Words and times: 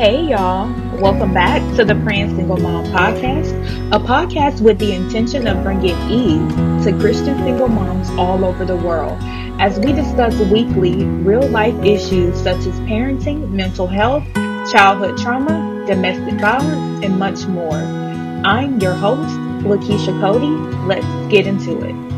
Hey, 0.00 0.28
y'all. 0.30 0.66
Welcome 0.98 1.34
back 1.34 1.60
to 1.76 1.84
the 1.84 1.94
Praying 1.94 2.34
Single 2.34 2.56
Mom 2.56 2.86
podcast, 2.86 3.52
a 3.94 3.98
podcast 3.98 4.62
with 4.62 4.78
the 4.78 4.94
intention 4.94 5.46
of 5.46 5.62
bringing 5.62 5.94
ease 6.10 6.54
to 6.86 6.98
Christian 6.98 7.36
single 7.40 7.68
moms 7.68 8.08
all 8.18 8.42
over 8.42 8.64
the 8.64 8.78
world 8.78 9.18
as 9.60 9.78
we 9.78 9.92
discuss 9.92 10.34
weekly 10.50 11.04
real 11.04 11.46
life 11.48 11.74
issues 11.84 12.34
such 12.42 12.64
as 12.64 12.80
parenting, 12.88 13.50
mental 13.50 13.86
health, 13.86 14.24
childhood 14.72 15.18
trauma, 15.18 15.84
domestic 15.86 16.40
violence, 16.40 17.04
and 17.04 17.18
much 17.18 17.44
more. 17.44 17.76
I'm 17.76 18.80
your 18.80 18.94
host, 18.94 19.36
Lekeshia 19.66 20.18
Cody. 20.18 20.46
Let's 20.86 21.30
get 21.30 21.46
into 21.46 21.78
it. 21.84 22.09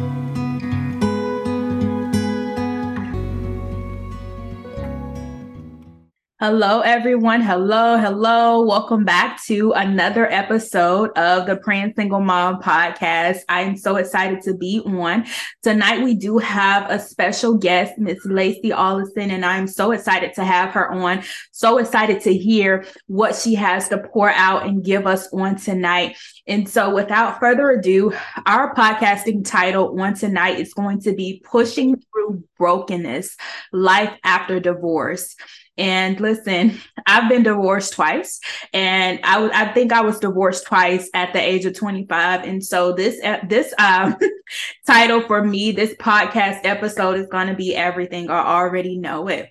Hello, 6.44 6.80
everyone. 6.80 7.40
Hello, 7.40 7.96
hello. 7.96 8.62
Welcome 8.62 9.04
back 9.04 9.40
to 9.44 9.70
another 9.74 10.28
episode 10.28 11.16
of 11.16 11.46
the 11.46 11.54
Praying 11.54 11.92
Single 11.94 12.18
Mom 12.18 12.60
podcast. 12.60 13.42
I'm 13.48 13.76
so 13.76 13.94
excited 13.94 14.42
to 14.42 14.54
be 14.56 14.80
on. 14.84 15.24
Tonight, 15.62 16.02
we 16.02 16.16
do 16.16 16.38
have 16.38 16.90
a 16.90 16.98
special 16.98 17.56
guest, 17.56 17.96
Miss 17.96 18.26
Laci 18.26 18.72
Ollison, 18.72 19.30
and 19.30 19.44
I'm 19.44 19.68
so 19.68 19.92
excited 19.92 20.34
to 20.34 20.42
have 20.42 20.70
her 20.70 20.90
on. 20.90 21.22
So 21.52 21.78
excited 21.78 22.20
to 22.22 22.36
hear 22.36 22.86
what 23.06 23.36
she 23.36 23.54
has 23.54 23.88
to 23.90 23.98
pour 23.98 24.30
out 24.30 24.66
and 24.66 24.84
give 24.84 25.06
us 25.06 25.32
on 25.32 25.54
tonight. 25.54 26.16
And 26.48 26.68
so, 26.68 26.92
without 26.92 27.38
further 27.38 27.70
ado, 27.70 28.14
our 28.46 28.74
podcasting 28.74 29.48
title 29.48 30.00
on 30.00 30.14
tonight 30.14 30.58
is 30.58 30.74
going 30.74 31.02
to 31.02 31.14
be 31.14 31.40
Pushing 31.44 31.94
Through 31.94 32.42
Brokenness 32.58 33.36
Life 33.72 34.18
After 34.24 34.58
Divorce. 34.58 35.36
And 35.78 36.20
listen, 36.20 36.78
I've 37.06 37.30
been 37.30 37.44
divorced 37.44 37.94
twice, 37.94 38.40
and 38.74 39.20
I, 39.24 39.48
I 39.62 39.72
think 39.72 39.92
I 39.92 40.02
was 40.02 40.18
divorced 40.18 40.66
twice 40.66 41.08
at 41.14 41.32
the 41.32 41.40
age 41.40 41.64
of 41.64 41.74
25. 41.74 42.44
And 42.44 42.62
so 42.62 42.92
this 42.92 43.18
this 43.48 43.72
um, 43.78 44.16
title 44.86 45.22
for 45.22 45.42
me, 45.42 45.72
this 45.72 45.94
podcast 45.94 46.60
episode 46.64 47.16
is 47.16 47.26
going 47.28 47.48
to 47.48 47.54
be 47.54 47.74
everything. 47.74 48.28
I 48.30 48.44
already 48.44 48.98
know 48.98 49.28
it. 49.28 49.50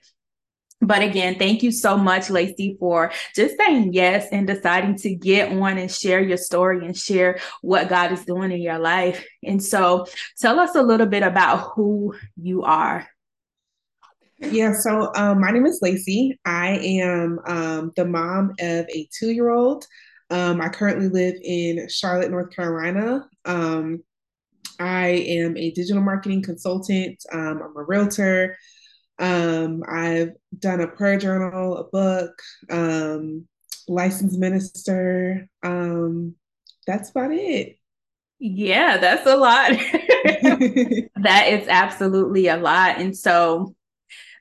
But 0.82 1.04
again, 1.04 1.36
thank 1.38 1.62
you 1.62 1.72
so 1.72 1.96
much, 1.96 2.24
Laci, 2.24 2.78
for 2.80 3.12
just 3.36 3.56
saying 3.56 3.94
yes 3.94 4.28
and 4.32 4.48
deciding 4.48 4.98
to 4.98 5.14
get 5.14 5.52
on 5.52 5.78
and 5.78 5.92
share 5.92 6.22
your 6.22 6.38
story 6.38 6.84
and 6.86 6.98
share 6.98 7.40
what 7.62 7.88
God 7.88 8.12
is 8.12 8.26
doing 8.26 8.52
in 8.52 8.62
your 8.62 8.80
life. 8.80 9.24
And 9.44 9.64
so 9.64 10.08
tell 10.40 10.60
us 10.60 10.76
a 10.76 10.82
little 10.82 11.06
bit 11.06 11.22
about 11.22 11.74
who 11.76 12.16
you 12.36 12.64
are. 12.64 13.08
Yeah, 14.42 14.74
so 14.74 15.12
um, 15.16 15.40
my 15.40 15.52
name 15.52 15.66
is 15.66 15.80
Laci. 15.84 16.32
I 16.46 16.78
am 16.80 17.40
um, 17.46 17.92
the 17.96 18.06
mom 18.06 18.52
of 18.60 18.86
a 18.90 19.08
two 19.18 19.32
year 19.32 19.50
old. 19.52 19.86
Um, 20.30 20.62
I 20.62 20.70
currently 20.70 21.10
live 21.10 21.36
in 21.44 21.88
Charlotte, 21.90 22.32
North 22.32 22.56
Carolina. 22.56 23.28
Um, 23.46 24.04
I 24.80 25.10
am 25.10 25.56
a 25.58 25.72
digital 25.72 26.02
marketing 26.02 26.42
consultant. 26.42 27.24
Um, 27.32 27.62
I'm 27.62 27.78
a 27.78 27.84
realtor. 27.84 28.58
Um, 29.20 29.84
I've 29.88 30.32
done 30.58 30.82
a 30.82 30.88
prayer 30.88 31.20
journal, 31.20 31.78
a 31.78 31.84
book, 31.84 32.32
licensed 33.88 34.40
minister. 34.40 35.48
that's 35.62 37.12
about 37.12 37.32
it. 37.32 37.78
Yeah, 38.40 38.98
that's 38.98 39.28
a 39.28 39.36
lot. 39.36 39.72
that 40.24 41.48
is 41.50 41.68
absolutely 41.68 42.48
a 42.48 42.58
lot. 42.58 43.00
And 43.00 43.16
so, 43.16 43.76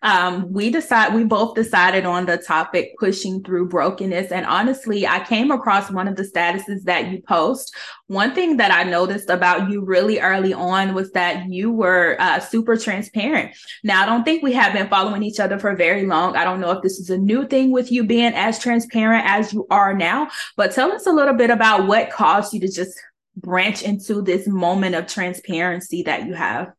um, 0.02 0.50
we 0.52 0.70
decide 0.70 1.14
we 1.14 1.24
both 1.24 1.54
decided 1.54 2.06
on 2.06 2.26
the 2.26 2.38
topic 2.38 2.94
pushing 2.98 3.42
through 3.42 3.68
brokenness. 3.68 4.32
And 4.32 4.46
honestly, 4.46 5.06
I 5.06 5.20
came 5.20 5.50
across 5.50 5.90
one 5.90 6.08
of 6.08 6.16
the 6.16 6.22
statuses 6.22 6.84
that 6.84 7.08
you 7.08 7.20
post. 7.22 7.75
One 8.06 8.34
thing 8.34 8.56
that 8.56 8.70
I 8.70 8.84
noticed 8.84 9.28
about 9.28 9.70
you 9.70 9.84
really 9.84 10.19
early 10.19 10.54
on 10.54 10.94
was 10.94 11.10
that 11.12 11.50
you 11.50 11.70
were 11.70 12.16
uh, 12.19 12.41
super 12.41 12.76
transparent. 12.76 13.54
Now, 13.84 14.02
I 14.02 14.06
don't 14.06 14.25
think 14.25 14.42
we 14.42 14.52
have 14.54 14.72
been 14.72 14.88
following 14.88 15.22
each 15.22 15.38
other 15.38 15.58
for 15.58 15.76
very 15.76 16.06
long. 16.06 16.34
I 16.34 16.44
don't 16.44 16.60
know 16.60 16.70
if 16.70 16.82
this 16.82 16.98
is 16.98 17.10
a 17.10 17.19
new 17.19 17.46
thing 17.46 17.70
with 17.70 17.92
you 17.92 18.04
being 18.04 18.32
as 18.32 18.58
transparent 18.58 19.26
as 19.26 19.52
you 19.52 19.66
are 19.70 19.94
now, 19.94 20.28
but 20.56 20.72
tell 20.72 20.92
us 20.92 21.06
a 21.06 21.12
little 21.12 21.34
bit 21.34 21.50
about 21.50 21.86
what 21.86 22.10
caused 22.10 22.54
you 22.54 22.60
to 22.60 22.69
just 22.69 22.98
branch 23.36 23.82
into 23.82 24.22
this 24.22 24.46
moment 24.46 24.94
of 24.94 25.06
transparency 25.06 26.02
that 26.02 26.26
you 26.26 26.34
have. 26.34 26.72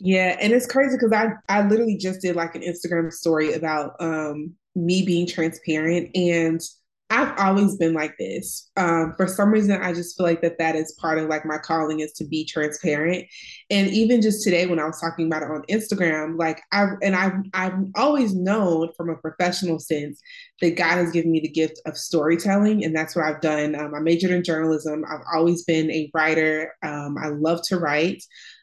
Yeah, 0.00 0.36
and 0.40 0.52
it's 0.52 0.66
crazy 0.66 0.96
because 0.96 1.12
I 1.12 1.28
I 1.48 1.66
literally 1.66 1.96
just 1.96 2.20
did 2.20 2.36
like 2.36 2.54
an 2.54 2.62
Instagram 2.62 3.12
story 3.12 3.54
about 3.54 3.92
um 4.00 4.54
me 4.74 5.04
being 5.06 5.26
transparent 5.26 6.14
and 6.14 6.60
I've 7.08 7.38
always 7.38 7.76
been 7.76 7.94
like 7.94 8.16
this. 8.18 8.68
Um, 8.76 9.14
for 9.16 9.28
some 9.28 9.50
reason, 9.52 9.80
I 9.80 9.92
just 9.92 10.16
feel 10.16 10.26
like 10.26 10.42
that 10.42 10.58
that 10.58 10.74
is 10.74 10.96
part 11.00 11.18
of 11.18 11.28
like 11.28 11.46
my 11.46 11.56
calling 11.56 12.00
is 12.00 12.12
to 12.14 12.24
be 12.26 12.44
transparent. 12.44 13.26
And 13.70 13.88
even 13.90 14.20
just 14.20 14.42
today, 14.42 14.66
when 14.66 14.80
I 14.80 14.86
was 14.86 15.00
talking 15.00 15.26
about 15.28 15.42
it 15.42 15.50
on 15.50 15.62
Instagram, 15.70 16.36
like 16.36 16.60
I've 16.72 16.90
and 17.02 17.14
I've 17.14 17.34
I've 17.54 17.78
always 17.94 18.34
known 18.34 18.90
from 18.96 19.08
a 19.08 19.16
professional 19.16 19.78
sense 19.78 20.20
that 20.60 20.76
God 20.76 20.96
has 20.96 21.12
given 21.12 21.30
me 21.30 21.38
the 21.38 21.48
gift 21.48 21.80
of 21.86 21.96
storytelling, 21.96 22.84
and 22.84 22.94
that's 22.94 23.14
what 23.14 23.24
I've 23.24 23.40
done. 23.40 23.76
Um, 23.76 23.94
I 23.94 24.00
majored 24.00 24.32
in 24.32 24.42
journalism. 24.42 25.04
I've 25.08 25.24
always 25.32 25.62
been 25.62 25.88
a 25.92 26.10
writer. 26.12 26.74
Um, 26.82 27.16
I 27.22 27.28
love 27.28 27.60
to 27.68 27.78
write. 27.78 28.20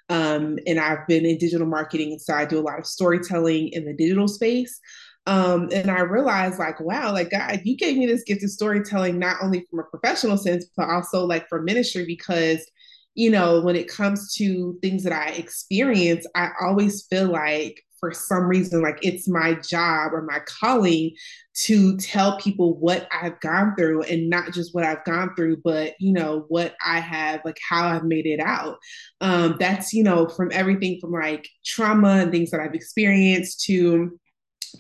Um, 0.10 0.58
and 0.68 0.80
I've 0.80 1.08
been 1.08 1.26
in 1.26 1.38
digital 1.38 1.68
marketing, 1.68 2.20
so 2.20 2.34
I 2.34 2.46
do 2.46 2.60
a 2.60 2.62
lot 2.62 2.80
of 2.80 2.86
storytelling 2.86 3.70
in 3.70 3.86
the 3.86 3.94
digital 3.94 4.28
space. 4.28 4.80
Um, 5.26 5.70
and 5.72 5.90
I 5.90 6.02
realized, 6.02 6.60
like, 6.60 6.80
wow, 6.82 7.14
like 7.14 7.32
God, 7.32 7.62
you 7.64 7.78
gave 7.78 7.98
me 7.98 8.06
this 8.06 8.24
gift 8.24 8.44
of 8.44 8.50
storytelling 8.50 9.18
not 9.18 9.38
only 9.42 9.66
from 9.70 9.80
a 9.80 9.84
professional 9.84 10.38
sense, 10.38 10.66
but 10.76 10.90
also 10.90 11.26
like 11.26 11.48
for 11.48 11.62
ministry, 11.62 12.06
because 12.06 12.70
you 13.16 13.30
know, 13.30 13.62
when 13.62 13.76
it 13.76 13.88
comes 13.88 14.34
to 14.36 14.78
things 14.82 15.04
that 15.04 15.14
I 15.14 15.30
experience, 15.30 16.26
I 16.36 16.50
always 16.62 17.06
feel 17.06 17.28
like 17.28 17.84
for 18.04 18.12
some 18.12 18.44
reason, 18.44 18.82
like 18.82 19.00
it's 19.02 19.30
my 19.30 19.54
job 19.54 20.14
or 20.14 20.24
my 20.24 20.40
calling 20.46 21.16
to 21.54 21.96
tell 21.96 22.38
people 22.38 22.78
what 22.78 23.08
I've 23.14 23.40
gone 23.40 23.76
through 23.78 24.02
and 24.04 24.30
not 24.30 24.52
just 24.52 24.76
what 24.76 24.84
I've 24.84 25.06
gone 25.06 25.34
through, 25.38 25.62
but 25.64 25.94
you 26.02 26.12
know, 26.12 26.44
what 26.50 26.76
I 26.86 27.00
have, 27.00 27.40
like 27.46 27.58
how 27.66 27.88
I've 27.88 28.04
made 28.04 28.26
it 28.26 28.42
out. 28.42 28.78
Um, 29.22 29.56
that's, 29.58 29.94
you 29.94 30.04
know, 30.04 30.28
from 30.28 30.50
everything 30.52 31.00
from 31.00 31.14
like 31.14 31.48
trauma 31.66 32.16
and 32.16 32.30
things 32.30 32.52
that 32.52 32.60
I've 32.60 32.76
experienced 32.76 33.64
to 33.68 34.20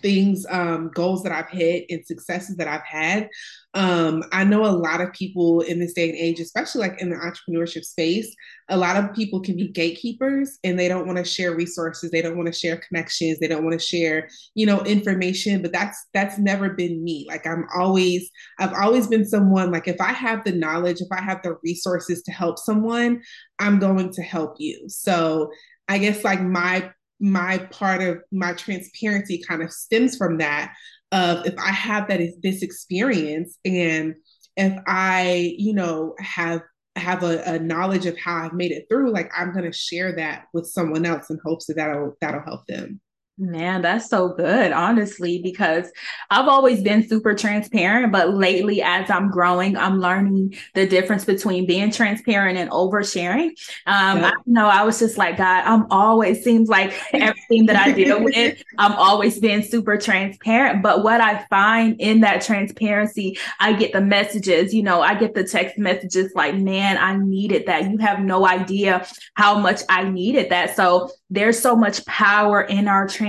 things, 0.01 0.45
um, 0.49 0.89
goals 0.93 1.23
that 1.23 1.31
I've 1.31 1.49
hit 1.49 1.85
and 1.89 2.05
successes 2.05 2.57
that 2.57 2.67
I've 2.67 2.85
had. 2.85 3.29
Um, 3.73 4.23
I 4.31 4.43
know 4.43 4.65
a 4.65 4.67
lot 4.67 5.01
of 5.01 5.13
people 5.13 5.61
in 5.61 5.79
this 5.79 5.93
day 5.93 6.09
and 6.09 6.17
age, 6.17 6.39
especially 6.39 6.81
like 6.81 7.01
in 7.01 7.09
the 7.09 7.15
entrepreneurship 7.15 7.83
space, 7.83 8.33
a 8.69 8.77
lot 8.77 8.97
of 8.97 9.13
people 9.15 9.39
can 9.39 9.55
be 9.55 9.67
gatekeepers 9.67 10.59
and 10.63 10.77
they 10.77 10.87
don't 10.87 11.07
want 11.07 11.17
to 11.17 11.23
share 11.23 11.55
resources, 11.55 12.11
they 12.11 12.21
don't 12.21 12.37
want 12.37 12.47
to 12.47 12.57
share 12.57 12.81
connections, 12.87 13.39
they 13.39 13.47
don't 13.47 13.63
want 13.63 13.79
to 13.79 13.85
share, 13.85 14.29
you 14.53 14.65
know, 14.65 14.81
information. 14.83 15.61
But 15.61 15.71
that's 15.71 16.07
that's 16.13 16.37
never 16.37 16.69
been 16.69 17.03
me. 17.03 17.25
Like 17.27 17.47
I'm 17.47 17.65
always, 17.75 18.29
I've 18.59 18.73
always 18.73 19.07
been 19.07 19.25
someone 19.25 19.71
like 19.71 19.87
if 19.87 19.99
I 19.99 20.13
have 20.13 20.43
the 20.43 20.51
knowledge, 20.51 21.01
if 21.01 21.11
I 21.11 21.21
have 21.21 21.41
the 21.41 21.57
resources 21.63 22.21
to 22.23 22.31
help 22.31 22.59
someone, 22.59 23.21
I'm 23.59 23.79
going 23.79 24.11
to 24.13 24.21
help 24.21 24.55
you. 24.59 24.85
So 24.87 25.51
I 25.87 25.97
guess 25.97 26.23
like 26.23 26.41
my 26.41 26.91
my 27.23 27.57
part 27.71 28.01
of 28.01 28.21
my 28.33 28.51
transparency 28.53 29.41
kind 29.47 29.63
of 29.63 29.71
stems 29.71 30.17
from 30.17 30.39
that 30.39 30.73
of 31.13 31.45
if 31.45 31.53
I 31.57 31.71
have 31.71 32.09
that 32.09 32.19
this 32.41 32.61
experience 32.61 33.57
and 33.63 34.15
if 34.57 34.77
I, 34.85 35.55
you 35.57 35.73
know, 35.73 36.15
have 36.19 36.61
have 36.97 37.23
a, 37.23 37.41
a 37.45 37.59
knowledge 37.59 38.05
of 38.05 38.17
how 38.19 38.43
I've 38.43 38.53
made 38.53 38.71
it 38.71 38.87
through, 38.89 39.11
like 39.11 39.31
I'm 39.35 39.53
going 39.53 39.65
to 39.65 39.75
share 39.75 40.15
that 40.17 40.45
with 40.53 40.67
someone 40.67 41.05
else 41.05 41.29
in 41.29 41.39
hopes 41.43 41.67
that 41.67 41.75
that'll 41.77 42.17
that'll 42.19 42.43
help 42.43 42.67
them. 42.67 42.99
Man, 43.39 43.81
that's 43.81 44.09
so 44.09 44.29
good, 44.29 44.71
honestly, 44.71 45.41
because 45.41 45.91
I've 46.29 46.47
always 46.47 46.83
been 46.83 47.07
super 47.07 47.33
transparent, 47.33 48.11
but 48.11 48.35
lately, 48.35 48.83
as 48.83 49.09
I'm 49.09 49.31
growing, 49.31 49.75
I'm 49.75 49.99
learning 49.99 50.53
the 50.75 50.85
difference 50.85 51.25
between 51.25 51.65
being 51.65 51.91
transparent 51.91 52.59
and 52.59 52.69
oversharing. 52.69 53.47
Um, 53.87 54.19
yeah. 54.19 54.27
I 54.27 54.33
know 54.45 54.67
I 54.67 54.83
was 54.83 54.99
just 54.99 55.17
like, 55.17 55.37
God, 55.37 55.63
I'm 55.65 55.87
always 55.89 56.43
seems 56.43 56.69
like 56.69 56.93
everything 57.13 57.65
that 57.65 57.75
I 57.75 57.91
deal 57.91 58.23
with, 58.23 58.61
I'm 58.77 58.93
always 58.93 59.39
being 59.39 59.63
super 59.63 59.97
transparent. 59.97 60.83
But 60.83 61.03
what 61.03 61.19
I 61.19 61.43
find 61.45 61.99
in 61.99 62.21
that 62.21 62.43
transparency, 62.43 63.39
I 63.59 63.73
get 63.73 63.93
the 63.93 64.01
messages, 64.01 64.75
you 64.75 64.83
know, 64.83 65.01
I 65.01 65.15
get 65.15 65.33
the 65.33 65.43
text 65.43 65.79
messages 65.79 66.33
like, 66.35 66.55
man, 66.55 66.99
I 66.99 67.17
needed 67.17 67.65
that. 67.65 67.89
You 67.89 67.97
have 67.97 68.19
no 68.19 68.45
idea 68.45 69.07
how 69.33 69.57
much 69.57 69.81
I 69.89 70.03
needed 70.03 70.51
that. 70.51 70.75
So 70.75 71.09
there's 71.33 71.59
so 71.59 71.75
much 71.75 72.05
power 72.05 72.61
in 72.61 72.87
our 72.87 73.07
transparency, 73.07 73.22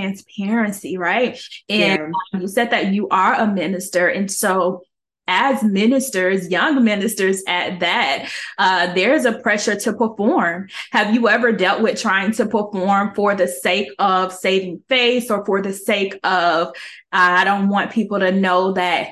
right? 0.96 1.40
And 1.68 2.00
yeah. 2.00 2.10
Um, 2.34 2.40
you 2.42 2.48
said 2.48 2.70
that 2.70 2.92
you 2.92 3.08
are 3.08 3.34
a 3.34 3.46
minister. 3.46 4.08
And 4.08 4.30
so 4.30 4.82
as 5.26 5.62
ministers, 5.62 6.50
young 6.50 6.84
ministers 6.84 7.42
at 7.48 7.80
that, 7.80 8.30
uh, 8.58 8.92
there's 8.94 9.24
a 9.24 9.38
pressure 9.38 9.74
to 9.74 9.92
perform. 9.94 10.68
Have 10.92 11.14
you 11.14 11.28
ever 11.28 11.52
dealt 11.52 11.80
with 11.80 12.00
trying 12.00 12.32
to 12.32 12.46
perform 12.46 13.14
for 13.14 13.34
the 13.34 13.48
sake 13.48 13.88
of 13.98 14.32
saving 14.32 14.82
face 14.88 15.30
or 15.30 15.44
for 15.46 15.62
the 15.62 15.72
sake 15.72 16.14
of, 16.24 16.68
uh, 16.68 16.72
I 17.12 17.44
don't 17.44 17.68
want 17.68 17.92
people 17.92 18.18
to 18.20 18.32
know 18.32 18.72
that 18.72 19.08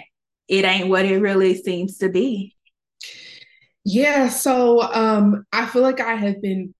it 0.49 0.64
ain't 0.64 0.88
what 0.88 1.06
it 1.06 1.19
really 1.19 1.55
seems 1.55 1.99
to 1.99 2.11
be. 2.11 2.55
Yeah, 3.84 4.29
so 4.29 4.81
um 4.82 5.44
I 5.52 5.67
feel 5.67 5.82
like 5.82 6.00
I 6.00 6.14
have 6.14 6.40
been 6.40 6.75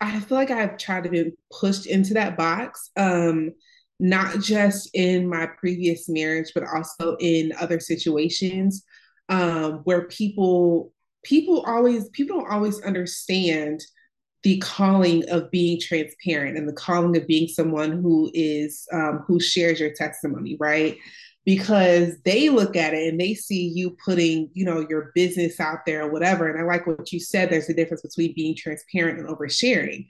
I 0.00 0.20
feel 0.20 0.38
like 0.38 0.50
I've 0.50 0.76
tried 0.78 1.04
to 1.04 1.10
be 1.10 1.32
pushed 1.52 1.86
into 1.86 2.14
that 2.14 2.36
box. 2.36 2.90
Um 2.96 3.52
not 4.00 4.40
just 4.40 4.90
in 4.92 5.28
my 5.28 5.46
previous 5.58 6.08
marriage 6.08 6.50
but 6.52 6.64
also 6.64 7.16
in 7.20 7.52
other 7.60 7.78
situations 7.78 8.82
um 9.28 9.74
where 9.84 10.08
people 10.08 10.92
people 11.24 11.64
always 11.66 12.08
people 12.10 12.40
don't 12.40 12.50
always 12.50 12.80
understand 12.82 13.80
the 14.42 14.58
calling 14.58 15.26
of 15.30 15.50
being 15.50 15.80
transparent 15.80 16.56
and 16.56 16.68
the 16.68 16.72
calling 16.72 17.16
of 17.16 17.26
being 17.26 17.48
someone 17.48 18.02
who 18.02 18.30
is 18.34 18.86
um, 18.92 19.24
who 19.26 19.40
shares 19.40 19.80
your 19.80 19.92
testimony 19.94 20.56
right 20.60 20.98
because 21.44 22.16
they 22.24 22.48
look 22.48 22.74
at 22.76 22.94
it 22.94 23.08
and 23.08 23.20
they 23.20 23.34
see 23.34 23.68
you 23.68 23.96
putting 24.04 24.50
you 24.54 24.64
know 24.64 24.86
your 24.88 25.12
business 25.14 25.60
out 25.60 25.80
there 25.86 26.04
or 26.04 26.10
whatever 26.10 26.48
and 26.48 26.58
i 26.58 26.64
like 26.64 26.86
what 26.86 27.12
you 27.12 27.20
said 27.20 27.50
there's 27.50 27.68
a 27.68 27.74
difference 27.74 28.02
between 28.02 28.34
being 28.34 28.56
transparent 28.56 29.18
and 29.18 29.28
oversharing 29.28 30.06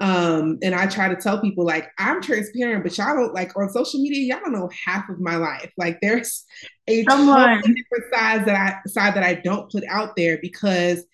um, 0.00 0.58
and 0.62 0.74
I 0.74 0.86
try 0.86 1.08
to 1.08 1.20
tell 1.20 1.40
people 1.40 1.64
like 1.64 1.90
I'm 1.98 2.22
transparent, 2.22 2.84
but 2.84 2.96
y'all 2.96 3.16
don't 3.16 3.34
like 3.34 3.56
on 3.56 3.68
social 3.70 4.00
media, 4.00 4.32
y'all 4.32 4.44
don't 4.44 4.52
know 4.52 4.70
half 4.84 5.08
of 5.08 5.18
my 5.18 5.36
life. 5.36 5.72
Like 5.76 5.98
there's 6.00 6.44
a 6.86 7.04
totally 7.04 7.56
different 7.56 8.14
side 8.14 8.44
that 8.46 8.54
I 8.54 8.88
side 8.88 9.14
that 9.14 9.24
I 9.24 9.34
don't 9.34 9.70
put 9.70 9.84
out 9.88 10.14
there 10.14 10.38
because 10.40 11.04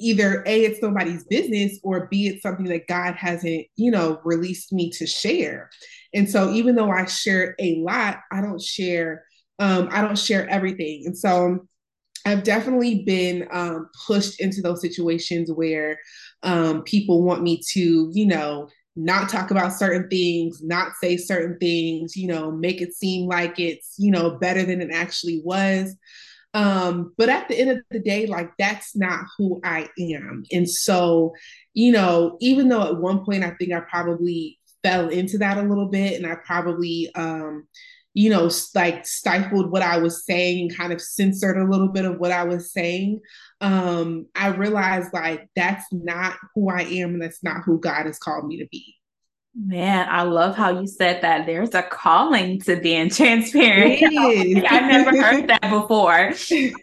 either 0.00 0.42
A, 0.46 0.64
it's 0.64 0.80
somebody's 0.80 1.24
business, 1.24 1.78
or 1.84 2.08
B, 2.10 2.26
it's 2.26 2.42
something 2.42 2.66
that 2.66 2.88
God 2.88 3.14
hasn't, 3.14 3.66
you 3.76 3.90
know, 3.90 4.20
released 4.24 4.72
me 4.72 4.90
to 4.90 5.06
share. 5.06 5.70
And 6.14 6.28
so 6.28 6.50
even 6.50 6.74
though 6.74 6.90
I 6.90 7.06
share 7.06 7.54
a 7.58 7.76
lot, 7.76 8.18
I 8.30 8.40
don't 8.40 8.60
share, 8.60 9.24
um, 9.58 9.88
I 9.90 10.02
don't 10.02 10.18
share 10.18 10.48
everything. 10.48 11.04
And 11.06 11.16
so 11.16 11.66
I've 12.24 12.44
definitely 12.44 13.02
been 13.04 13.48
um, 13.50 13.88
pushed 14.06 14.40
into 14.40 14.62
those 14.62 14.80
situations 14.80 15.50
where 15.50 15.98
um, 16.42 16.82
people 16.82 17.22
want 17.22 17.42
me 17.42 17.60
to, 17.72 18.10
you 18.12 18.26
know, 18.26 18.68
not 18.94 19.28
talk 19.28 19.50
about 19.50 19.72
certain 19.72 20.08
things, 20.08 20.62
not 20.62 20.92
say 21.00 21.16
certain 21.16 21.58
things, 21.58 22.16
you 22.16 22.28
know, 22.28 22.50
make 22.50 22.80
it 22.80 22.94
seem 22.94 23.26
like 23.26 23.58
it's, 23.58 23.94
you 23.98 24.10
know, 24.10 24.38
better 24.38 24.62
than 24.62 24.80
it 24.80 24.90
actually 24.92 25.40
was. 25.44 25.96
Um, 26.54 27.14
but 27.16 27.30
at 27.30 27.48
the 27.48 27.58
end 27.58 27.70
of 27.70 27.78
the 27.90 27.98
day, 27.98 28.26
like 28.26 28.50
that's 28.58 28.94
not 28.94 29.24
who 29.38 29.60
I 29.64 29.88
am. 29.98 30.44
And 30.52 30.68
so, 30.68 31.32
you 31.72 31.92
know, 31.92 32.36
even 32.40 32.68
though 32.68 32.82
at 32.82 32.98
one 32.98 33.24
point 33.24 33.42
I 33.42 33.52
think 33.52 33.72
I 33.72 33.80
probably 33.80 34.58
fell 34.82 35.08
into 35.08 35.38
that 35.38 35.58
a 35.58 35.62
little 35.62 35.88
bit 35.88 36.14
and 36.14 36.26
I 36.26 36.36
probably 36.36 37.10
um, 37.14 37.66
you 38.14 38.28
know, 38.28 38.50
like 38.74 39.06
stifled 39.06 39.70
what 39.70 39.82
I 39.82 39.98
was 39.98 40.24
saying 40.24 40.60
and 40.60 40.76
kind 40.76 40.92
of 40.92 41.00
censored 41.00 41.56
a 41.56 41.64
little 41.64 41.88
bit 41.88 42.04
of 42.04 42.18
what 42.18 42.30
I 42.30 42.44
was 42.44 42.72
saying, 42.72 43.20
um, 43.60 44.26
I 44.34 44.48
realized 44.48 45.12
like 45.14 45.48
that's 45.56 45.86
not 45.92 46.36
who 46.54 46.68
I 46.68 46.82
am 46.82 47.14
and 47.14 47.22
that's 47.22 47.42
not 47.42 47.62
who 47.64 47.80
God 47.80 48.06
has 48.06 48.18
called 48.18 48.46
me 48.46 48.58
to 48.58 48.66
be. 48.70 48.96
Man, 49.54 50.08
I 50.10 50.22
love 50.22 50.56
how 50.56 50.80
you 50.80 50.86
said 50.86 51.22
that. 51.22 51.44
There's 51.44 51.74
a 51.74 51.82
calling 51.82 52.60
to 52.62 52.76
being 52.76 53.10
transparent. 53.10 54.02
I 54.02 54.80
never 54.80 55.22
heard 55.22 55.48
that 55.48 55.70
before. 55.70 56.32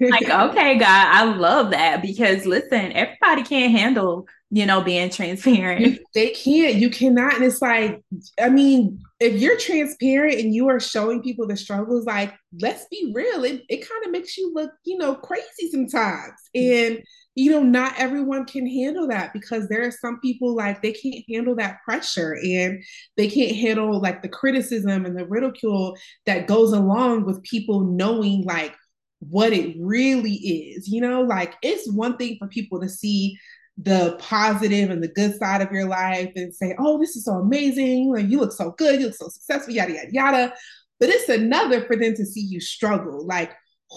like, 0.10 0.30
okay, 0.30 0.78
God, 0.78 1.07
I 1.07 1.24
love 1.24 1.72
that 1.72 2.01
because 2.04 2.46
listen, 2.46 2.92
everybody 2.94 3.44
can't 3.44 3.72
handle 3.72 4.28
you 4.51 4.66
know, 4.66 4.81
being 4.81 5.10
transparent. 5.10 6.00
They 6.16 6.31
can't. 6.31 6.75
You 6.75 6.90
cannot. 6.90 7.36
And 7.36 7.44
it's 7.44 7.62
like, 7.62 8.01
I 8.42 8.50
mean, 8.50 9.00
if 9.19 9.40
you're 9.40 9.57
transparent 9.57 10.40
and 10.40 10.56
you 10.56 10.69
are 10.69 10.80
showing 10.80 11.22
people 11.22 11.46
the 11.46 11.56
struggles, 11.56 12.06
like, 12.06 12.34
let's 12.60 12.86
be 12.90 13.12
real, 13.13 13.44
it, 13.44 13.62
it 13.69 13.88
kind 13.88 14.06
of 14.06 14.12
makes 14.12 14.38
you 14.38 14.51
look, 14.54 14.72
you 14.86 14.98
know, 14.98 15.13
crazy 15.13 15.69
sometimes. 15.72 16.34
Mm-hmm. 16.56 16.94
And, 16.96 17.04
you 17.36 17.51
know, 17.51 17.62
not 17.62 17.94
everyone 18.00 18.46
can 18.46 18.66
handle 18.66 19.07
that 19.10 19.34
because 19.34 19.68
there 19.68 19.86
are 19.86 19.92
some 19.92 20.19
people 20.19 20.56
like 20.56 20.81
they 20.81 20.94
can't 20.94 21.24
handle 21.30 21.56
that 21.57 21.78
pressure 21.86 22.36
and 22.44 22.84
they 23.18 23.30
can't 23.30 23.56
handle 23.56 24.01
like 24.01 24.24
the 24.24 24.30
criticism 24.30 25.06
and 25.06 25.18
the 25.18 25.28
ridicule 25.28 25.96
that 26.25 26.48
goes 26.48 26.74
along 26.74 27.25
with 27.25 27.44
people 27.44 27.81
knowing 27.81 28.44
like 28.46 28.75
what 29.19 29.54
it 29.54 29.75
really 29.80 30.34
is. 30.34 30.88
You 30.88 31.01
know, 31.01 31.22
like 31.22 31.56
it's 31.62 31.92
one 31.92 32.18
thing 32.18 32.38
for 32.40 32.48
people 32.48 32.81
to 32.81 32.90
see 32.90 33.38
the 33.81 34.18
positive 34.20 34.90
and 34.90 35.02
the 35.02 35.08
good 35.08 35.38
side 35.38 35.62
of 35.62 35.72
your 35.72 35.88
life 35.88 36.31
and 36.36 36.54
say, 36.54 36.76
oh, 36.80 37.00
this 37.00 37.16
is 37.16 37.24
so 37.24 37.34
amazing. 37.34 38.12
Like, 38.14 38.28
you 38.28 38.40
look 38.40 38.52
so 38.52 38.72
good. 38.72 39.00
You 39.00 39.08
look 39.08 39.16
so 39.16 39.30
successful, 39.30 39.74
yada, 39.74 39.94
yada, 39.94 40.10
yada. 40.12 40.54
But 41.00 41.10
it's 41.10 41.30
another 41.30 41.86
for 41.86 41.96
them 41.96 42.14
to 42.16 42.26
see 42.26 42.42
you 42.42 42.60
struggle. 42.60 43.26
Like, 43.26 43.54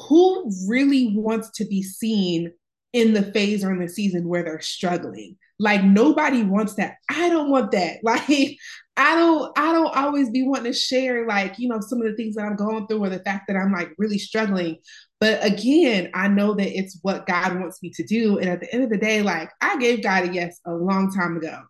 who 0.08 0.50
really 0.68 1.12
wants 1.16 1.50
to 1.56 1.64
be 1.64 1.82
seen 1.82 2.52
in 2.92 3.12
the 3.12 3.32
phase 3.32 3.64
or 3.64 3.72
in 3.72 3.80
the 3.80 3.88
season 3.88 4.28
where 4.28 4.44
they're 4.44 4.60
struggling? 4.60 5.36
Like, 5.58 5.82
nobody 5.82 6.44
wants 6.44 6.74
that. 6.74 6.96
I 7.10 7.28
don't 7.28 7.50
want 7.50 7.72
that. 7.72 7.98
Like, 8.04 8.56
I 8.96 9.16
don't, 9.16 9.58
I 9.58 9.72
don't 9.72 9.96
always 9.96 10.30
be 10.30 10.46
wanting 10.46 10.72
to 10.72 10.78
share, 10.78 11.26
like, 11.26 11.58
you 11.58 11.68
know, 11.68 11.80
some 11.80 12.00
of 12.02 12.06
the 12.08 12.14
things 12.14 12.34
that 12.34 12.44
I'm 12.44 12.56
going 12.56 12.86
through 12.86 13.04
or 13.04 13.08
the 13.08 13.20
fact 13.20 13.44
that 13.48 13.56
I'm 13.56 13.72
like 13.72 13.90
really 13.96 14.18
struggling. 14.18 14.78
But 15.22 15.44
again, 15.44 16.10
I 16.14 16.26
know 16.26 16.52
that 16.54 16.76
it's 16.76 16.98
what 17.02 17.26
God 17.26 17.58
wants 17.60 17.80
me 17.80 17.90
to 17.90 18.04
do. 18.04 18.38
And 18.38 18.50
at 18.50 18.60
the 18.60 18.74
end 18.74 18.82
of 18.82 18.90
the 18.90 18.98
day, 18.98 19.22
like 19.22 19.50
I 19.60 19.78
gave 19.78 20.02
God 20.02 20.28
a 20.28 20.34
yes 20.34 20.60
a 20.66 20.72
long 20.72 21.14
time 21.14 21.36
ago. 21.36 21.62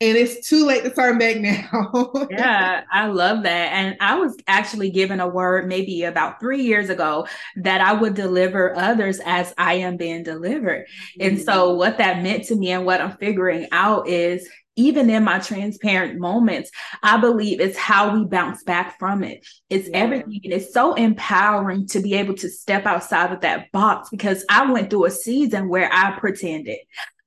And 0.00 0.16
it's 0.16 0.48
too 0.48 0.64
late 0.64 0.84
to 0.84 0.90
turn 0.90 1.18
back 1.18 1.36
now. 1.40 2.12
yeah, 2.30 2.84
I 2.90 3.08
love 3.08 3.42
that. 3.42 3.72
And 3.72 3.96
I 4.00 4.14
was 4.14 4.36
actually 4.46 4.90
given 4.90 5.18
a 5.18 5.26
word 5.26 5.66
maybe 5.66 6.04
about 6.04 6.38
three 6.38 6.62
years 6.62 6.88
ago 6.88 7.26
that 7.56 7.80
I 7.80 7.92
would 7.94 8.14
deliver 8.14 8.78
others 8.78 9.20
as 9.26 9.52
I 9.58 9.74
am 9.74 9.96
being 9.96 10.22
delivered. 10.22 10.86
Mm-hmm. 10.86 11.26
And 11.26 11.42
so 11.42 11.74
what 11.74 11.98
that 11.98 12.22
meant 12.22 12.44
to 12.44 12.54
me 12.54 12.70
and 12.70 12.86
what 12.86 13.00
I'm 13.00 13.16
figuring 13.16 13.66
out 13.72 14.06
is 14.08 14.48
even 14.80 15.10
in 15.10 15.24
my 15.24 15.38
transparent 15.38 16.18
moments, 16.18 16.70
I 17.02 17.18
believe 17.18 17.60
it's 17.60 17.76
how 17.76 18.14
we 18.14 18.24
bounce 18.24 18.62
back 18.62 18.98
from 18.98 19.22
it. 19.22 19.46
It's 19.68 19.88
yeah. 19.88 19.98
everything. 19.98 20.40
And 20.44 20.52
it's 20.54 20.72
so 20.72 20.94
empowering 20.94 21.86
to 21.88 22.00
be 22.00 22.14
able 22.14 22.34
to 22.36 22.48
step 22.48 22.86
outside 22.86 23.32
of 23.32 23.42
that 23.42 23.70
box 23.72 24.08
because 24.10 24.44
I 24.48 24.70
went 24.70 24.90
through 24.90 25.04
a 25.04 25.10
season 25.10 25.68
where 25.68 25.90
I 25.92 26.18
pretended. 26.18 26.78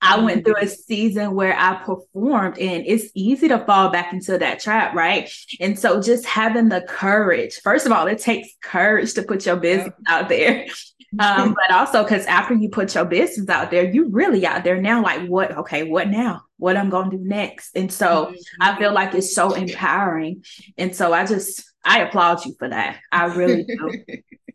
I 0.05 0.19
went 0.19 0.43
through 0.43 0.55
a 0.55 0.63
mm-hmm. 0.63 0.81
season 0.85 1.33
where 1.33 1.55
I 1.57 1.75
performed, 1.75 2.57
and 2.59 2.83
it's 2.85 3.09
easy 3.15 3.47
to 3.47 3.59
fall 3.59 3.89
back 3.89 4.11
into 4.11 4.37
that 4.37 4.59
trap, 4.59 4.93
right? 4.93 5.31
And 5.61 5.79
so, 5.79 6.01
just 6.01 6.25
having 6.25 6.67
the 6.67 6.81
courage, 6.81 7.61
first 7.63 7.85
of 7.85 7.93
all, 7.93 8.05
it 8.07 8.19
takes 8.19 8.49
courage 8.61 9.13
to 9.13 9.23
put 9.23 9.45
your 9.45 9.55
business 9.55 9.93
yeah. 10.05 10.15
out 10.15 10.27
there. 10.27 10.65
Um, 11.19 11.53
but 11.67 11.75
also 11.75 12.03
because 12.03 12.25
after 12.25 12.53
you 12.53 12.69
put 12.69 12.95
your 12.95 13.05
business 13.05 13.49
out 13.49 13.71
there, 13.71 13.89
you 13.89 14.09
really 14.09 14.45
out 14.45 14.63
there 14.63 14.81
now, 14.81 15.01
like, 15.01 15.27
what? 15.27 15.55
Okay, 15.57 15.83
what 15.83 16.09
now? 16.09 16.43
What 16.57 16.77
I'm 16.77 16.89
going 16.89 17.11
to 17.11 17.17
do 17.17 17.23
next? 17.23 17.75
And 17.75 17.91
so, 17.91 18.27
mm-hmm. 18.27 18.35
I 18.61 18.77
feel 18.77 18.93
like 18.93 19.13
it's 19.13 19.35
so 19.35 19.53
empowering. 19.53 20.43
And 20.77 20.95
so, 20.95 21.13
I 21.13 21.25
just, 21.25 21.63
I 21.85 22.01
applaud 22.01 22.45
you 22.45 22.55
for 22.57 22.69
that. 22.69 22.99
I 23.11 23.25
really 23.25 23.63
do. 23.63 24.03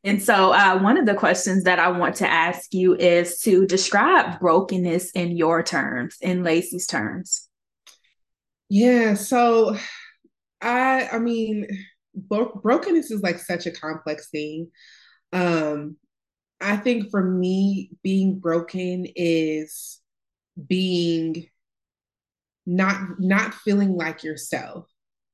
And 0.04 0.22
so, 0.22 0.52
uh, 0.52 0.78
one 0.78 0.96
of 0.96 1.06
the 1.06 1.14
questions 1.14 1.64
that 1.64 1.78
I 1.78 1.88
want 1.88 2.16
to 2.16 2.28
ask 2.28 2.72
you 2.72 2.94
is 2.94 3.40
to 3.40 3.66
describe 3.66 4.40
brokenness 4.40 5.10
in 5.10 5.36
your 5.36 5.62
terms, 5.62 6.16
in 6.20 6.42
Laci's 6.44 6.86
terms. 6.86 7.48
Yeah. 8.68 9.14
So, 9.14 9.76
I, 10.60 11.08
I 11.12 11.18
mean, 11.18 11.66
bro- 12.14 12.60
brokenness 12.62 13.10
is 13.10 13.22
like 13.22 13.38
such 13.38 13.66
a 13.66 13.70
complex 13.70 14.28
thing. 14.30 14.70
Um, 15.32 15.96
I 16.60 16.76
think 16.76 17.10
for 17.10 17.22
me, 17.22 17.90
being 18.02 18.38
broken 18.40 19.06
is 19.14 20.00
being 20.66 21.46
not 22.66 23.20
not 23.20 23.54
feeling 23.54 23.96
like 23.96 24.24
yourself 24.24 24.86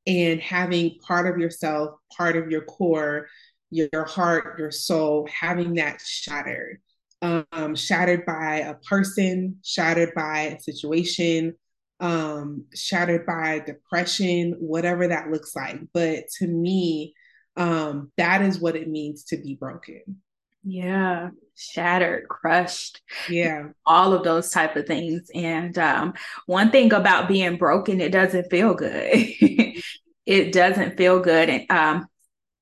and 0.07 0.41
having 0.41 0.99
part 1.01 1.27
of 1.27 1.41
yourself, 1.41 1.99
part 2.17 2.37
of 2.37 2.51
your 2.51 2.63
core 2.63 3.29
your 3.75 4.05
heart, 4.05 4.57
your 4.59 4.71
soul, 4.71 5.29
having 5.29 5.75
that 5.75 6.01
shattered, 6.01 6.81
um, 7.23 7.75
shattered 7.75 8.25
by 8.25 8.61
a 8.61 8.75
person, 8.75 9.59
shattered 9.65 10.15
by 10.15 10.41
a 10.41 10.61
situation, 10.61 11.55
um, 11.99 12.67
shattered 12.73 13.27
by 13.27 13.59
depression, 13.59 14.55
whatever 14.61 15.09
that 15.09 15.31
looks 15.31 15.57
like. 15.57 15.81
But 15.93 16.29
to 16.39 16.47
me, 16.47 17.15
um, 17.57 18.13
that 18.17 18.43
is 18.43 18.61
what 18.61 18.77
it 18.77 18.89
means 18.89 19.25
to 19.25 19.37
be 19.37 19.57
broken. 19.57 20.23
Yeah, 20.65 21.31
shattered, 21.57 22.29
crushed. 22.29 23.03
Yeah. 23.29 23.69
All 23.87 24.13
of 24.15 24.25
those 24.25 24.51
type 24.51 24.77
of 24.77 24.87
things. 24.87 25.31
And 25.35 25.77
um, 25.79 26.15
one 26.47 26.71
thing 26.71 26.93
about 26.93 27.29
being 27.29 27.57
broken, 27.57 28.01
it 28.01 28.13
doesn't 28.13 28.51
feel 28.51 28.75
good. 28.75 29.11
it 30.27 30.53
doesn't 30.53 30.97
feel 30.97 31.21
good. 31.21 31.51
And 31.51 31.71
um, 31.71 32.07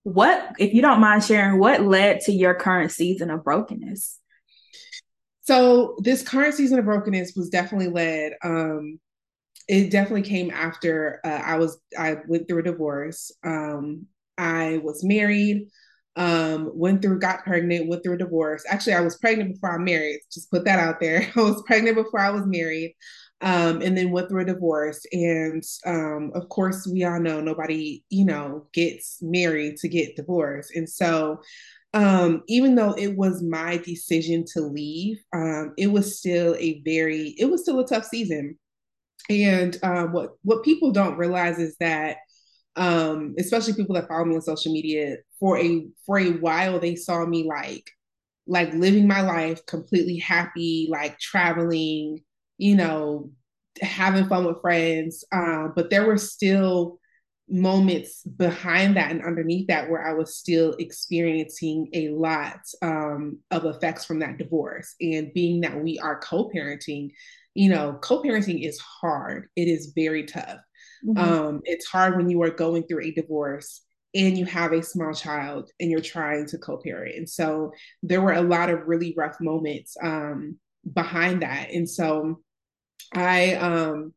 what, 0.03 0.55
if 0.59 0.75
you 0.75 0.83
don't 0.83 1.01
mind 1.01 1.25
sharing, 1.25 1.59
what 1.59 1.83
led 1.83 2.21
to 2.23 2.33
your 2.33 2.55
current 2.55 2.91
season 2.91 3.31
of 3.31 3.45
brokenness? 3.45 4.19
So 5.43 5.97
this 6.01 6.23
current 6.23 6.55
season 6.55 6.79
of 6.79 6.85
brokenness 6.85 7.35
was 7.37 7.49
definitely 7.49 7.89
led. 7.89 8.35
Um, 8.45 9.01
it 9.69 9.91
definitely 9.91 10.23
came 10.23 10.51
after 10.51 11.21
uh, 11.25 11.29
I 11.29 11.57
was 11.57 11.81
I 11.97 12.17
went 12.27 12.49
through 12.49 12.61
a 12.61 12.65
divorce. 12.65 13.31
Um, 13.45 14.07
I 14.37 14.81
was 14.83 15.05
married. 15.05 15.69
Um, 16.17 16.71
went 16.75 17.03
through, 17.03 17.21
got 17.21 17.45
pregnant, 17.45 17.89
went 17.89 18.03
through 18.03 18.15
a 18.15 18.19
divorce. 18.19 18.65
Actually, 18.69 18.95
I 18.95 19.01
was 19.01 19.17
pregnant 19.17 19.55
before 19.55 19.75
I 19.75 19.79
married. 19.79 20.21
Just 20.33 20.51
put 20.51 20.65
that 20.65 20.79
out 20.79 21.01
there. 21.01 21.31
I 21.37 21.41
was 21.41 21.63
pregnant 21.67 21.97
before 21.97 22.21
I 22.21 22.31
was 22.31 22.47
married. 22.47 22.95
Um, 23.41 23.83
and 23.83 23.99
then 23.99 24.13
went 24.13 24.29
through 24.29 24.43
a 24.43 24.45
divorce. 24.45 25.05
And 25.11 25.65
um, 25.85 26.31
of 26.37 26.49
course, 26.49 26.87
we 26.87 27.03
all 27.03 27.19
know 27.19 27.41
nobody, 27.41 28.05
you 28.09 28.25
know, 28.25 28.69
gets 28.73 29.19
married 29.21 29.79
to 29.79 29.89
get 29.89 30.15
divorced. 30.15 30.77
And 30.77 30.89
so, 30.89 31.41
um, 31.93 32.43
even 32.47 32.77
though 32.77 32.93
it 32.93 33.17
was 33.17 33.43
my 33.43 33.79
decision 33.79 34.45
to 34.53 34.61
leave, 34.61 35.19
um, 35.35 35.75
it 35.77 35.89
was 35.89 36.21
still 36.21 36.55
a 36.61 36.81
very, 36.85 37.35
it 37.37 37.47
was 37.47 37.63
still 37.63 37.81
a 37.81 37.87
tough 37.87 38.05
season. 38.05 38.57
And 39.29 39.77
uh, 39.83 40.05
what 40.05 40.31
what 40.43 40.65
people 40.65 40.93
don't 40.93 41.17
realize 41.17 41.59
is 41.59 41.77
that 41.81 42.19
um, 42.77 43.35
especially 43.39 43.75
people 43.75 43.95
that 43.95 44.09
follow 44.09 44.25
me 44.25 44.35
on 44.35 44.43
social 44.43 44.73
media, 44.73 45.17
for 45.39 45.59
a 45.59 45.87
for 46.07 46.19
a 46.19 46.31
while 46.33 46.79
they 46.79 46.97
saw 46.97 47.25
me 47.27 47.45
like 47.45 47.91
like 48.47 48.73
living 48.75 49.07
my 49.07 49.21
life 49.21 49.65
completely 49.67 50.19
happy, 50.19 50.89
like 50.91 51.19
traveling, 51.19 52.21
you 52.59 52.75
know, 52.77 53.31
having 53.81 54.27
fun 54.29 54.45
with 54.45 54.61
friends. 54.61 55.25
Um, 55.33 55.73
but 55.77 55.91
there 55.91 56.07
were 56.07 56.19
still 56.19 56.99
moments 57.49 58.23
behind 58.23 58.97
that 58.97 59.11
and 59.11 59.25
underneath 59.25 59.67
that 59.69 59.91
where 59.91 60.07
I 60.07 60.15
was 60.15 60.37
still 60.37 60.75
experiencing 60.79 61.89
a 61.93 62.09
lot 62.09 62.61
um, 62.81 63.39
of 63.51 63.65
effects 63.65 64.05
from 64.05 64.21
that 64.21 64.39
divorce. 64.39 64.95
And 65.01 65.33
being 65.35 65.61
that 65.61 65.83
we 65.83 65.99
are 65.99 66.19
co 66.19 66.51
parenting, 66.51 67.11
you 67.55 67.69
know, 67.69 67.99
co 68.01 68.23
parenting 68.23 68.67
is 68.67 68.79
hard, 68.81 69.49
it 69.57 69.69
is 69.69 69.93
very 69.95 70.25
tough. 70.25 70.59
Mm-hmm. 71.07 71.19
Um, 71.19 71.61
it's 71.65 71.87
hard 71.87 72.17
when 72.17 72.31
you 72.31 72.43
are 72.43 72.51
going 72.51 72.85
through 72.85 73.03
a 73.03 73.11
divorce 73.11 73.83
and 74.15 74.37
you 74.37 74.45
have 74.45 74.73
a 74.73 74.83
small 74.83 75.15
child 75.15 75.71
and 75.81 75.91
you're 75.91 76.01
trying 76.01 76.47
to 76.47 76.59
co-parent. 76.59 77.17
And 77.17 77.29
so 77.29 77.73
there 78.03 78.21
were 78.21 78.35
a 78.35 78.43
lot 78.43 78.71
of 78.71 78.87
really 78.87 79.15
rough 79.17 79.37
moments 79.41 79.97
um, 80.03 80.59
behind 80.93 81.43
that. 81.43 81.71
And 81.71 81.89
so 81.89 82.41
I 83.15 83.55
um 83.55 84.13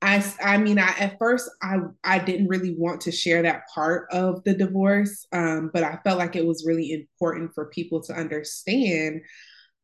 I 0.00 0.24
I 0.42 0.58
mean 0.58 0.78
I 0.78 0.88
at 0.98 1.18
first 1.18 1.50
I 1.62 1.78
I 2.02 2.18
didn't 2.18 2.48
really 2.48 2.74
want 2.76 3.02
to 3.02 3.12
share 3.12 3.42
that 3.42 3.62
part 3.74 4.08
of 4.10 4.42
the 4.44 4.54
divorce 4.54 5.26
um 5.32 5.70
but 5.72 5.82
I 5.82 5.98
felt 6.04 6.18
like 6.18 6.36
it 6.36 6.46
was 6.46 6.64
really 6.66 6.92
important 6.92 7.54
for 7.54 7.66
people 7.66 8.02
to 8.04 8.14
understand 8.14 9.22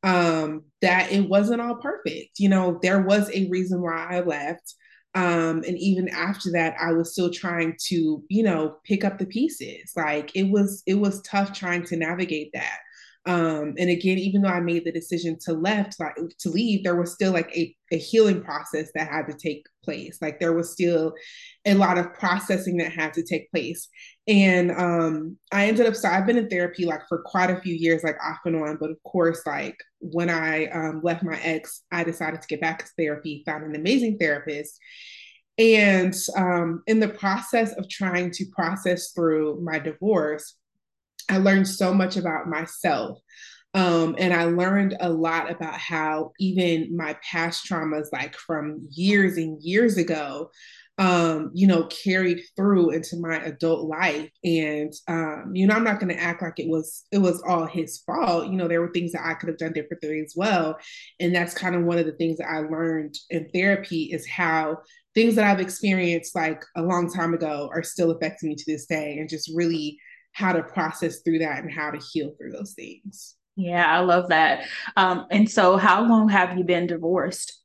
um 0.03 0.65
that 0.83 1.13
it 1.13 1.29
wasn't 1.29 1.61
all 1.61 1.77
perfect. 1.77 2.39
You 2.39 2.49
know, 2.49 2.79
there 2.83 3.03
was 3.03 3.31
a 3.33 3.49
reason 3.51 3.83
why 3.83 4.07
I 4.11 4.21
left. 4.21 4.75
Um, 5.15 5.65
and 5.67 5.79
even 5.79 6.09
after 6.09 6.51
that, 6.53 6.77
I 6.81 6.93
was 6.93 7.13
still 7.13 7.31
trying 7.31 7.77
to, 7.87 8.23
you 8.29 8.43
know, 8.43 8.77
pick 8.85 9.05
up 9.05 9.19
the 9.19 9.27
pieces. 9.27 9.93
Like 9.97 10.31
it 10.35 10.51
was, 10.51 10.83
it 10.87 10.95
was 10.95 11.23
tough 11.23 11.53
trying 11.53 11.85
to 11.87 11.97
navigate 11.97 12.51
that. 12.53 12.79
Um, 13.29 13.75
and 13.77 13.91
again, 13.91 14.17
even 14.17 14.41
though 14.41 14.49
I 14.49 14.61
made 14.61 14.87
the 14.87 14.91
decision 14.91 15.37
to 15.43 15.53
left, 15.53 16.01
like 16.01 16.15
to 16.39 16.49
leave, 16.49 16.83
there 16.83 16.97
was 16.97 17.13
still 17.13 17.31
like 17.31 17.55
a, 17.55 17.77
a 17.93 17.99
healing 17.99 18.43
process 18.43 18.91
that 18.95 19.11
had 19.11 19.27
to 19.27 19.35
take 19.35 19.67
place. 19.85 20.17
Like 20.23 20.41
there 20.41 20.55
was 20.55 20.73
still 20.73 21.13
a 21.67 21.75
lot 21.75 21.99
of 21.99 22.15
processing 22.15 22.79
that 22.79 22.91
had 22.91 23.13
to 23.13 23.23
take 23.23 23.51
place. 23.51 23.87
And 24.27 24.71
um, 24.71 25.37
I 25.53 25.67
ended 25.67 25.85
up, 25.85 25.95
so 25.95 26.09
I've 26.09 26.27
been 26.27 26.39
in 26.39 26.49
therapy 26.49 26.87
like 26.87 27.07
for 27.07 27.23
quite 27.27 27.51
a 27.51 27.61
few 27.61 27.75
years, 27.75 28.03
like 28.03 28.17
off 28.25 28.39
and 28.47 28.57
on. 28.57 28.79
But 28.81 28.93
of 28.93 29.03
course, 29.03 29.43
like 29.47 29.77
when 29.99 30.31
I 30.31 30.65
um, 30.69 31.03
left 31.05 31.23
my 31.23 31.39
ex, 31.43 31.83
I 31.93 32.05
decided 32.05 32.41
to 32.41 32.49
get 32.49 32.63
back 32.63 32.79
to 32.79 32.91
therapy, 32.97 33.43
found 33.45 33.63
an 33.63 33.77
amazing 33.77 34.17
therapist. 34.17 34.81
And 35.59 36.15
um, 36.35 36.83
in 36.87 36.99
the 36.99 37.09
process 37.09 37.75
of 37.75 37.91
trying 37.91 38.31
to 38.31 38.47
process 38.53 39.13
through 39.13 39.61
my 39.63 39.79
divorce, 39.79 40.55
I 41.29 41.39
learned 41.39 41.69
so 41.69 41.93
much 41.95 42.17
about 42.17 42.49
myself. 42.49 43.19
Um, 43.75 44.17
and 44.19 44.33
I 44.33 44.45
learned 44.45 44.97
a 44.99 45.11
lot 45.11 45.51
about 45.51 45.75
how 45.75 46.33
even 46.41 46.97
my 46.97 47.17
past 47.23 47.69
traumas, 47.69 48.07
like 48.13 48.35
from 48.35 48.89
years 48.91 49.37
and 49.37 49.63
years 49.63 49.99
ago, 49.99 50.51
um, 50.97 51.53
you 51.55 51.69
know, 51.69 51.85
carried 51.85 52.41
through 52.57 52.91
into 52.91 53.17
my 53.21 53.37
adult 53.37 53.87
life. 53.87 54.31
And 54.43 54.93
um, 55.07 55.53
you 55.55 55.67
know, 55.67 55.75
I'm 55.75 55.85
not 55.85 56.01
going 56.01 56.13
to 56.13 56.21
act 56.21 56.43
like 56.43 56.59
it 56.59 56.69
was 56.69 57.05
it 57.13 57.19
was 57.19 57.41
all 57.47 57.67
his 57.67 57.99
fault. 57.99 58.47
You 58.47 58.57
know, 58.57 58.67
there 58.67 58.81
were 58.81 58.91
things 58.93 59.13
that 59.13 59.25
I 59.25 59.35
could 59.35 59.49
have 59.49 59.59
done 59.59 59.75
differently 59.75 60.23
as 60.25 60.33
well. 60.35 60.77
And 61.21 61.35
that's 61.35 61.55
kind 61.55 61.77
of 61.77 61.85
one 61.85 61.99
of 61.99 62.07
the 62.07 62.17
things 62.17 62.39
that 62.39 62.51
I 62.51 62.61
learned 62.61 63.15
in 63.31 63.49
therapy 63.51 64.11
is 64.13 64.27
how 64.27 64.79
things 65.15 65.37
that 65.37 65.45
I've 65.45 65.61
experienced 65.61 66.35
like 66.35 66.65
a 66.77 66.83
long 66.83 67.13
time 67.13 67.33
ago 67.35 67.71
are 67.73 67.83
still 67.83 68.11
affecting 68.11 68.49
me 68.49 68.57
to 68.57 68.65
this 68.67 68.87
day, 68.87 69.19
and 69.19 69.29
just 69.29 69.53
really 69.55 69.99
how 70.39 70.53
to 70.53 70.63
process 70.63 71.21
through 71.21 71.41
that 71.41 71.63
and 71.63 71.73
how 71.73 71.91
to 71.91 71.99
heal 72.13 72.33
through 72.39 72.53
those 72.53 72.75
things. 72.75 73.35
Yeah, 73.57 73.87
I 73.87 73.99
love 74.01 74.29
that. 74.29 74.67
Um, 74.97 75.27
and 75.33 75.51
so, 75.51 75.77
how 75.77 76.07
long 76.07 76.29
have 76.29 76.57
you 76.57 76.63
been 76.63 76.87
divorced? 76.87 77.61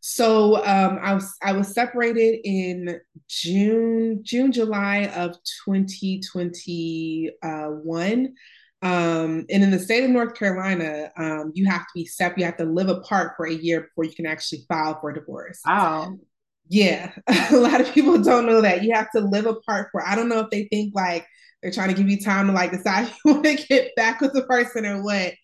So 0.00 0.56
um, 0.64 0.98
I 1.02 1.14
was 1.14 1.34
I 1.42 1.52
was 1.52 1.72
separated 1.74 2.40
in 2.44 3.00
June 3.28 4.20
June 4.22 4.52
July 4.52 5.06
of 5.16 5.34
2021. 5.64 8.34
Um, 8.82 9.46
and 9.50 9.64
in 9.64 9.70
the 9.70 9.78
state 9.78 10.04
of 10.04 10.10
North 10.10 10.34
Carolina, 10.34 11.10
um, 11.16 11.50
you 11.54 11.64
have 11.66 11.80
to 11.80 11.92
be 11.94 12.04
separate. 12.04 12.38
You 12.38 12.44
have 12.44 12.58
to 12.58 12.66
live 12.66 12.88
apart 12.88 13.32
for 13.36 13.46
a 13.46 13.52
year 13.52 13.80
before 13.80 14.04
you 14.04 14.14
can 14.14 14.26
actually 14.26 14.66
file 14.68 15.00
for 15.00 15.12
divorce. 15.12 15.60
Wow. 15.66 16.18
Yeah, 16.68 17.12
a 17.50 17.56
lot 17.56 17.80
of 17.80 17.90
people 17.92 18.22
don't 18.22 18.46
know 18.46 18.60
that 18.60 18.84
you 18.84 18.94
have 18.94 19.10
to 19.12 19.20
live 19.20 19.46
apart 19.46 19.88
for. 19.90 20.06
I 20.06 20.14
don't 20.14 20.28
know 20.28 20.40
if 20.40 20.50
they 20.50 20.68
think 20.70 20.94
like 20.94 21.26
they're 21.62 21.72
trying 21.72 21.88
to 21.88 21.94
give 21.94 22.08
you 22.08 22.20
time 22.20 22.46
to 22.46 22.52
like 22.52 22.72
decide 22.72 23.08
you 23.24 23.34
want 23.34 23.44
to 23.44 23.66
get 23.66 23.94
back 23.96 24.20
with 24.20 24.32
the 24.32 24.44
person 24.44 24.86
or 24.86 25.02
what. 25.02 25.34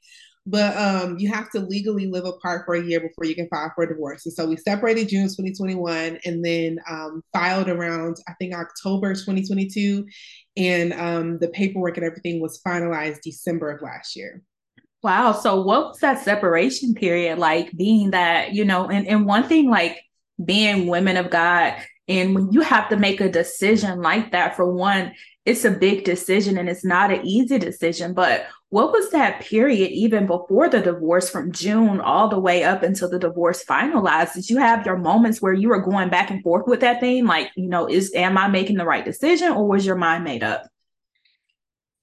But 0.45 0.76
um, 0.76 1.19
you 1.19 1.33
have 1.33 1.50
to 1.52 1.61
legally 1.61 2.09
live 2.11 2.25
apart 2.25 2.64
for 2.66 2.75
a 2.75 2.83
year 2.83 2.99
before 2.99 3.25
you 3.26 3.35
can 3.37 3.49
file 3.49 3.71
for 3.76 3.85
a 3.85 3.88
divorce. 3.88 4.26
And 4.26 4.35
so 4.35 4.47
we 4.47 4.57
separated 4.57 5.09
June 5.09 5.28
2021 5.28 6.19
and 6.25 6.45
then 6.45 6.78
um, 6.90 7.23
filed 7.33 7.69
around, 7.69 8.16
I 8.28 8.33
think, 8.40 8.52
October 8.52 9.14
2022. 9.14 10.04
And 10.57 10.92
um, 10.95 11.38
the 11.38 11.47
paperwork 11.49 11.97
and 11.97 12.04
everything 12.04 12.40
was 12.40 12.61
finalized 12.66 13.21
December 13.23 13.71
of 13.71 13.83
last 13.83 14.16
year. 14.16 14.42
Wow. 15.04 15.33
So 15.33 15.62
what 15.62 15.90
was 15.90 15.99
that 16.00 16.25
separation 16.25 16.95
period 16.95 17.38
like 17.38 17.71
being 17.76 18.11
that, 18.11 18.52
you 18.52 18.64
know, 18.64 18.88
and, 18.88 19.07
and 19.07 19.26
one 19.26 19.49
thing 19.49 19.71
like 19.71 20.00
being 20.45 20.88
women 20.88 21.16
of 21.16 21.31
God, 21.31 21.75
and 22.09 22.35
when 22.35 22.52
you 22.52 22.61
have 22.62 22.88
to 22.88 22.97
make 22.97 23.21
a 23.21 23.31
decision 23.31 24.00
like 24.00 24.33
that, 24.33 24.57
for 24.57 24.71
one, 24.71 25.12
it's 25.44 25.64
a 25.64 25.70
big 25.70 26.04
decision 26.04 26.56
and 26.56 26.68
it's 26.68 26.84
not 26.84 27.11
an 27.11 27.26
easy 27.26 27.58
decision. 27.58 28.14
But 28.14 28.46
what 28.68 28.92
was 28.92 29.11
that 29.11 29.40
period 29.40 29.90
even 29.90 30.26
before 30.26 30.68
the 30.68 30.80
divorce 30.80 31.28
from 31.28 31.52
June 31.52 32.00
all 32.00 32.28
the 32.28 32.38
way 32.38 32.62
up 32.62 32.82
until 32.82 33.11
the 33.11 33.18
divorce 33.18 33.64
finalized? 33.64 34.34
Did 34.34 34.49
you 34.49 34.58
have 34.58 34.87
your 34.87 34.96
moments 34.96 35.42
where 35.42 35.52
you 35.52 35.68
were 35.68 35.82
going 35.82 36.11
back 36.11 36.30
and 36.30 36.42
forth 36.42 36.66
with 36.66 36.80
that 36.80 37.00
thing? 37.00 37.26
Like, 37.26 37.50
you 37.56 37.68
know, 37.68 37.88
is 37.88 38.12
am 38.14 38.38
I 38.38 38.49
making 38.49 38.76
the 38.76 38.84
right 38.84 39.04
decision 39.04 39.52
or 39.52 39.66
was 39.66 39.84
your 39.84 39.96
mind 39.96 40.22
made 40.22 40.44
up? 40.44 40.68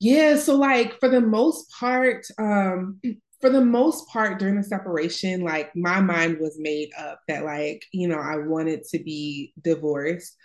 Yeah, 0.02 0.36
so 0.38 0.56
like 0.56 1.00
for 1.00 1.10
the 1.10 1.22
most 1.22 1.72
part, 1.72 2.26
um, 2.38 3.00
for 3.40 3.50
the 3.50 3.64
most 3.64 4.08
part 4.10 4.38
during 4.38 4.56
the 4.56 4.64
separation, 4.64 5.44
like 5.44 5.74
my 5.76 6.02
mind 6.02 6.40
was 6.40 6.58
made 6.60 6.90
up 6.98 7.20
that 7.28 7.46
like, 7.46 7.86
you 7.94 8.08
know, 8.08 8.20
I 8.20 8.38
wanted 8.38 8.84
to 8.92 9.00
be 9.00 9.54
divorced 9.62 10.36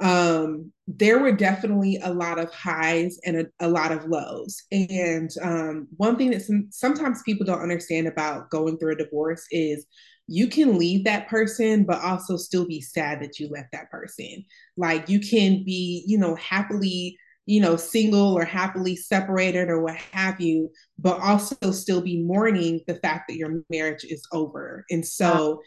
um, 0.00 0.72
there 0.86 1.18
were 1.18 1.32
definitely 1.32 1.98
a 2.02 2.12
lot 2.12 2.38
of 2.38 2.52
highs 2.52 3.18
and 3.24 3.36
a, 3.36 3.46
a 3.60 3.68
lot 3.68 3.92
of 3.92 4.06
lows. 4.06 4.62
And 4.72 5.30
um, 5.42 5.88
one 5.96 6.16
thing 6.16 6.30
that 6.30 6.42
some, 6.42 6.68
sometimes 6.70 7.22
people 7.22 7.46
don't 7.46 7.62
understand 7.62 8.06
about 8.06 8.50
going 8.50 8.78
through 8.78 8.92
a 8.92 8.96
divorce 8.96 9.44
is 9.50 9.86
you 10.26 10.46
can 10.46 10.78
leave 10.78 11.04
that 11.04 11.28
person, 11.28 11.84
but 11.84 12.00
also 12.02 12.36
still 12.36 12.66
be 12.66 12.80
sad 12.80 13.20
that 13.20 13.38
you 13.38 13.48
left 13.48 13.72
that 13.72 13.90
person. 13.90 14.44
Like 14.76 15.08
you 15.08 15.20
can 15.20 15.64
be, 15.64 16.04
you 16.06 16.16
know, 16.16 16.34
happily, 16.36 17.16
you 17.46 17.60
know, 17.60 17.76
single 17.76 18.38
or 18.38 18.44
happily 18.44 18.96
separated 18.96 19.68
or 19.68 19.82
what 19.82 19.96
have 19.96 20.40
you, 20.40 20.70
but 20.98 21.20
also 21.20 21.72
still 21.72 22.00
be 22.00 22.22
mourning 22.22 22.80
the 22.86 22.94
fact 22.96 23.24
that 23.28 23.36
your 23.36 23.62
marriage 23.70 24.04
is 24.04 24.22
over. 24.32 24.84
And 24.88 25.04
so, 25.06 25.60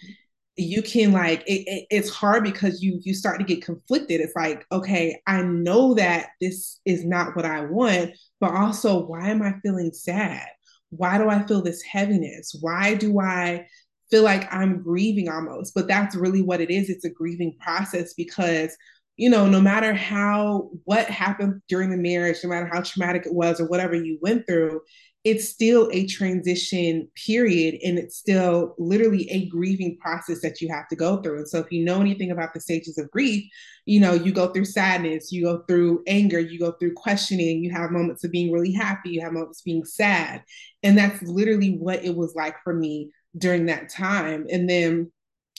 you 0.56 0.84
can 0.84 1.12
like 1.12 1.42
it, 1.48 1.64
it, 1.68 1.88
it's 1.90 2.10
hard 2.10 2.44
because 2.44 2.84
you 2.84 3.00
you 3.04 3.14
start 3.14 3.40
to 3.40 3.46
get 3.46 3.64
conflicted. 3.64 4.22
It's 4.22 4.36
like 4.36 4.66
okay 4.72 5.20
i 5.26 5.42
know 5.42 5.94
that 5.96 6.30
this 6.40 6.80
is 6.86 7.06
not 7.06 7.36
what 7.36 7.46
i 7.46 7.62
want 7.62 8.12
but 8.40 8.54
also 8.54 9.06
why 9.06 9.30
am 9.30 9.42
i 9.42 9.54
feeling 9.64 9.92
sad? 9.94 10.46
Why 10.90 11.18
do 11.18 11.30
i 11.30 11.42
feel 11.44 11.62
this 11.62 11.82
heaviness? 11.82 12.56
Why 12.62 12.94
do 12.94 13.20
i 13.20 13.66
feel 14.12 14.24
like 14.24 14.52
i'm 14.54 14.84
grieving 14.84 15.30
almost? 15.30 15.74
But 15.74 15.88
that's 15.88 16.16
really 16.16 16.42
what 16.42 16.62
it 16.62 16.70
is. 16.70 16.90
It's 16.90 17.06
a 17.06 17.10
grieving 17.10 17.58
process 17.60 18.14
because 18.14 18.76
you 19.18 19.30
know 19.30 19.48
no 19.48 19.62
matter 19.62 19.94
how 19.94 20.70
what 20.86 21.06
happened 21.08 21.62
during 21.68 21.90
the 21.92 21.98
marriage 21.98 22.38
no 22.44 22.50
matter 22.50 22.66
how 22.66 22.82
traumatic 22.82 23.26
it 23.26 23.34
was 23.34 23.62
or 23.62 23.68
whatever 23.68 23.96
you 23.96 24.18
went 24.22 24.46
through 24.48 24.82
it's 25.24 25.48
still 25.48 25.90
a 25.94 26.06
transition 26.06 27.08
period 27.16 27.76
and 27.82 27.98
it's 27.98 28.18
still 28.18 28.76
literally 28.78 29.30
a 29.32 29.48
grieving 29.48 29.98
process 29.98 30.42
that 30.42 30.60
you 30.60 30.68
have 30.70 30.88
to 30.90 30.98
go 30.98 31.22
through. 31.22 31.38
And 31.38 31.48
so 31.48 31.60
if 31.60 31.72
you 31.72 31.86
know 31.86 32.02
anything 32.02 32.32
about 32.32 32.54
the 32.54 32.60
stages 32.60 32.98
of 32.98 33.10
grief, 33.10 33.50
you 33.86 34.02
know, 34.02 34.14
you 34.14 34.34
go 34.34 34.48
through 34.48 34.66
sadness, 34.66 35.32
you 35.32 35.44
go 35.44 35.64
through 35.66 36.04
anger, 36.08 36.40
you 36.40 36.60
go 36.60 36.74
through 36.74 36.94
questioning, 36.96 37.64
you 37.64 37.72
have 37.72 37.92
moments 37.92 38.26
of 38.26 38.32
being 38.32 38.52
really 38.52 38.74
happy, 38.74 39.12
you 39.12 39.22
have 39.22 39.32
moments 39.32 39.62
being 39.62 39.86
sad. 39.86 40.44
And 40.84 40.98
that's 40.98 41.22
literally 41.22 41.78
what 41.78 42.04
it 42.04 42.16
was 42.16 42.34
like 42.36 42.56
for 42.62 42.74
me 42.74 43.10
during 43.38 43.68
that 43.68 43.90
time. 43.90 44.46
And 44.52 44.70
then 44.70 45.10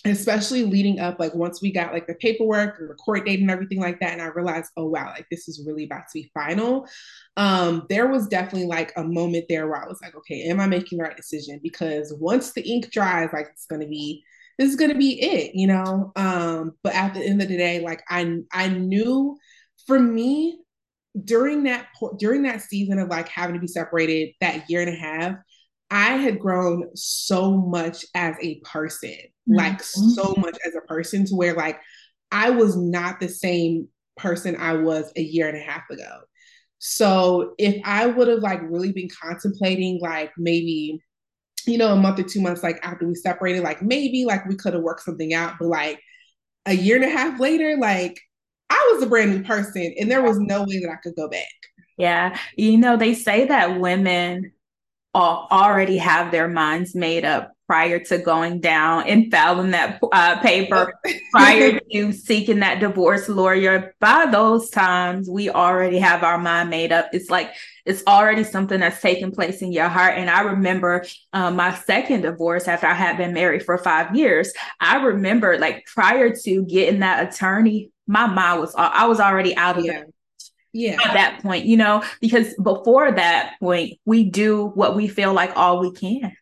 especially 0.04 0.64
leading 0.64 1.00
up, 1.00 1.18
like 1.18 1.34
once 1.34 1.62
we 1.62 1.72
got 1.72 1.92
like 1.92 2.06
the 2.06 2.14
paperwork 2.14 2.78
and 2.78 2.90
the 2.90 2.94
court 2.94 3.24
date 3.24 3.40
and 3.40 3.50
everything 3.50 3.80
like 3.80 4.00
that, 4.00 4.12
and 4.12 4.20
I 4.22 4.26
realized, 4.26 4.70
oh 4.76 4.86
wow, 4.86 5.10
like 5.10 5.26
this 5.30 5.48
is 5.48 5.64
really 5.66 5.84
about 5.84 6.02
to 6.08 6.20
be 6.20 6.30
final. 6.34 6.86
Um, 7.36 7.86
there 7.88 8.08
was 8.08 8.28
definitely 8.28 8.66
like 8.66 8.92
a 8.96 9.04
moment 9.04 9.46
there 9.48 9.66
where 9.66 9.82
I 9.82 9.88
was 9.88 10.00
like, 10.02 10.14
okay, 10.14 10.42
am 10.42 10.60
I 10.60 10.66
making 10.66 10.98
the 10.98 11.04
right 11.04 11.16
decision? 11.16 11.60
Because 11.62 12.14
once 12.18 12.52
the 12.52 12.62
ink 12.62 12.90
dries, 12.90 13.30
like 13.32 13.48
it's 13.52 13.66
gonna 13.66 13.88
be 13.88 14.22
this 14.58 14.70
is 14.70 14.76
gonna 14.76 14.94
be 14.94 15.20
it, 15.22 15.54
you 15.54 15.66
know. 15.66 16.12
Um, 16.16 16.72
but 16.82 16.94
at 16.94 17.14
the 17.14 17.20
end 17.20 17.40
of 17.42 17.48
the 17.48 17.56
day, 17.56 17.80
like 17.80 18.02
I 18.08 18.40
I 18.52 18.68
knew 18.68 19.38
for 19.86 19.98
me 19.98 20.60
during 21.24 21.64
that 21.64 21.86
during 22.18 22.42
that 22.42 22.60
season 22.60 22.98
of 22.98 23.08
like 23.08 23.28
having 23.28 23.54
to 23.54 23.60
be 23.60 23.68
separated 23.68 24.34
that 24.40 24.68
year 24.68 24.80
and 24.80 24.90
a 24.90 24.98
half 24.98 25.36
I 25.90 26.14
had 26.16 26.40
grown 26.40 26.90
so 26.96 27.56
much 27.56 28.04
as 28.14 28.34
a 28.40 28.60
person, 28.60 29.14
mm-hmm. 29.48 29.56
like 29.56 29.82
so 29.82 30.34
much 30.38 30.56
as 30.66 30.74
a 30.74 30.86
person 30.86 31.24
to 31.26 31.34
where 31.34 31.54
like 31.54 31.80
I 32.30 32.50
was 32.50 32.76
not 32.76 33.20
the 33.20 33.28
same 33.28 33.88
person 34.16 34.56
I 34.56 34.74
was 34.74 35.12
a 35.16 35.22
year 35.22 35.48
and 35.48 35.56
a 35.56 35.62
half 35.62 35.88
ago. 35.90 36.20
So 36.78 37.54
if 37.58 37.80
I 37.84 38.06
would 38.06 38.28
have 38.28 38.40
like 38.40 38.60
really 38.62 38.92
been 38.92 39.08
contemplating 39.08 40.00
like 40.00 40.32
maybe 40.36 41.00
you 41.66 41.78
know 41.78 41.92
a 41.92 41.96
month 41.96 42.18
or 42.18 42.24
two 42.24 42.42
months 42.42 42.62
like 42.62 42.78
after 42.82 43.06
we 43.06 43.14
separated 43.14 43.62
like 43.62 43.80
maybe 43.80 44.26
like 44.26 44.46
we 44.46 44.54
could 44.54 44.74
have 44.74 44.82
worked 44.82 45.02
something 45.02 45.32
out 45.32 45.54
but 45.58 45.68
like 45.68 45.98
a 46.66 46.74
year 46.74 46.96
and 46.96 47.06
a 47.06 47.08
half 47.08 47.40
later 47.40 47.78
like 47.78 48.20
I 48.68 48.90
was 48.92 49.02
a 49.02 49.06
brand 49.06 49.30
new 49.30 49.42
person 49.42 49.94
and 49.98 50.10
there 50.10 50.22
was 50.22 50.38
no 50.38 50.62
way 50.62 50.80
that 50.80 50.90
I 50.90 50.96
could 50.96 51.16
go 51.16 51.28
back. 51.28 51.48
Yeah. 51.96 52.38
You 52.56 52.76
know, 52.76 52.96
they 52.96 53.14
say 53.14 53.46
that 53.46 53.80
women 53.80 54.52
already 55.14 55.96
have 55.98 56.32
their 56.32 56.48
minds 56.48 56.94
made 56.94 57.24
up 57.24 57.53
prior 57.66 57.98
to 57.98 58.18
going 58.18 58.60
down 58.60 59.06
and 59.08 59.30
filing 59.30 59.70
that 59.70 60.00
uh, 60.12 60.38
paper 60.40 60.92
prior 61.30 61.80
to 61.92 62.12
seeking 62.12 62.60
that 62.60 62.80
divorce 62.80 63.28
lawyer. 63.28 63.94
By 64.00 64.26
those 64.26 64.70
times 64.70 65.28
we 65.28 65.50
already 65.50 65.98
have 65.98 66.22
our 66.22 66.38
mind 66.38 66.70
made 66.70 66.92
up. 66.92 67.08
It's 67.12 67.30
like 67.30 67.52
it's 67.86 68.02
already 68.06 68.44
something 68.44 68.80
that's 68.80 69.00
taking 69.00 69.30
place 69.30 69.62
in 69.62 69.72
your 69.72 69.88
heart. 69.88 70.18
And 70.18 70.30
i 70.30 70.40
remember 70.40 71.04
um, 71.32 71.56
my 71.56 71.74
second 71.74 72.22
divorce 72.22 72.68
after 72.68 72.86
i 72.86 72.94
had 72.94 73.16
been 73.16 73.32
married 73.34 73.64
for 73.64 73.78
five 73.78 74.14
years. 74.14 74.52
I 74.80 75.02
remember 75.02 75.58
like 75.58 75.86
prior 75.86 76.34
to 76.34 76.64
getting 76.64 77.00
that 77.00 77.32
attorney 77.34 77.90
my 78.06 78.26
mind 78.26 78.60
was 78.60 78.74
i 78.76 79.06
was 79.06 79.20
already 79.20 79.56
out 79.56 79.78
of 79.78 79.84
yeah. 79.84 80.00
it 80.00 80.14
yeah. 80.72 80.92
at 81.04 81.14
that 81.14 81.40
point 81.42 81.64
you 81.64 81.76
know 81.76 82.02
because 82.20 82.54
before 82.62 83.12
that 83.12 83.54
point 83.60 83.98
we 84.04 84.24
do 84.24 84.66
what 84.74 84.94
we 84.96 85.08
feel 85.08 85.32
like 85.32 85.52
all 85.56 85.80
we 85.80 85.92
can 85.92 86.36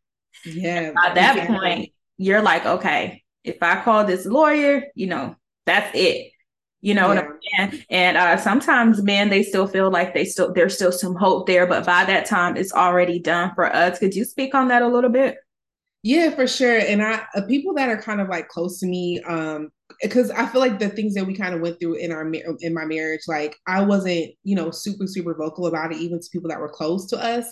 yeah 0.44 0.92
at 1.04 1.14
that 1.14 1.46
point 1.46 1.90
you're 2.16 2.42
like 2.42 2.64
okay 2.66 3.22
if 3.44 3.62
i 3.62 3.80
call 3.82 4.04
this 4.04 4.26
lawyer 4.26 4.84
you 4.94 5.06
know 5.06 5.36
that's 5.66 5.90
it. 5.94 6.32
You 6.80 6.94
know 6.94 7.12
yeah. 7.12 7.14
what 7.14 7.18
i'm 7.18 7.70
saying? 7.70 7.84
And 7.90 8.16
uh, 8.16 8.36
sometimes 8.36 9.02
men 9.02 9.30
they 9.30 9.44
still 9.44 9.68
feel 9.68 9.90
like 9.90 10.14
they 10.14 10.24
still 10.24 10.52
there's 10.52 10.74
still 10.74 10.90
some 10.90 11.14
hope 11.14 11.46
there 11.46 11.66
but 11.66 11.86
by 11.86 12.04
that 12.04 12.26
time 12.26 12.56
it's 12.56 12.72
already 12.72 13.20
done 13.20 13.52
for 13.54 13.72
us. 13.72 13.98
Could 13.98 14.14
you 14.14 14.24
speak 14.24 14.54
on 14.54 14.68
that 14.68 14.82
a 14.82 14.88
little 14.88 15.10
bit? 15.10 15.36
Yeah 16.02 16.30
for 16.30 16.48
sure. 16.48 16.78
And 16.78 17.00
i 17.00 17.24
uh, 17.36 17.42
people 17.46 17.74
that 17.74 17.88
are 17.88 18.02
kind 18.02 18.20
of 18.20 18.28
like 18.28 18.48
close 18.48 18.80
to 18.80 18.86
me 18.86 19.20
um 19.22 19.70
because 20.00 20.30
I 20.30 20.46
feel 20.46 20.60
like 20.60 20.78
the 20.78 20.88
things 20.88 21.14
that 21.14 21.26
we 21.26 21.34
kind 21.36 21.54
of 21.54 21.60
went 21.60 21.78
through 21.78 21.94
in 21.94 22.10
our 22.10 22.28
in 22.60 22.74
my 22.74 22.84
marriage, 22.84 23.22
like 23.28 23.56
I 23.68 23.82
wasn't, 23.82 24.32
you 24.42 24.56
know, 24.56 24.72
super 24.72 25.06
super 25.06 25.34
vocal 25.34 25.66
about 25.66 25.92
it, 25.92 25.98
even 25.98 26.18
to 26.18 26.28
people 26.32 26.48
that 26.48 26.58
were 26.58 26.68
close 26.68 27.06
to 27.10 27.16
us, 27.18 27.46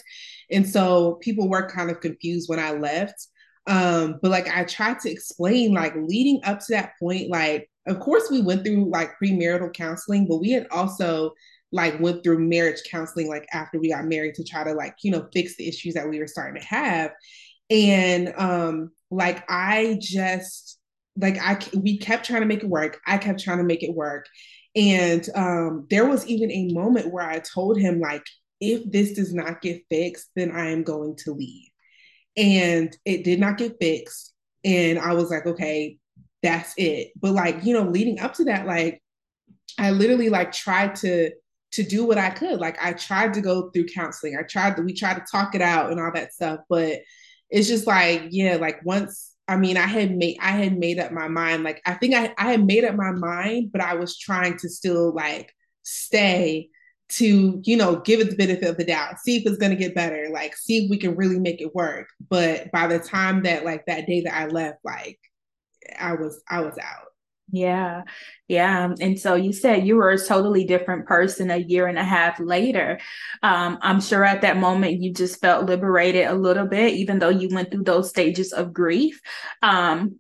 and 0.50 0.68
so 0.68 1.14
people 1.14 1.48
were 1.48 1.68
kind 1.68 1.90
of 1.90 2.00
confused 2.00 2.48
when 2.48 2.58
I 2.58 2.72
left. 2.72 3.26
Um, 3.66 4.18
but 4.22 4.30
like 4.30 4.48
I 4.48 4.64
tried 4.64 5.00
to 5.00 5.10
explain, 5.10 5.74
like 5.74 5.94
leading 5.96 6.40
up 6.44 6.60
to 6.60 6.66
that 6.70 6.92
point, 6.98 7.30
like 7.30 7.70
of 7.86 8.00
course 8.00 8.30
we 8.30 8.42
went 8.42 8.64
through 8.64 8.90
like 8.90 9.12
premarital 9.22 9.72
counseling, 9.74 10.26
but 10.26 10.38
we 10.38 10.50
had 10.50 10.66
also 10.70 11.32
like 11.72 12.00
went 12.00 12.24
through 12.24 12.48
marriage 12.48 12.80
counseling 12.90 13.28
like 13.28 13.46
after 13.52 13.78
we 13.78 13.90
got 13.90 14.04
married 14.04 14.34
to 14.34 14.42
try 14.42 14.64
to 14.64 14.72
like 14.72 14.96
you 15.04 15.12
know 15.12 15.28
fix 15.32 15.56
the 15.56 15.68
issues 15.68 15.94
that 15.94 16.08
we 16.08 16.18
were 16.18 16.26
starting 16.26 16.60
to 16.60 16.66
have 16.66 17.12
and 17.70 18.34
um 18.36 18.90
like 19.12 19.48
i 19.48 19.96
just 20.00 20.80
like 21.16 21.38
I 21.38 21.58
we 21.76 21.98
kept 21.98 22.26
trying 22.26 22.40
to 22.40 22.46
make 22.46 22.62
it 22.62 22.68
work. 22.68 23.00
I 23.06 23.18
kept 23.18 23.40
trying 23.40 23.58
to 23.58 23.64
make 23.64 23.82
it 23.82 23.94
work. 23.94 24.26
And 24.76 25.26
um, 25.34 25.86
there 25.90 26.06
was 26.06 26.26
even 26.26 26.50
a 26.50 26.72
moment 26.72 27.12
where 27.12 27.28
I 27.28 27.40
told 27.40 27.78
him, 27.78 28.00
like, 28.00 28.22
if 28.60 28.90
this 28.90 29.14
does 29.14 29.32
not 29.32 29.62
get 29.62 29.84
fixed, 29.88 30.28
then 30.36 30.50
I 30.50 30.70
am 30.70 30.82
going 30.82 31.16
to 31.24 31.32
leave. 31.32 31.68
And 32.36 32.94
it 33.04 33.24
did 33.24 33.40
not 33.40 33.58
get 33.58 33.76
fixed. 33.80 34.32
And 34.64 34.98
I 34.98 35.14
was 35.14 35.30
like, 35.30 35.46
okay, 35.46 35.98
that's 36.42 36.74
it. 36.76 37.12
But 37.20 37.32
like, 37.32 37.64
you 37.64 37.74
know, 37.74 37.88
leading 37.88 38.20
up 38.20 38.34
to 38.34 38.44
that, 38.44 38.66
like, 38.66 39.02
I 39.78 39.90
literally 39.90 40.28
like 40.28 40.52
tried 40.52 40.94
to 40.96 41.30
to 41.72 41.82
do 41.84 42.04
what 42.04 42.18
I 42.18 42.30
could. 42.30 42.60
Like 42.60 42.76
I 42.82 42.92
tried 42.92 43.34
to 43.34 43.40
go 43.40 43.70
through 43.70 43.86
counseling. 43.86 44.36
I 44.36 44.42
tried 44.42 44.76
to 44.76 44.82
we 44.82 44.92
tried 44.92 45.14
to 45.14 45.24
talk 45.30 45.54
it 45.54 45.62
out 45.62 45.90
and 45.90 46.00
all 46.00 46.10
that 46.12 46.34
stuff. 46.34 46.60
But 46.68 47.00
it's 47.48 47.68
just 47.68 47.86
like, 47.86 48.24
yeah, 48.30 48.56
like 48.56 48.84
once 48.84 49.34
I 49.48 49.56
mean, 49.56 49.76
I 49.76 49.86
had 49.86 50.16
made 50.16 50.38
I 50.40 50.52
had 50.52 50.78
made 50.78 50.98
up 50.98 51.12
my 51.12 51.28
mind. 51.28 51.64
Like 51.64 51.80
I 51.86 51.94
think 51.94 52.14
I, 52.14 52.34
I 52.38 52.52
had 52.52 52.64
made 52.64 52.84
up 52.84 52.94
my 52.94 53.12
mind, 53.12 53.72
but 53.72 53.80
I 53.80 53.94
was 53.94 54.18
trying 54.18 54.58
to 54.58 54.68
still 54.68 55.14
like 55.14 55.52
stay 55.82 56.68
to, 57.10 57.60
you 57.64 57.76
know, 57.76 57.96
give 57.96 58.20
it 58.20 58.30
the 58.30 58.36
benefit 58.36 58.68
of 58.68 58.76
the 58.76 58.84
doubt, 58.84 59.18
see 59.20 59.36
if 59.36 59.46
it's 59.46 59.58
gonna 59.58 59.76
get 59.76 59.94
better, 59.94 60.28
like 60.32 60.56
see 60.56 60.84
if 60.84 60.90
we 60.90 60.98
can 60.98 61.16
really 61.16 61.38
make 61.38 61.60
it 61.60 61.74
work. 61.74 62.08
But 62.28 62.70
by 62.72 62.86
the 62.86 62.98
time 62.98 63.42
that 63.44 63.64
like 63.64 63.86
that 63.86 64.06
day 64.06 64.22
that 64.22 64.34
I 64.34 64.46
left, 64.46 64.78
like 64.84 65.18
I 65.98 66.14
was 66.14 66.42
I 66.48 66.60
was 66.60 66.76
out. 66.78 67.06
Yeah. 67.52 68.02
Yeah. 68.48 68.94
And 69.00 69.18
so 69.18 69.34
you 69.34 69.52
said 69.52 69.86
you 69.86 69.96
were 69.96 70.10
a 70.10 70.18
totally 70.18 70.64
different 70.64 71.06
person 71.06 71.50
a 71.50 71.56
year 71.56 71.88
and 71.88 71.98
a 71.98 72.04
half 72.04 72.38
later. 72.38 73.00
Um, 73.42 73.78
I'm 73.82 74.00
sure 74.00 74.24
at 74.24 74.42
that 74.42 74.56
moment 74.56 75.02
you 75.02 75.12
just 75.12 75.40
felt 75.40 75.66
liberated 75.66 76.28
a 76.28 76.34
little 76.34 76.66
bit, 76.66 76.94
even 76.94 77.18
though 77.18 77.28
you 77.28 77.48
went 77.52 77.72
through 77.72 77.84
those 77.84 78.08
stages 78.08 78.52
of 78.52 78.72
grief. 78.72 79.20
Um, 79.62 80.19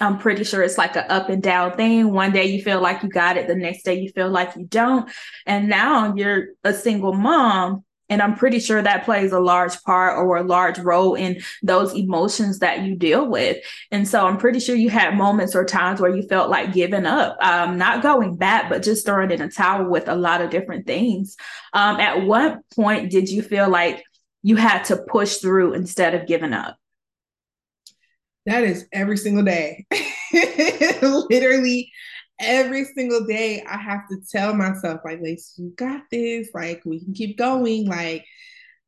I'm 0.00 0.18
pretty 0.18 0.44
sure 0.44 0.62
it's 0.62 0.78
like 0.78 0.96
an 0.96 1.04
up 1.08 1.28
and 1.28 1.42
down 1.42 1.76
thing. 1.76 2.12
One 2.12 2.32
day 2.32 2.46
you 2.46 2.62
feel 2.62 2.80
like 2.80 3.02
you 3.02 3.08
got 3.08 3.36
it, 3.36 3.46
the 3.46 3.54
next 3.54 3.84
day 3.84 3.94
you 4.00 4.10
feel 4.10 4.28
like 4.28 4.56
you 4.56 4.64
don't. 4.64 5.08
And 5.46 5.68
now 5.68 6.14
you're 6.14 6.48
a 6.64 6.74
single 6.74 7.12
mom 7.12 7.84
and 8.10 8.20
I'm 8.20 8.36
pretty 8.36 8.60
sure 8.60 8.82
that 8.82 9.04
plays 9.04 9.32
a 9.32 9.40
large 9.40 9.82
part 9.82 10.18
or 10.18 10.36
a 10.36 10.42
large 10.42 10.78
role 10.78 11.14
in 11.14 11.40
those 11.62 11.94
emotions 11.94 12.58
that 12.58 12.82
you 12.82 12.96
deal 12.96 13.26
with. 13.26 13.56
And 13.90 14.06
so 14.06 14.26
I'm 14.26 14.36
pretty 14.36 14.60
sure 14.60 14.76
you 14.76 14.90
had 14.90 15.16
moments 15.16 15.54
or 15.54 15.64
times 15.64 16.00
where 16.00 16.14
you 16.14 16.22
felt 16.28 16.50
like 16.50 16.74
giving 16.74 17.06
up, 17.06 17.36
um, 17.40 17.78
not 17.78 18.02
going 18.02 18.36
back, 18.36 18.68
but 18.68 18.82
just 18.82 19.06
throwing 19.06 19.30
in 19.30 19.40
a 19.40 19.50
towel 19.50 19.88
with 19.88 20.08
a 20.08 20.16
lot 20.16 20.42
of 20.42 20.50
different 20.50 20.86
things. 20.86 21.36
Um, 21.72 21.98
at 21.98 22.26
what 22.26 22.58
point 22.76 23.10
did 23.10 23.30
you 23.30 23.42
feel 23.42 23.70
like 23.70 24.04
you 24.42 24.56
had 24.56 24.84
to 24.84 24.96
push 24.96 25.36
through 25.36 25.72
instead 25.72 26.14
of 26.14 26.26
giving 26.26 26.52
up? 26.52 26.76
That 28.46 28.64
is 28.64 28.86
every 28.92 29.16
single 29.16 29.44
day. 29.44 29.86
Literally 31.02 31.90
every 32.40 32.84
single 32.84 33.24
day 33.26 33.62
I 33.68 33.76
have 33.78 34.08
to 34.10 34.16
tell 34.30 34.54
myself, 34.54 35.00
like, 35.04 35.20
Laci, 35.20 35.58
you 35.58 35.72
got 35.76 36.02
this. 36.10 36.48
Like, 36.54 36.82
we 36.84 37.02
can 37.02 37.14
keep 37.14 37.38
going. 37.38 37.86
Like, 37.86 38.24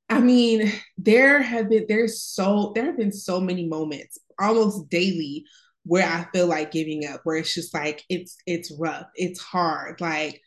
I 0.09 0.21
mean, 0.21 0.73
there 0.99 1.43
have 1.43 1.69
been 1.71 1.87
there's 1.89 2.23
so 2.23 2.73
there 2.75 2.87
have 2.87 2.97
been 2.99 3.13
so 3.13 3.41
many 3.41 3.67
moments 3.69 4.19
almost 4.41 4.89
daily 4.91 5.45
where 5.85 6.07
I 6.07 6.27
feel 6.33 6.47
like 6.49 6.71
giving 6.73 7.07
up, 7.07 7.21
where 7.25 7.37
it's 7.37 7.55
just 7.55 7.75
like 7.75 8.05
it's 8.09 8.37
it's 8.47 8.73
rough, 8.79 9.07
it's 9.17 9.41
hard. 9.41 10.01
Like, 10.01 10.41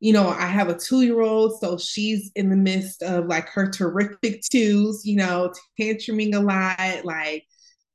you 0.00 0.12
know, 0.12 0.28
I 0.28 0.46
have 0.46 0.68
a 0.68 0.78
two-year-old, 0.78 1.60
so 1.60 1.78
she's 1.78 2.30
in 2.36 2.50
the 2.50 2.56
midst 2.56 3.02
of 3.02 3.26
like 3.26 3.48
her 3.50 3.70
terrific 3.70 4.42
twos, 4.50 5.02
you 5.04 5.16
know, 5.16 5.52
tantruming 5.80 6.34
a 6.34 6.40
lot, 6.40 7.04
like 7.04 7.44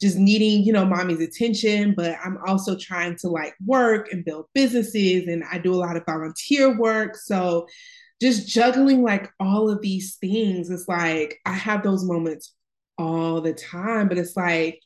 just 0.02 0.18
needing, 0.18 0.64
you 0.64 0.74
know, 0.74 0.86
mommy's 0.86 1.22
attention, 1.22 1.94
but 1.96 2.16
I'm 2.24 2.40
also 2.48 2.76
trying 2.76 3.16
to 3.18 3.28
like 3.28 3.54
work 3.64 4.12
and 4.12 4.26
build 4.26 4.48
businesses 4.54 5.28
and 5.28 5.44
I 5.52 5.60
do 5.60 5.74
a 5.74 5.76
lot 5.76 5.96
of 5.96 6.06
volunteer 6.06 6.78
work. 6.78 7.16
So 7.16 7.68
just 8.20 8.48
juggling 8.48 9.04
like 9.04 9.30
all 9.40 9.70
of 9.70 9.82
these 9.82 10.16
things, 10.16 10.70
it's 10.70 10.88
like 10.88 11.40
I 11.46 11.54
have 11.54 11.84
those 11.84 12.04
moments 12.04 12.56
all 12.98 13.42
the 13.42 13.54
time, 13.54 14.08
but 14.08 14.18
it's 14.18 14.36
like 14.36 14.82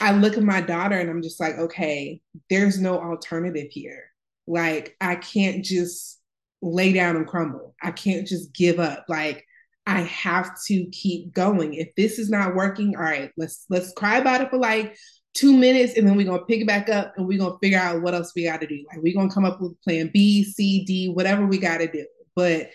I 0.00 0.12
look 0.12 0.36
at 0.36 0.42
my 0.44 0.60
daughter 0.60 0.98
and 0.98 1.10
I'm 1.10 1.22
just 1.22 1.40
like, 1.40 1.58
okay, 1.58 2.20
there's 2.48 2.80
no 2.80 3.00
alternative 3.00 3.68
here. 3.70 4.04
Like 4.46 4.96
I 5.00 5.16
can't 5.16 5.64
just 5.64 6.20
lay 6.60 6.92
down 6.92 7.16
and 7.16 7.26
crumble. 7.26 7.74
I 7.82 7.90
can't 7.90 8.26
just 8.26 8.54
give 8.54 8.78
up. 8.78 9.06
Like 9.08 9.44
I 9.86 10.02
have 10.02 10.50
to 10.66 10.86
keep 10.86 11.32
going. 11.32 11.74
If 11.74 11.94
this 11.96 12.18
is 12.18 12.30
not 12.30 12.54
working, 12.54 12.96
all 12.96 13.02
right, 13.02 13.30
let's 13.36 13.66
let's 13.68 13.92
cry 13.92 14.18
about 14.18 14.40
it 14.40 14.50
for 14.50 14.58
like 14.58 14.96
two 15.34 15.56
minutes 15.56 15.96
and 15.96 16.06
then 16.06 16.16
we're 16.16 16.26
gonna 16.26 16.44
pick 16.44 16.60
it 16.60 16.66
back 16.66 16.88
up 16.88 17.14
and 17.16 17.26
we're 17.26 17.38
gonna 17.38 17.58
figure 17.62 17.78
out 17.78 18.02
what 18.02 18.14
else 18.14 18.32
we 18.36 18.44
gotta 18.44 18.66
do. 18.66 18.84
Like 18.88 19.02
we're 19.02 19.14
gonna 19.14 19.32
come 19.32 19.44
up 19.44 19.60
with 19.60 19.80
plan 19.82 20.10
B, 20.12 20.44
C, 20.44 20.84
D, 20.84 21.08
whatever 21.08 21.46
we 21.46 21.58
gotta 21.58 21.90
do. 21.90 22.06
But 22.36 22.70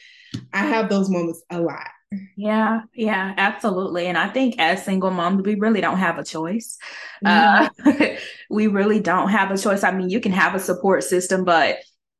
I 0.54 0.65
have 0.65 0.89
those 0.89 1.10
moments 1.10 1.43
a 1.50 1.62
lot. 1.62 1.88
Yeah, 2.36 2.82
yeah, 2.93 3.34
absolutely. 3.38 4.08
And 4.08 4.17
I 4.17 4.30
think 4.30 4.56
as 4.60 4.84
single 4.84 5.12
moms, 5.12 5.43
we 5.43 5.56
really 5.56 5.82
don't 5.82 5.98
have 5.98 6.17
a 6.17 6.24
choice. 6.24 6.78
Mm-hmm. 7.26 7.89
Uh, 7.89 8.17
we 8.50 8.67
really 8.67 9.00
don't 9.00 9.30
have 9.30 9.52
a 9.52 9.58
choice. 9.58 9.84
I 9.84 9.91
mean, 9.91 10.10
you 10.10 10.20
can 10.20 10.32
have 10.32 10.56
a 10.56 10.60
support 10.60 11.04
system, 11.04 11.43
but 11.43 11.78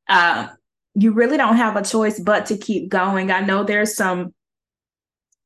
uh, 0.10 0.48
you 0.94 1.14
really 1.14 1.38
don't 1.38 1.58
have 1.58 1.76
a 1.78 1.84
choice 1.84 2.20
but 2.20 2.48
to 2.48 2.58
keep 2.58 2.90
going. 2.90 3.32
I 3.32 3.42
know 3.42 3.64
there's 3.64 3.96
some 3.96 4.34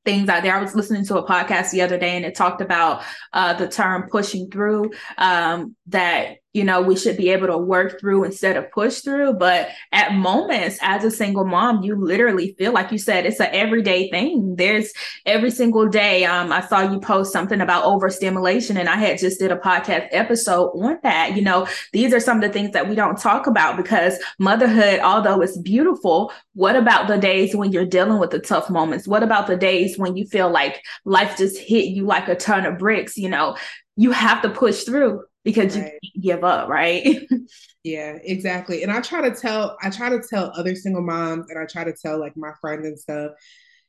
things 0.05 0.29
out 0.29 0.43
there. 0.43 0.55
I 0.55 0.61
was 0.61 0.75
listening 0.75 1.05
to 1.05 1.17
a 1.17 1.27
podcast 1.27 1.71
the 1.71 1.81
other 1.81 1.97
day 1.97 2.15
and 2.15 2.25
it 2.25 2.35
talked 2.35 2.61
about 2.61 3.03
uh, 3.33 3.53
the 3.53 3.67
term 3.67 4.09
pushing 4.09 4.49
through, 4.49 4.91
um, 5.17 5.75
that 5.87 6.37
you 6.53 6.65
know, 6.65 6.81
we 6.81 6.97
should 6.97 7.15
be 7.15 7.29
able 7.29 7.47
to 7.47 7.57
work 7.57 7.99
through 7.99 8.25
instead 8.25 8.57
of 8.57 8.69
push 8.71 8.99
through. 8.99 9.33
But 9.33 9.69
at 9.93 10.13
moments, 10.13 10.77
as 10.81 11.03
a 11.05 11.11
single 11.11 11.45
mom, 11.45 11.81
you 11.81 11.95
literally 11.95 12.55
feel 12.57 12.73
like 12.73 12.91
you 12.91 12.97
said 12.97 13.25
it's 13.25 13.39
an 13.39 13.49
everyday 13.51 14.09
thing. 14.09 14.55
There's 14.57 14.91
every 15.25 15.51
single 15.51 15.87
day. 15.87 16.25
Um, 16.25 16.51
I 16.51 16.61
saw 16.67 16.81
you 16.81 16.99
post 16.99 17.31
something 17.31 17.61
about 17.61 17.85
overstimulation, 17.85 18.75
and 18.75 18.89
I 18.89 18.97
had 18.97 19.17
just 19.17 19.39
did 19.39 19.51
a 19.51 19.57
podcast 19.57 20.09
episode 20.11 20.71
on 20.71 20.99
that. 21.03 21.37
You 21.37 21.41
know, 21.41 21.67
these 21.93 22.13
are 22.13 22.19
some 22.19 22.37
of 22.37 22.43
the 22.43 22.49
things 22.49 22.71
that 22.71 22.89
we 22.89 22.95
don't 22.95 23.17
talk 23.17 23.47
about 23.47 23.77
because 23.77 24.17
motherhood, 24.37 24.99
although 24.99 25.41
it's 25.41 25.57
beautiful, 25.57 26.33
what 26.53 26.75
about 26.75 27.07
the 27.07 27.17
days 27.17 27.55
when 27.55 27.71
you're 27.71 27.85
dealing 27.85 28.19
with 28.19 28.31
the 28.31 28.39
tough 28.39 28.69
moments? 28.69 29.07
What 29.07 29.23
about 29.23 29.47
the 29.47 29.55
days 29.55 29.97
when 29.97 30.17
you 30.17 30.25
feel 30.25 30.49
like 30.49 30.83
life 31.05 31.37
just 31.37 31.57
hit 31.57 31.85
you 31.85 32.05
like 32.05 32.27
a 32.27 32.35
ton 32.35 32.65
of 32.65 32.77
bricks? 32.77 33.17
You 33.17 33.29
know, 33.29 33.55
you 33.95 34.11
have 34.11 34.41
to 34.41 34.49
push 34.49 34.83
through 34.83 35.23
because 35.43 35.77
right. 35.77 35.93
you 36.01 36.11
can't 36.11 36.23
give 36.23 36.43
up, 36.43 36.69
right? 36.69 37.27
yeah, 37.83 38.17
exactly. 38.23 38.83
And 38.83 38.91
I 38.91 39.01
try 39.01 39.27
to 39.27 39.35
tell, 39.35 39.77
I 39.81 39.89
try 39.89 40.09
to 40.09 40.21
tell 40.21 40.51
other 40.55 40.75
single 40.75 41.01
moms 41.01 41.49
and 41.49 41.59
I 41.59 41.65
try 41.65 41.83
to 41.83 41.93
tell 41.93 42.19
like 42.19 42.37
my 42.37 42.51
friends 42.61 42.85
and 42.85 42.99
stuff, 42.99 43.31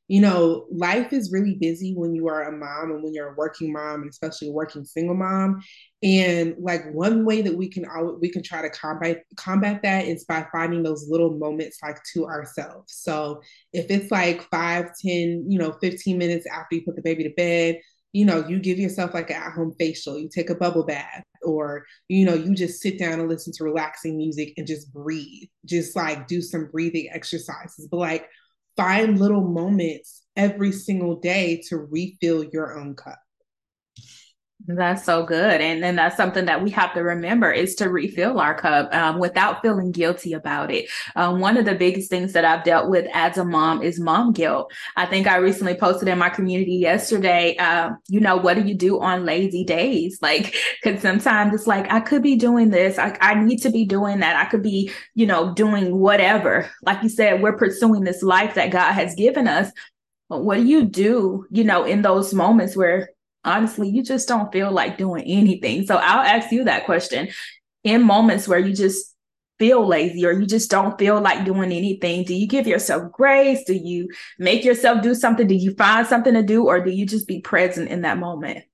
you 0.08 0.20
know, 0.20 0.66
life 0.70 1.12
is 1.12 1.32
really 1.32 1.54
busy 1.54 1.94
when 1.94 2.14
you 2.14 2.28
are 2.28 2.42
a 2.42 2.52
mom 2.52 2.90
and 2.90 3.02
when 3.02 3.14
you're 3.14 3.32
a 3.32 3.34
working 3.34 3.72
mom 3.72 4.02
and 4.02 4.10
especially 4.10 4.48
a 4.48 4.52
working 4.52 4.84
single 4.84 5.14
mom. 5.14 5.62
And 6.02 6.54
like 6.58 6.92
one 6.92 7.24
way 7.24 7.40
that 7.40 7.56
we 7.56 7.70
can 7.70 7.86
all 7.86 8.18
we 8.20 8.28
can 8.28 8.42
try 8.42 8.60
to 8.60 8.68
combat 8.68 9.22
combat 9.36 9.80
that 9.84 10.06
is 10.06 10.24
by 10.24 10.46
finding 10.52 10.82
those 10.82 11.08
little 11.08 11.38
moments 11.38 11.78
like 11.82 11.98
to 12.12 12.26
ourselves. 12.26 12.92
So 12.92 13.40
if 13.72 13.90
it's 13.90 14.10
like 14.10 14.42
five, 14.50 14.90
10, 15.00 15.46
you 15.48 15.58
know, 15.58 15.72
15 15.80 16.18
minutes 16.18 16.46
after 16.46 16.76
you 16.76 16.82
put 16.84 16.96
the 16.96 17.02
baby 17.02 17.22
to 17.24 17.32
bed, 17.34 17.78
you 18.12 18.26
know, 18.26 18.46
you 18.46 18.58
give 18.58 18.78
yourself 18.78 19.14
like 19.14 19.30
an 19.30 19.36
at 19.36 19.52
home 19.52 19.72
facial, 19.78 20.18
you 20.18 20.28
take 20.28 20.50
a 20.50 20.54
bubble 20.54 20.84
bath, 20.84 21.24
or, 21.44 21.85
you 22.09 22.24
know, 22.24 22.35
you 22.35 22.55
just 22.55 22.81
sit 22.81 22.98
down 22.98 23.20
and 23.20 23.28
listen 23.28 23.52
to 23.55 23.64
relaxing 23.64 24.16
music 24.16 24.55
and 24.57 24.66
just 24.66 24.92
breathe, 24.92 25.48
just 25.64 25.96
like 25.96 26.26
do 26.26 26.40
some 26.40 26.68
breathing 26.70 27.09
exercises. 27.12 27.88
But 27.90 27.98
like 27.98 28.28
find 28.76 29.18
little 29.18 29.42
moments 29.42 30.22
every 30.37 30.72
single 30.72 31.16
day 31.16 31.62
to 31.68 31.76
refill 31.76 32.44
your 32.44 32.78
own 32.78 32.94
cup. 32.94 33.18
That's 34.66 35.05
so 35.05 35.25
good. 35.25 35.61
And 35.61 35.83
then 35.83 35.96
that's 35.96 36.16
something 36.16 36.44
that 36.44 36.62
we 36.62 36.70
have 36.70 36.94
to 36.94 37.01
remember 37.01 37.51
is 37.51 37.75
to 37.77 37.88
refill 37.88 38.38
our 38.38 38.55
cup 38.55 38.94
um, 38.94 39.18
without 39.18 39.61
feeling 39.61 39.90
guilty 39.90 40.35
about 40.35 40.70
it. 40.70 40.88
Um, 41.16 41.40
one 41.40 41.57
of 41.57 41.64
the 41.64 41.75
biggest 41.75 42.11
things 42.11 42.33
that 42.35 42.44
I've 42.44 42.62
dealt 42.62 42.88
with 42.88 43.09
as 43.12 43.38
a 43.38 43.44
mom 43.44 43.83
is 43.83 43.98
mom 43.98 44.33
guilt. 44.33 44.72
I 44.96 45.07
think 45.07 45.27
I 45.27 45.37
recently 45.37 45.75
posted 45.75 46.09
in 46.09 46.18
my 46.18 46.29
community 46.29 46.75
yesterday, 46.75 47.57
uh, 47.57 47.90
you 48.09 48.20
know, 48.20 48.37
what 48.37 48.55
do 48.55 48.62
you 48.62 48.75
do 48.75 49.01
on 49.01 49.25
lazy 49.25 49.64
days? 49.64 50.18
Like, 50.22 50.55
because 50.83 51.03
sometimes 51.03 51.55
it's 51.55 51.66
like, 51.66 51.90
I 51.90 51.98
could 51.98 52.22
be 52.22 52.37
doing 52.37 52.70
this. 52.70 52.98
I, 52.98 53.16
I 53.20 53.35
need 53.35 53.59
to 53.62 53.70
be 53.70 53.85
doing 53.85 54.20
that. 54.20 54.37
I 54.37 54.44
could 54.44 54.62
be, 54.62 54.92
you 55.14 55.27
know, 55.27 55.53
doing 55.55 55.98
whatever. 55.98 56.70
Like 56.83 57.03
you 57.03 57.09
said, 57.09 57.42
we're 57.42 57.57
pursuing 57.57 58.05
this 58.05 58.22
life 58.22 58.55
that 58.55 58.70
God 58.70 58.92
has 58.92 59.14
given 59.16 59.48
us. 59.48 59.72
But 60.29 60.44
what 60.44 60.57
do 60.57 60.62
you 60.62 60.85
do, 60.85 61.46
you 61.51 61.64
know, 61.64 61.85
in 61.85 62.03
those 62.03 62.33
moments 62.33 62.77
where 62.77 63.11
honestly, 63.44 63.88
you 63.88 64.02
just 64.02 64.28
don't 64.28 64.52
feel 64.52 64.70
like 64.70 64.98
doing 64.98 65.24
anything. 65.24 65.87
So 65.87 65.96
I'll 65.96 66.20
ask 66.20 66.52
you 66.52 66.64
that 66.64 66.85
question. 66.85 67.28
In 67.85 68.02
moments 68.02 68.46
where 68.46 68.61
you 68.61 68.74
just 68.74 69.14
feel 69.59 69.87
lazy 69.87 70.24
or 70.24 70.33
you 70.33 70.46
just 70.46 70.70
don't 70.70 70.98
feel 70.98 71.20
like 71.20 71.44
doing 71.44 71.72
anything, 71.72 72.24
do 72.24 72.35
you 72.35 72.46
give 72.46 72.66
yourself 72.66 73.11
grace? 73.12 73.64
Do 73.64 73.74
you 73.74 74.09
make 74.38 74.64
yourself 74.64 75.02
do 75.02 75.14
something? 75.14 75.46
Do 75.46 75.55
you 75.55 75.74
find 75.74 76.07
something 76.07 76.35
to 76.35 76.42
do 76.42 76.66
or 76.66 76.85
do 76.85 76.90
you 76.90 77.07
just 77.07 77.26
be 77.26 77.40
present 77.40 77.88
in 77.88 78.02
that 78.02 78.18
moment? 78.18 78.64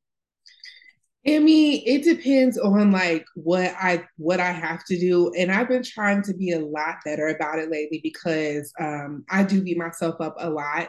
I 1.27 1.41
mean, 1.41 1.83
it 1.85 2.05
depends 2.05 2.57
on 2.57 2.91
like 2.91 3.27
what 3.35 3.75
I 3.79 4.05
what 4.17 4.41
I 4.41 4.51
have 4.51 4.85
to 4.87 4.99
do, 4.99 5.31
and 5.37 5.53
I've 5.53 5.69
been 5.69 5.83
trying 5.83 6.23
to 6.23 6.35
be 6.35 6.53
a 6.53 6.61
lot 6.61 6.97
better 7.05 7.29
about 7.29 7.59
it 7.59 7.71
lately 7.71 8.01
because 8.03 8.73
um, 8.81 9.25
I 9.29 9.43
do 9.43 9.63
beat 9.63 9.77
myself 9.77 10.21
up 10.21 10.37
a 10.39 10.49
lot. 10.49 10.89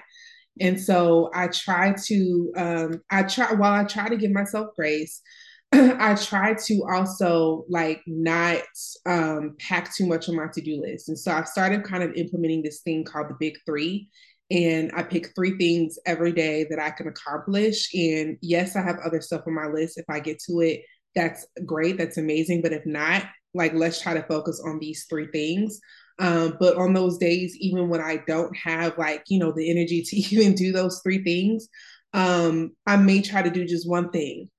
And 0.60 0.80
so 0.80 1.30
I 1.34 1.48
try 1.48 1.96
to, 2.06 2.52
um, 2.58 3.02
I 3.10 3.24
try, 3.24 3.54
while 3.54 3.74
I 3.74 3.84
try 3.84 4.10
to 4.10 4.18
give 4.18 4.32
myself 4.32 4.68
grace, 4.76 5.22
I 5.72 6.16
try 6.16 6.56
to 6.56 6.84
also 6.92 7.66
like 7.70 8.02
not 8.08 8.64
um, 9.06 9.56
pack 9.60 9.94
too 9.96 10.08
much 10.08 10.28
on 10.28 10.36
my 10.36 10.48
to 10.54 10.62
do 10.62 10.82
list. 10.82 11.10
And 11.10 11.18
so 11.18 11.32
I've 11.32 11.48
started 11.48 11.84
kind 11.84 12.04
of 12.04 12.14
implementing 12.16 12.64
this 12.64 12.82
thing 12.82 13.04
called 13.04 13.30
the 13.30 13.38
big 13.40 13.56
three. 13.66 14.10
And 14.52 14.92
I 14.96 15.04
pick 15.04 15.36
three 15.36 15.58
things 15.58 16.00
every 16.08 16.32
day 16.32 16.66
that 16.72 16.80
I 16.80 16.90
can 16.90 17.08
accomplish. 17.08 17.94
And 17.94 18.38
yes, 18.42 18.76
I 18.76 18.82
have 18.82 18.98
other 19.06 19.22
stuff 19.22 19.44
on 19.46 19.54
my 19.54 19.68
list. 19.68 20.00
If 20.00 20.06
I 20.10 20.20
get 20.20 20.40
to 20.48 20.62
it, 20.62 20.82
that's 21.16 21.46
great. 21.66 22.00
That's 22.00 22.18
amazing. 22.18 22.64
But 22.64 22.74
if 22.74 22.84
not, 22.86 23.26
like, 23.54 23.74
let's 23.74 24.02
try 24.02 24.16
to 24.16 24.24
focus 24.24 24.62
on 24.66 24.80
these 24.80 25.06
three 25.08 25.28
things. 25.32 25.80
Um, 26.20 26.58
but 26.60 26.76
on 26.78 26.94
those 26.94 27.18
days, 27.18 27.56
even 27.60 27.90
when 27.90 28.02
I 28.02 28.22
don't 28.28 28.56
have 28.58 28.98
like, 28.98 29.24
you 29.28 29.40
know, 29.40 29.52
the 29.52 29.72
energy 29.72 30.02
to 30.04 30.16
even 30.36 30.54
do 30.56 30.72
those 30.72 31.02
three 31.02 31.24
things, 31.24 31.68
um, 32.14 32.72
I 32.86 32.98
may 32.98 33.22
try 33.22 33.42
to 33.42 33.50
do 33.50 33.66
just 33.66 33.90
one 33.90 34.10
thing 34.12 34.50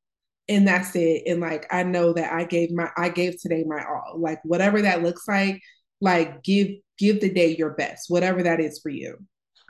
and 0.49 0.67
that's 0.67 0.95
it. 0.97 1.25
And 1.27 1.41
like, 1.41 1.67
I 1.71 1.83
know 1.83 2.13
that 2.13 2.33
I 2.33 2.45
gave 2.45 2.71
my, 2.73 2.91
I 2.97 3.09
gave 3.09 3.41
today 3.41 3.65
my 3.67 3.85
all, 3.85 4.19
like 4.19 4.41
whatever 4.45 4.83
that 4.83 5.03
looks 5.03 5.29
like, 5.29 5.61
like 6.01 6.43
give, 6.43 6.69
give 6.99 7.21
the 7.21 7.33
day 7.33 7.55
your 7.57 7.71
best, 7.71 8.07
whatever 8.09 8.43
that 8.43 8.61
is 8.61 8.81
for 8.83 8.89
you. 8.89 9.19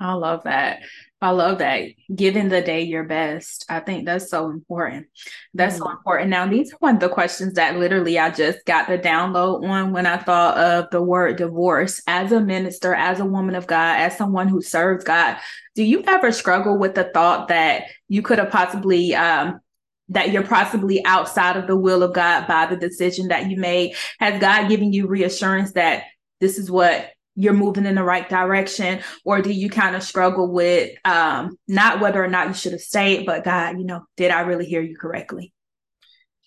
I 0.01 0.15
love 0.15 0.45
that. 0.45 0.81
I 1.23 1.31
love 1.31 1.59
that. 1.59 1.91
Giving 2.15 2.49
the 2.49 2.63
day 2.63 2.81
your 2.81 3.05
best. 3.05 3.67
I 3.69 3.81
think 3.81 4.07
that's 4.07 4.31
so 4.31 4.49
important. 4.49 5.09
That's 5.53 5.75
mm-hmm. 5.75 5.85
so 5.85 5.91
important. 5.91 6.31
Now, 6.31 6.47
these 6.47 6.73
are 6.73 6.79
one 6.79 6.95
of 6.95 7.01
the 7.01 7.11
questions 7.11 7.55
that 7.55 7.77
literally 7.77 8.19
I 8.19 8.31
just 8.31 8.65
got 8.65 8.89
the 8.89 8.99
download 8.99 9.63
on 9.69 9.93
when 9.93 10.07
I 10.07 10.17
thought 10.17 10.57
of 10.57 10.91
the 10.91 11.03
word 11.03 11.37
divorce. 11.37 12.01
As 12.07 12.33
a 12.33 12.41
minister, 12.41 12.95
as 12.95 13.21
a 13.21 13.27
woman 13.27 13.55
of 13.55 13.67
God, 13.67 14.01
as 14.01 14.17
someone 14.17 14.49
who 14.49 14.63
serves 14.63 15.05
God, 15.05 15.37
do 15.75 15.83
you 15.85 16.03
ever 16.07 16.33
struggle 16.33 16.79
with 16.79 16.95
the 16.95 17.05
thought 17.05 17.49
that 17.49 17.85
you 18.09 18.23
could 18.23 18.39
have 18.39 18.51
possibly 18.51 19.15
um, 19.15 19.61
that 20.09 20.33
you're 20.33 20.43
possibly 20.43 21.05
outside 21.05 21.57
of 21.57 21.67
the 21.67 21.77
will 21.77 22.03
of 22.03 22.15
God 22.15 22.47
by 22.49 22.65
the 22.65 22.77
decision 22.77 23.29
that 23.29 23.51
you 23.51 23.59
made? 23.59 23.95
Has 24.19 24.41
God 24.41 24.71
given 24.71 24.95
you 24.95 25.07
reassurance 25.07 25.73
that 25.73 26.05
this 26.41 26.59
is 26.59 26.71
what 26.71 27.11
you're 27.41 27.53
moving 27.53 27.87
in 27.87 27.95
the 27.95 28.05
right 28.05 28.29
direction 28.29 29.01
or 29.25 29.41
do 29.41 29.51
you 29.51 29.71
kind 29.71 29.97
of 29.97 30.03
struggle 30.03 30.51
with 30.53 30.91
um, 31.05 31.57
not 31.69 32.01
whether 32.01 32.23
or 32.23 32.29
not 32.29 32.49
you 32.49 32.55
should 32.55 32.73
have 32.73 32.81
stayed 32.81 33.27
but 33.27 33.45
god 33.45 33.79
you 33.79 33.85
know 33.85 34.03
did 34.17 34.31
i 34.31 34.41
really 34.41 34.67
hear 34.67 34.81
you 34.81 34.97
correctly? 34.97 35.53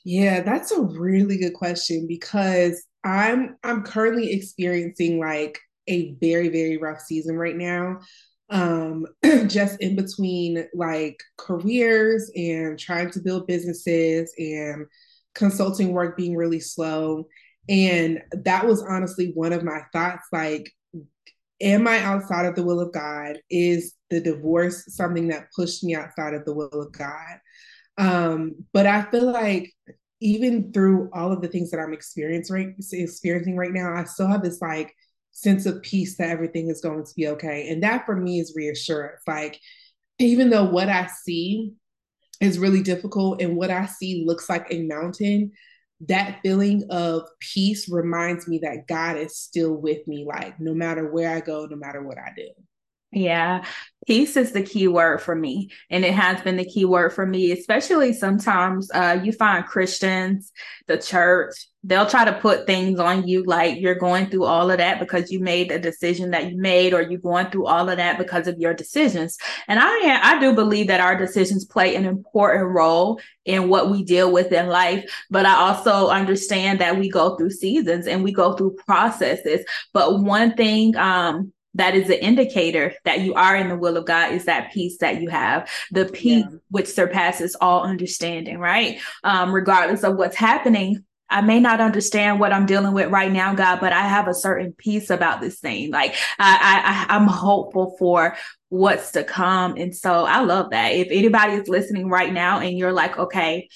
Yeah 0.05 0.41
that's 0.41 0.71
a 0.71 0.81
really 0.81 1.37
good 1.37 1.53
question 1.53 2.05
because 2.07 2.85
i'm 3.03 3.55
i'm 3.63 3.83
currently 3.83 4.33
experiencing 4.33 5.19
like 5.19 5.57
a 5.87 6.13
very 6.21 6.49
very 6.49 6.77
rough 6.77 6.99
season 6.99 7.37
right 7.37 7.55
now 7.55 7.99
um 8.49 9.05
just 9.47 9.81
in 9.81 9.95
between 9.95 10.65
like 10.73 11.17
careers 11.37 12.29
and 12.35 12.77
trying 12.77 13.09
to 13.11 13.21
build 13.21 13.47
businesses 13.47 14.33
and 14.37 14.85
consulting 15.33 15.93
work 15.93 16.17
being 16.17 16.35
really 16.35 16.59
slow. 16.59 17.27
And 17.69 18.21
that 18.31 18.65
was 18.65 18.83
honestly 18.83 19.31
one 19.33 19.53
of 19.53 19.63
my 19.63 19.81
thoughts 19.91 20.27
like, 20.31 20.71
am 21.63 21.87
I 21.87 21.99
outside 21.99 22.45
of 22.45 22.55
the 22.55 22.63
will 22.63 22.79
of 22.79 22.93
God? 22.93 23.39
Is 23.49 23.95
the 24.09 24.19
divorce 24.19 24.83
something 24.89 25.29
that 25.29 25.47
pushed 25.55 25.83
me 25.83 25.95
outside 25.95 26.33
of 26.33 26.45
the 26.45 26.53
will 26.53 26.67
of 26.67 26.91
God? 26.91 27.39
Um, 27.97 28.55
but 28.73 28.85
I 28.85 29.03
feel 29.03 29.31
like 29.31 29.71
even 30.19 30.71
through 30.71 31.09
all 31.13 31.31
of 31.31 31.41
the 31.41 31.47
things 31.47 31.71
that 31.71 31.79
I'm 31.79 31.93
experiencing 31.93 32.55
right, 32.55 32.75
experiencing 32.91 33.57
right 33.57 33.73
now, 33.73 33.93
I 33.93 34.03
still 34.03 34.27
have 34.27 34.43
this 34.43 34.61
like 34.61 34.93
sense 35.31 35.65
of 35.65 35.81
peace 35.81 36.17
that 36.17 36.29
everything 36.29 36.69
is 36.69 36.81
going 36.81 37.03
to 37.03 37.13
be 37.15 37.27
okay. 37.29 37.69
And 37.69 37.81
that 37.83 38.05
for 38.05 38.15
me 38.15 38.39
is 38.39 38.53
reassurance. 38.55 39.21
Like, 39.27 39.59
even 40.19 40.49
though 40.49 40.65
what 40.65 40.89
I 40.89 41.07
see 41.23 41.73
is 42.39 42.59
really 42.59 42.83
difficult 42.83 43.41
and 43.41 43.55
what 43.55 43.71
I 43.71 43.85
see 43.85 44.23
looks 44.25 44.49
like 44.49 44.67
a 44.69 44.83
mountain, 44.83 45.51
that 46.07 46.39
feeling 46.41 46.83
of 46.89 47.23
peace 47.39 47.89
reminds 47.89 48.47
me 48.47 48.59
that 48.59 48.87
God 48.87 49.17
is 49.17 49.37
still 49.37 49.73
with 49.73 50.05
me, 50.07 50.25
like 50.27 50.59
no 50.59 50.73
matter 50.73 51.11
where 51.11 51.35
I 51.35 51.39
go, 51.39 51.65
no 51.65 51.75
matter 51.75 52.03
what 52.03 52.17
I 52.17 52.31
do. 52.35 52.49
Yeah. 53.13 53.63
Peace 54.07 54.35
is 54.35 54.51
the 54.51 54.63
key 54.63 54.87
word 54.87 55.21
for 55.21 55.35
me. 55.35 55.69
And 55.89 56.03
it 56.03 56.13
has 56.13 56.41
been 56.41 56.57
the 56.57 56.65
key 56.65 56.83
word 56.83 57.13
for 57.13 57.25
me, 57.25 57.51
especially 57.51 58.11
sometimes 58.11 58.91
uh, 58.93 59.19
you 59.23 59.31
find 59.31 59.65
Christians, 59.65 60.51
the 60.87 60.97
church, 60.97 61.67
they'll 61.83 62.05
try 62.05 62.25
to 62.25 62.33
put 62.33 62.65
things 62.65 62.99
on 62.99 63.27
you 63.27 63.43
like 63.43 63.79
you're 63.79 63.95
going 63.95 64.29
through 64.29 64.45
all 64.45 64.71
of 64.71 64.77
that 64.77 64.99
because 64.99 65.31
you 65.31 65.39
made 65.39 65.71
a 65.71 65.79
decision 65.79 66.31
that 66.31 66.49
you 66.49 66.57
made, 66.57 66.93
or 66.93 67.01
you're 67.01 67.19
going 67.19 67.47
through 67.47 67.67
all 67.67 67.89
of 67.89 67.97
that 67.97 68.17
because 68.17 68.47
of 68.47 68.57
your 68.57 68.73
decisions. 68.73 69.37
And 69.67 69.79
I, 69.81 70.33
I 70.35 70.39
do 70.39 70.53
believe 70.53 70.87
that 70.87 71.01
our 71.01 71.17
decisions 71.17 71.65
play 71.65 71.95
an 71.95 72.05
important 72.05 72.65
role 72.69 73.19
in 73.45 73.69
what 73.69 73.89
we 73.89 74.03
deal 74.03 74.31
with 74.31 74.51
in 74.51 74.67
life. 74.67 75.09
But 75.29 75.45
I 75.45 75.55
also 75.55 76.07
understand 76.07 76.79
that 76.79 76.97
we 76.97 77.09
go 77.09 77.35
through 77.35 77.51
seasons 77.51 78.07
and 78.07 78.23
we 78.23 78.31
go 78.31 78.53
through 78.53 78.77
processes. 78.85 79.65
But 79.93 80.21
one 80.21 80.55
thing, 80.55 80.95
um, 80.95 81.51
that 81.75 81.95
is 81.95 82.09
an 82.09 82.17
indicator 82.17 82.93
that 83.05 83.21
you 83.21 83.33
are 83.33 83.55
in 83.55 83.69
the 83.69 83.77
will 83.77 83.97
of 83.97 84.05
God 84.05 84.33
is 84.33 84.45
that 84.45 84.71
peace 84.71 84.97
that 84.99 85.21
you 85.21 85.29
have, 85.29 85.69
the 85.91 86.05
peace 86.05 86.45
yeah. 86.49 86.57
which 86.69 86.87
surpasses 86.87 87.55
all 87.59 87.83
understanding, 87.83 88.59
right? 88.59 88.99
Um, 89.23 89.53
regardless 89.53 90.03
of 90.03 90.15
what's 90.15 90.35
happening, 90.35 91.03
I 91.29 91.41
may 91.41 91.59
not 91.59 91.81
understand 91.81 92.39
what 92.39 92.53
I'm 92.53 92.67
dealing 92.67 92.93
with 92.93 93.09
right 93.09 93.31
now, 93.31 93.55
God, 93.55 93.79
but 93.79 93.91
I 93.91 94.01
have 94.01 94.27
a 94.27 94.35
certain 94.35 94.73
peace 94.73 95.09
about 95.09 95.41
this 95.41 95.59
thing. 95.59 95.89
Like 95.89 96.13
I, 96.37 97.07
I, 97.09 97.15
I'm 97.15 97.25
hopeful 97.25 97.95
for 97.97 98.37
what's 98.69 99.11
to 99.11 99.23
come. 99.23 99.75
And 99.77 99.95
so 99.95 100.25
I 100.25 100.41
love 100.41 100.69
that. 100.71 100.89
If 100.89 101.07
anybody 101.09 101.53
is 101.53 101.67
listening 101.67 102.07
right 102.07 102.31
now 102.31 102.59
and 102.59 102.77
you're 102.77 102.93
like, 102.93 103.17
okay, 103.17 103.69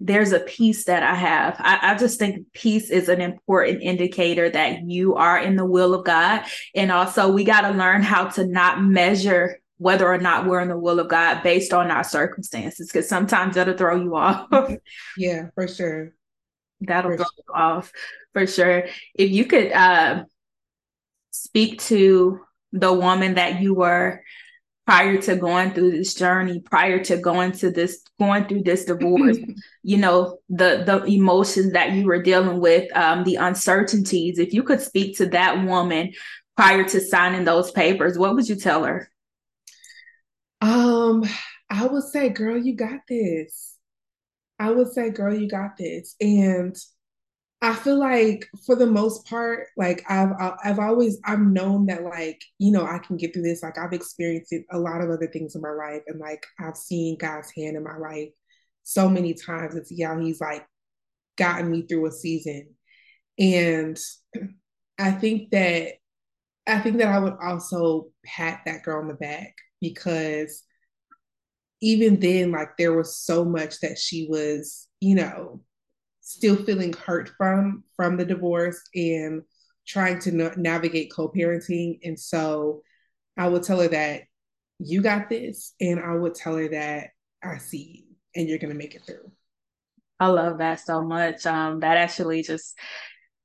there's 0.00 0.32
a 0.32 0.40
peace 0.40 0.84
that 0.84 1.02
I 1.02 1.14
have. 1.14 1.56
I, 1.58 1.92
I, 1.92 1.94
just 1.96 2.18
think 2.18 2.52
peace 2.52 2.88
is 2.90 3.08
an 3.08 3.20
important 3.20 3.82
indicator 3.82 4.48
that 4.48 4.82
you 4.84 5.16
are 5.16 5.38
in 5.38 5.56
the 5.56 5.64
will 5.64 5.94
of 5.94 6.04
God. 6.04 6.44
And 6.74 6.92
also, 6.92 7.30
we 7.30 7.42
got 7.42 7.62
to 7.62 7.70
learn 7.70 8.02
how 8.02 8.28
to 8.30 8.46
not 8.46 8.82
measure 8.82 9.58
whether 9.78 10.06
or 10.06 10.18
not 10.18 10.46
we're 10.46 10.60
in 10.60 10.68
the 10.68 10.78
will 10.78 11.00
of 11.00 11.08
God 11.08 11.42
based 11.42 11.72
on 11.72 11.90
our 11.90 12.04
circumstances, 12.04 12.88
because 12.88 13.08
sometimes 13.08 13.56
that'll 13.56 13.76
throw 13.76 13.96
you 13.96 14.14
off. 14.16 14.48
yeah, 15.16 15.48
for 15.54 15.66
sure. 15.66 16.14
That'll 16.80 17.12
for 17.12 17.16
throw 17.16 17.24
sure. 17.24 17.44
you 17.48 17.54
off 17.54 17.92
for 18.32 18.46
sure. 18.46 18.86
If 19.14 19.30
you 19.30 19.46
could 19.46 19.72
uh, 19.72 20.24
speak 21.30 21.80
to 21.82 22.40
the 22.72 22.92
woman 22.92 23.34
that 23.34 23.60
you 23.60 23.74
were 23.74 24.22
prior 24.88 25.20
to 25.20 25.36
going 25.36 25.70
through 25.72 25.90
this 25.90 26.14
journey 26.14 26.60
prior 26.60 26.98
to 26.98 27.18
going 27.18 27.52
to 27.52 27.70
this 27.70 28.02
going 28.18 28.46
through 28.46 28.62
this 28.62 28.86
divorce 28.86 29.36
you 29.82 29.98
know 29.98 30.38
the 30.48 30.82
the 30.86 31.04
emotions 31.04 31.74
that 31.74 31.92
you 31.92 32.06
were 32.06 32.22
dealing 32.22 32.58
with 32.58 32.90
um, 32.96 33.22
the 33.24 33.34
uncertainties 33.34 34.38
if 34.38 34.54
you 34.54 34.62
could 34.62 34.80
speak 34.80 35.14
to 35.14 35.26
that 35.26 35.62
woman 35.62 36.10
prior 36.56 36.84
to 36.84 37.02
signing 37.02 37.44
those 37.44 37.70
papers 37.70 38.16
what 38.16 38.34
would 38.34 38.48
you 38.48 38.56
tell 38.56 38.82
her? 38.84 39.10
Um 40.62 41.22
i 41.68 41.86
would 41.86 42.04
say 42.04 42.30
girl 42.30 42.56
you 42.56 42.74
got 42.74 43.00
this. 43.06 43.76
I 44.58 44.70
would 44.70 44.90
say 44.90 45.10
girl 45.10 45.34
you 45.34 45.50
got 45.50 45.76
this. 45.76 46.16
And 46.18 46.74
I 47.60 47.74
feel 47.74 47.98
like 47.98 48.46
for 48.64 48.76
the 48.76 48.86
most 48.86 49.26
part, 49.26 49.66
like 49.76 50.04
I've 50.08 50.30
I've 50.64 50.78
always 50.78 51.18
I've 51.24 51.40
known 51.40 51.86
that 51.86 52.04
like 52.04 52.40
you 52.58 52.70
know 52.70 52.86
I 52.86 52.98
can 52.98 53.16
get 53.16 53.34
through 53.34 53.42
this. 53.42 53.62
Like 53.62 53.78
I've 53.78 53.92
experienced 53.92 54.54
a 54.70 54.78
lot 54.78 55.00
of 55.00 55.10
other 55.10 55.26
things 55.26 55.56
in 55.56 55.62
my 55.62 55.72
life, 55.72 56.02
and 56.06 56.20
like 56.20 56.46
I've 56.60 56.76
seen 56.76 57.18
God's 57.18 57.50
hand 57.56 57.76
in 57.76 57.82
my 57.82 57.96
life 57.96 58.28
so 58.84 59.08
many 59.08 59.34
times 59.34 59.74
It's 59.74 59.92
how 60.02 60.18
He's 60.18 60.40
like 60.40 60.66
gotten 61.36 61.70
me 61.70 61.82
through 61.82 62.06
a 62.06 62.12
season. 62.12 62.70
And 63.38 63.98
I 64.98 65.12
think 65.12 65.50
that 65.50 65.94
I 66.66 66.80
think 66.80 66.98
that 66.98 67.08
I 67.08 67.18
would 67.18 67.36
also 67.42 68.08
pat 68.24 68.62
that 68.66 68.82
girl 68.84 69.00
on 69.00 69.08
the 69.08 69.14
back 69.14 69.54
because 69.80 70.64
even 71.80 72.18
then, 72.20 72.50
like 72.52 72.76
there 72.76 72.92
was 72.92 73.16
so 73.16 73.44
much 73.44 73.80
that 73.80 73.98
she 73.98 74.26
was, 74.28 74.88
you 75.00 75.14
know, 75.14 75.60
still 76.28 76.62
feeling 76.64 76.92
hurt 76.92 77.30
from 77.38 77.82
from 77.96 78.18
the 78.18 78.24
divorce 78.24 78.78
and 78.94 79.40
trying 79.86 80.18
to 80.18 80.30
na- 80.30 80.50
navigate 80.58 81.10
co-parenting. 81.10 81.98
And 82.04 82.20
so 82.20 82.82
i 83.38 83.48
would 83.48 83.62
tell 83.62 83.80
her 83.80 83.88
that 83.88 84.22
you 84.78 85.00
got 85.00 85.30
this 85.30 85.74
and 85.80 85.98
i 86.00 86.14
would 86.14 86.34
tell 86.34 86.56
her 86.56 86.68
that 86.68 87.08
i 87.42 87.56
see 87.56 88.04
you 88.04 88.16
and 88.36 88.46
you're 88.48 88.58
going 88.58 88.72
to 88.72 88.78
make 88.78 88.94
it 88.94 89.02
through. 89.06 89.32
I 90.20 90.26
love 90.26 90.58
that 90.58 90.80
so 90.80 91.02
much. 91.02 91.46
Um 91.46 91.80
that 91.80 91.96
actually 91.96 92.42
just 92.42 92.78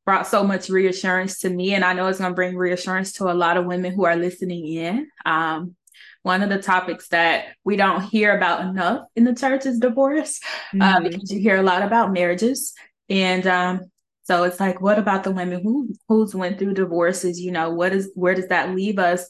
brought 0.05 0.27
so 0.27 0.43
much 0.43 0.67
reassurance 0.67 1.39
to 1.39 1.49
me 1.49 1.73
and 1.75 1.85
i 1.85 1.93
know 1.93 2.07
it's 2.07 2.19
going 2.19 2.31
to 2.31 2.35
bring 2.35 2.57
reassurance 2.57 3.13
to 3.13 3.31
a 3.31 3.33
lot 3.33 3.55
of 3.55 3.65
women 3.65 3.93
who 3.93 4.03
are 4.03 4.17
listening 4.17 4.67
in. 4.67 5.07
Um 5.25 5.77
one 6.23 6.41
of 6.41 6.49
the 6.49 6.61
topics 6.61 7.09
that 7.09 7.47
we 7.63 7.75
don't 7.75 8.01
hear 8.01 8.35
about 8.35 8.61
enough 8.61 9.07
in 9.15 9.23
the 9.23 9.35
church 9.35 9.65
is 9.65 9.79
divorce 9.79 10.39
uh, 10.73 10.77
mm-hmm. 10.77 10.81
uh, 10.81 11.09
because 11.09 11.31
you 11.31 11.39
hear 11.39 11.57
a 11.57 11.63
lot 11.63 11.83
about 11.83 12.11
marriages 12.11 12.73
and 13.09 13.45
um, 13.45 13.81
so 14.23 14.43
it's 14.43 14.59
like 14.59 14.81
what 14.81 14.97
about 14.97 15.23
the 15.23 15.31
women 15.31 15.61
who 15.61 15.93
who's 16.07 16.33
went 16.33 16.57
through 16.57 16.73
divorces 16.73 17.39
you 17.39 17.51
know 17.51 17.69
what 17.69 17.93
is 17.93 18.11
where 18.15 18.35
does 18.35 18.47
that 18.47 18.75
leave 18.75 18.97
us 18.97 19.27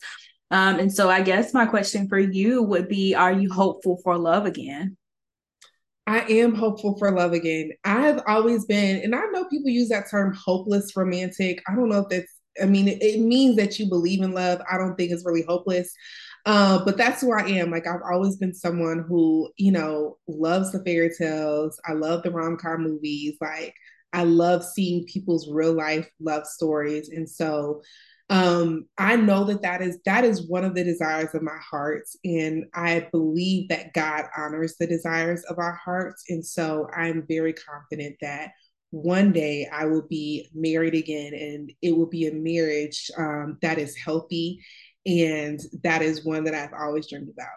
um, 0.51 0.79
and 0.79 0.93
so 0.93 1.09
i 1.09 1.21
guess 1.21 1.53
my 1.53 1.65
question 1.65 2.07
for 2.07 2.19
you 2.19 2.63
would 2.63 2.87
be 2.87 3.13
are 3.13 3.33
you 3.33 3.51
hopeful 3.51 3.99
for 4.03 4.17
love 4.17 4.45
again 4.45 4.95
I 6.05 6.19
am 6.21 6.53
hopeful 6.53 6.97
for 6.97 7.11
love 7.11 7.31
again. 7.31 7.71
I've 7.85 8.21
always 8.27 8.65
been, 8.65 9.01
and 9.03 9.15
I 9.15 9.21
know 9.31 9.45
people 9.45 9.69
use 9.69 9.87
that 9.89 10.09
term 10.11 10.33
hopeless 10.33 10.95
romantic. 10.97 11.63
I 11.67 11.75
don't 11.75 11.87
know 11.87 11.99
if 11.99 12.09
that's, 12.09 12.31
I 12.61 12.65
mean, 12.65 12.89
it, 12.89 13.01
it 13.01 13.21
means 13.21 13.55
that 13.55 13.79
you 13.79 13.87
believe 13.87 14.21
in 14.21 14.33
love. 14.33 14.61
I 14.69 14.77
don't 14.77 14.95
think 14.95 15.11
it's 15.11 15.25
really 15.25 15.43
hopeless. 15.47 15.93
Uh, 16.45 16.83
but 16.83 16.97
that's 16.97 17.21
who 17.21 17.31
I 17.33 17.43
am. 17.43 17.71
Like 17.71 17.87
I've 17.87 18.01
always 18.11 18.35
been 18.35 18.53
someone 18.53 19.05
who, 19.07 19.49
you 19.57 19.71
know, 19.71 20.17
loves 20.27 20.71
the 20.71 20.83
fairy 20.83 21.11
tales. 21.17 21.79
I 21.85 21.93
love 21.93 22.23
the 22.23 22.31
rom 22.31 22.57
com 22.57 22.83
movies. 22.83 23.35
Like 23.39 23.73
I 24.11 24.23
love 24.23 24.63
seeing 24.63 25.05
people's 25.05 25.49
real 25.49 25.73
life 25.73 26.07
love 26.19 26.45
stories, 26.45 27.09
and 27.09 27.29
so 27.29 27.81
um, 28.29 28.85
I 28.97 29.15
know 29.15 29.45
that 29.45 29.61
that 29.61 29.81
is 29.81 29.99
that 30.05 30.23
is 30.23 30.47
one 30.47 30.65
of 30.65 30.75
the 30.75 30.83
desires 30.83 31.33
of 31.33 31.41
my 31.41 31.57
heart, 31.57 32.03
and 32.25 32.65
I 32.73 33.07
believe 33.11 33.69
that 33.69 33.93
God 33.93 34.25
honors 34.37 34.75
the 34.77 34.87
desires 34.87 35.43
of 35.45 35.59
our 35.59 35.73
hearts, 35.73 36.23
and 36.29 36.45
so 36.45 36.87
I'm 36.95 37.25
very 37.27 37.53
confident 37.53 38.17
that 38.21 38.51
one 38.91 39.31
day 39.31 39.67
I 39.71 39.85
will 39.85 40.07
be 40.07 40.49
married 40.53 40.93
again, 40.93 41.33
and 41.33 41.71
it 41.81 41.97
will 41.97 42.05
be 42.09 42.27
a 42.27 42.33
marriage 42.33 43.09
um, 43.17 43.57
that 43.61 43.79
is 43.79 43.95
healthy 43.95 44.59
and 45.05 45.59
that 45.83 46.01
is 46.01 46.25
one 46.25 46.43
that 46.45 46.53
I've 46.53 46.73
always 46.73 47.07
dreamed 47.07 47.29
about. 47.29 47.49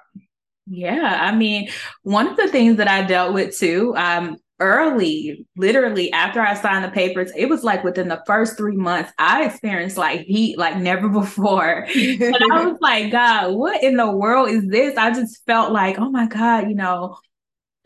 Yeah, 0.66 1.18
I 1.22 1.34
mean, 1.34 1.68
one 2.02 2.26
of 2.26 2.36
the 2.36 2.48
things 2.48 2.76
that 2.78 2.88
I 2.88 3.02
dealt 3.02 3.34
with 3.34 3.56
too, 3.56 3.94
um, 3.96 4.36
early, 4.58 5.46
literally 5.56 6.10
after 6.12 6.40
I 6.40 6.54
signed 6.54 6.84
the 6.84 6.88
papers, 6.88 7.30
it 7.36 7.48
was 7.48 7.62
like 7.62 7.84
within 7.84 8.08
the 8.08 8.22
first 8.26 8.56
three 8.56 8.76
months, 8.76 9.12
I 9.18 9.44
experienced 9.44 9.96
like 9.96 10.22
heat 10.22 10.58
like 10.58 10.76
never 10.76 11.08
before. 11.20 11.86
and 11.94 12.36
I 12.52 12.66
was 12.66 12.78
like, 12.80 13.12
God, 13.12 13.54
what 13.54 13.82
in 13.82 13.96
the 13.96 14.10
world 14.10 14.48
is 14.48 14.66
this? 14.66 14.96
I 14.96 15.10
just 15.12 15.44
felt 15.46 15.72
like, 15.72 15.98
oh 15.98 16.10
my 16.10 16.26
God, 16.26 16.68
you 16.68 16.74
know, 16.74 17.16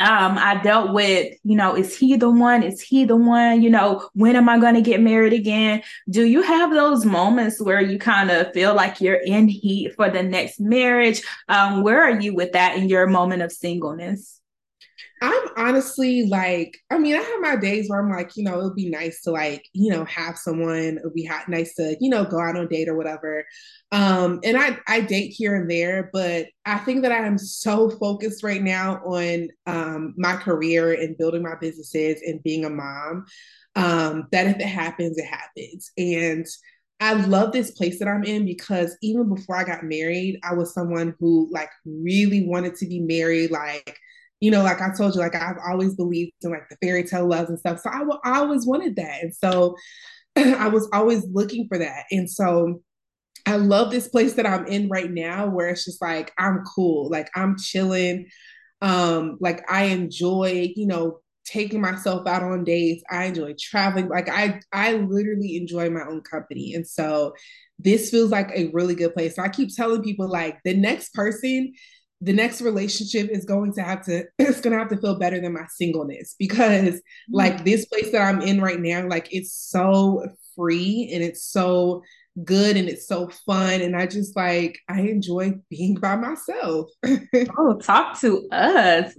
um, 0.01 0.39
I 0.39 0.61
dealt 0.63 0.95
with, 0.95 1.37
you 1.45 1.57
know, 1.57 1.77
is 1.77 1.97
he 1.97 2.17
the 2.17 2.31
one? 2.31 2.63
Is 2.63 2.81
he 2.81 3.05
the 3.05 3.17
one? 3.17 3.63
You 3.63 3.71
know, 3.71 4.09
when 4.15 4.35
am 4.35 4.49
I 4.49 4.59
going 4.59 4.75
to 4.75 4.81
get 4.81 5.01
married 5.01 5.35
again? 5.35 5.83
Do 6.09 6.25
you 6.25 6.43
have 6.43 6.71
those 6.71 7.05
moments 7.05 7.61
where 7.61 7.81
you 7.81 7.99
kind 7.99 8.31
of 8.31 8.53
feel 8.53 8.75
like 8.75 9.01
you're 9.01 9.21
in 9.25 9.49
heat 9.49 9.95
for 9.95 10.11
the 10.11 10.23
next 10.23 10.59
marriage? 10.59 11.23
Um, 11.49 11.83
where 11.83 12.03
are 12.03 12.19
you 12.19 12.35
with 12.35 12.53
that 12.53 12.77
in 12.77 12.89
your 12.89 13.07
moment 13.07 13.43
of 13.43 13.53
singleness? 13.53 14.40
I'm 15.23 15.49
honestly 15.57 16.27
like, 16.27 16.79
I 16.91 16.99
mean, 16.99 17.15
I 17.15 17.19
have 17.19 17.41
my 17.41 17.57
days 17.57 17.89
where 17.89 18.01
I'm 18.01 18.11
like, 18.11 18.37
you 18.37 18.45
know, 18.45 18.59
it 18.59 18.65
would 18.65 18.75
be 18.75 18.89
nice 18.89 19.21
to 19.23 19.31
like, 19.31 19.63
you 19.75 19.91
know, 19.93 20.05
have 20.07 20.39
someone. 20.39 20.97
It 20.97 21.05
would 21.05 21.13
be 21.13 21.31
nice 21.47 21.75
to, 21.75 21.97
you 22.01 22.09
know, 22.09 22.25
go 22.25 22.41
out 22.41 22.57
on 22.57 22.69
date 22.69 22.89
or 22.89 22.97
whatever. 22.97 23.45
Um, 23.93 24.41
and 24.45 24.57
I 24.57 24.79
I 24.89 25.01
date 25.01 25.35
here 25.37 25.55
and 25.57 25.71
there, 25.71 26.09
but 26.13 26.47
I 26.65 26.79
think 26.79 27.03
that 27.03 27.13
I 27.13 27.27
am 27.27 27.37
so 27.37 27.91
focused 27.91 28.43
right 28.43 28.63
now 28.63 28.97
on 29.05 29.49
um, 29.67 30.15
my 30.17 30.37
career 30.37 30.95
and 30.95 31.19
building 31.19 31.43
my 31.43 31.55
businesses 31.61 32.23
and 32.25 32.43
being 32.43 32.65
a 32.65 32.71
mom 32.71 33.27
um, 33.77 34.27
that 34.33 34.47
if 34.47 34.57
it 34.59 34.67
happens, 34.67 35.19
it 35.19 35.27
happens. 35.27 35.91
And 35.99 36.47
I 37.01 37.15
love 37.15 37.53
this 37.53 37.71
place 37.71 37.99
that 37.99 38.09
I'm 38.09 38.25
in 38.25 38.45
because 38.45 38.97
even 39.03 39.35
before 39.35 39.57
I 39.57 39.65
got 39.65 39.85
married, 39.85 40.39
I 40.43 40.55
was 40.55 40.75
someone 40.75 41.15
who 41.19 41.49
like 41.51 41.71
really 41.85 42.47
wanted 42.47 42.77
to 42.77 42.87
be 42.87 43.01
married, 43.01 43.51
like 43.51 43.99
you 44.41 44.51
know, 44.51 44.63
like 44.63 44.81
I 44.81 44.89
told 44.97 45.15
you, 45.15 45.21
like 45.21 45.35
I've 45.35 45.59
always 45.69 45.95
believed 45.95 46.33
in 46.43 46.51
like 46.51 46.69
the 46.69 46.77
fairy 46.83 47.05
tale 47.05 47.27
loves 47.29 47.51
and 47.51 47.59
stuff. 47.59 47.81
So 47.81 47.91
I, 47.91 47.99
w- 47.99 48.21
I 48.25 48.39
always 48.39 48.67
wanted 48.67 48.97
that. 48.97 49.23
And 49.23 49.35
so 49.35 49.77
I 50.37 50.69
was 50.69 50.89
always 50.93 51.25
looking 51.31 51.69
for 51.69 51.79
that. 51.79 52.05
And 52.11 52.31
so 52.31 52.83
I 53.47 53.57
love 53.57 53.91
this 53.91 54.09
place 54.09 54.35
that 54.35 54.47
I'm 54.47 54.67
in 54.67 54.89
right 54.89 55.11
now 55.11 55.49
where 55.49 55.69
it's 55.69 55.85
just 55.85 56.01
like 56.03 56.33
I'm 56.39 56.65
cool. 56.75 57.11
Like 57.11 57.29
I'm 57.35 57.57
chilling. 57.59 58.27
Um, 58.83 59.37
like 59.41 59.63
I 59.71 59.85
enjoy, 59.85 60.73
you 60.75 60.87
know, 60.87 61.21
taking 61.45 61.81
myself 61.81 62.27
out 62.27 62.43
on 62.43 62.65
dates. 62.65 63.03
I 63.11 63.25
enjoy 63.25 63.55
traveling. 63.61 64.09
Like 64.09 64.29
I 64.29 64.61
I 64.73 64.93
literally 64.95 65.57
enjoy 65.57 65.91
my 65.91 66.03
own 66.03 66.23
company. 66.23 66.75
And 66.75 66.87
so 66.87 67.35
this 67.79 68.11
feels 68.11 68.31
like 68.31 68.51
a 68.55 68.71
really 68.73 68.95
good 68.95 69.15
place. 69.15 69.37
So 69.37 69.43
I 69.43 69.49
keep 69.49 69.75
telling 69.75 70.03
people 70.03 70.29
like 70.29 70.59
the 70.65 70.77
next 70.77 71.13
person 71.15 71.73
the 72.21 72.33
next 72.33 72.61
relationship 72.61 73.31
is 73.31 73.45
going 73.45 73.73
to 73.75 73.83
have 73.83 74.05
to 74.05 74.25
it's 74.39 74.61
going 74.61 74.73
to 74.73 74.79
have 74.79 74.89
to 74.91 74.97
feel 74.97 75.19
better 75.19 75.41
than 75.41 75.55
my 75.55 75.67
singleness 75.69 76.35
because 76.39 76.95
mm-hmm. 76.95 77.35
like 77.35 77.65
this 77.65 77.87
place 77.87 78.13
that 78.13 78.23
I'm 78.23 78.43
in 78.43 78.61
right 78.61 78.81
now 78.81 79.07
like 79.07 79.29
it's 79.33 79.53
so 79.53 80.25
free 80.55 81.11
and 81.13 81.23
it's 81.23 81.45
so 81.45 82.03
good 82.45 82.77
and 82.77 82.89
it's 82.89 83.07
so 83.07 83.29
fun. 83.47 83.81
And 83.81 83.97
i 83.97 84.07
just 84.07 84.37
like 84.37 84.79
i 84.89 85.01
enjoy 85.01 85.55
being 85.69 85.95
by 85.95 86.17
myself. 86.17 86.91
Oh 87.59 87.79
talk 87.79 88.21
to 88.21 88.49
us 88.51 89.15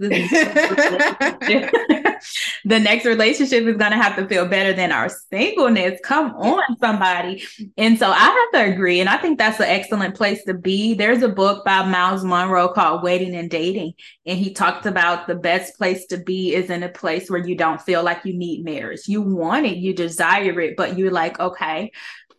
the 2.64 2.78
next 2.78 3.04
relationship 3.04 3.64
is 3.64 3.76
going 3.76 3.90
to 3.90 3.96
have 3.96 4.16
to 4.16 4.26
feel 4.26 4.46
better 4.46 4.72
than 4.72 4.92
our 4.92 5.08
singleness 5.08 5.98
come 6.04 6.30
on 6.36 6.76
somebody 6.78 7.42
and 7.76 7.98
so 7.98 8.10
i 8.10 8.48
have 8.52 8.66
to 8.66 8.72
agree 8.72 9.00
and 9.00 9.08
i 9.08 9.16
think 9.16 9.38
that's 9.38 9.60
an 9.60 9.66
excellent 9.66 10.14
place 10.14 10.42
to 10.44 10.54
be 10.54 10.94
there's 10.94 11.22
a 11.22 11.28
book 11.28 11.64
by 11.64 11.82
Myles 11.84 12.24
Munroe 12.24 12.68
called 12.68 13.02
waiting 13.02 13.34
and 13.34 13.50
dating 13.50 13.92
and 14.26 14.38
he 14.38 14.52
talked 14.52 14.86
about 14.86 15.26
the 15.26 15.34
best 15.34 15.76
place 15.76 16.06
to 16.06 16.18
be 16.18 16.54
is 16.54 16.70
in 16.70 16.82
a 16.82 16.88
place 16.88 17.30
where 17.30 17.44
you 17.44 17.56
don't 17.56 17.80
feel 17.80 18.02
like 18.02 18.24
you 18.24 18.34
need 18.34 18.64
marriage 18.64 19.06
you 19.06 19.22
want 19.22 19.66
it 19.66 19.76
you 19.76 19.94
desire 19.94 20.60
it 20.60 20.76
but 20.76 20.96
you're 20.96 21.10
like 21.10 21.38
okay 21.40 21.90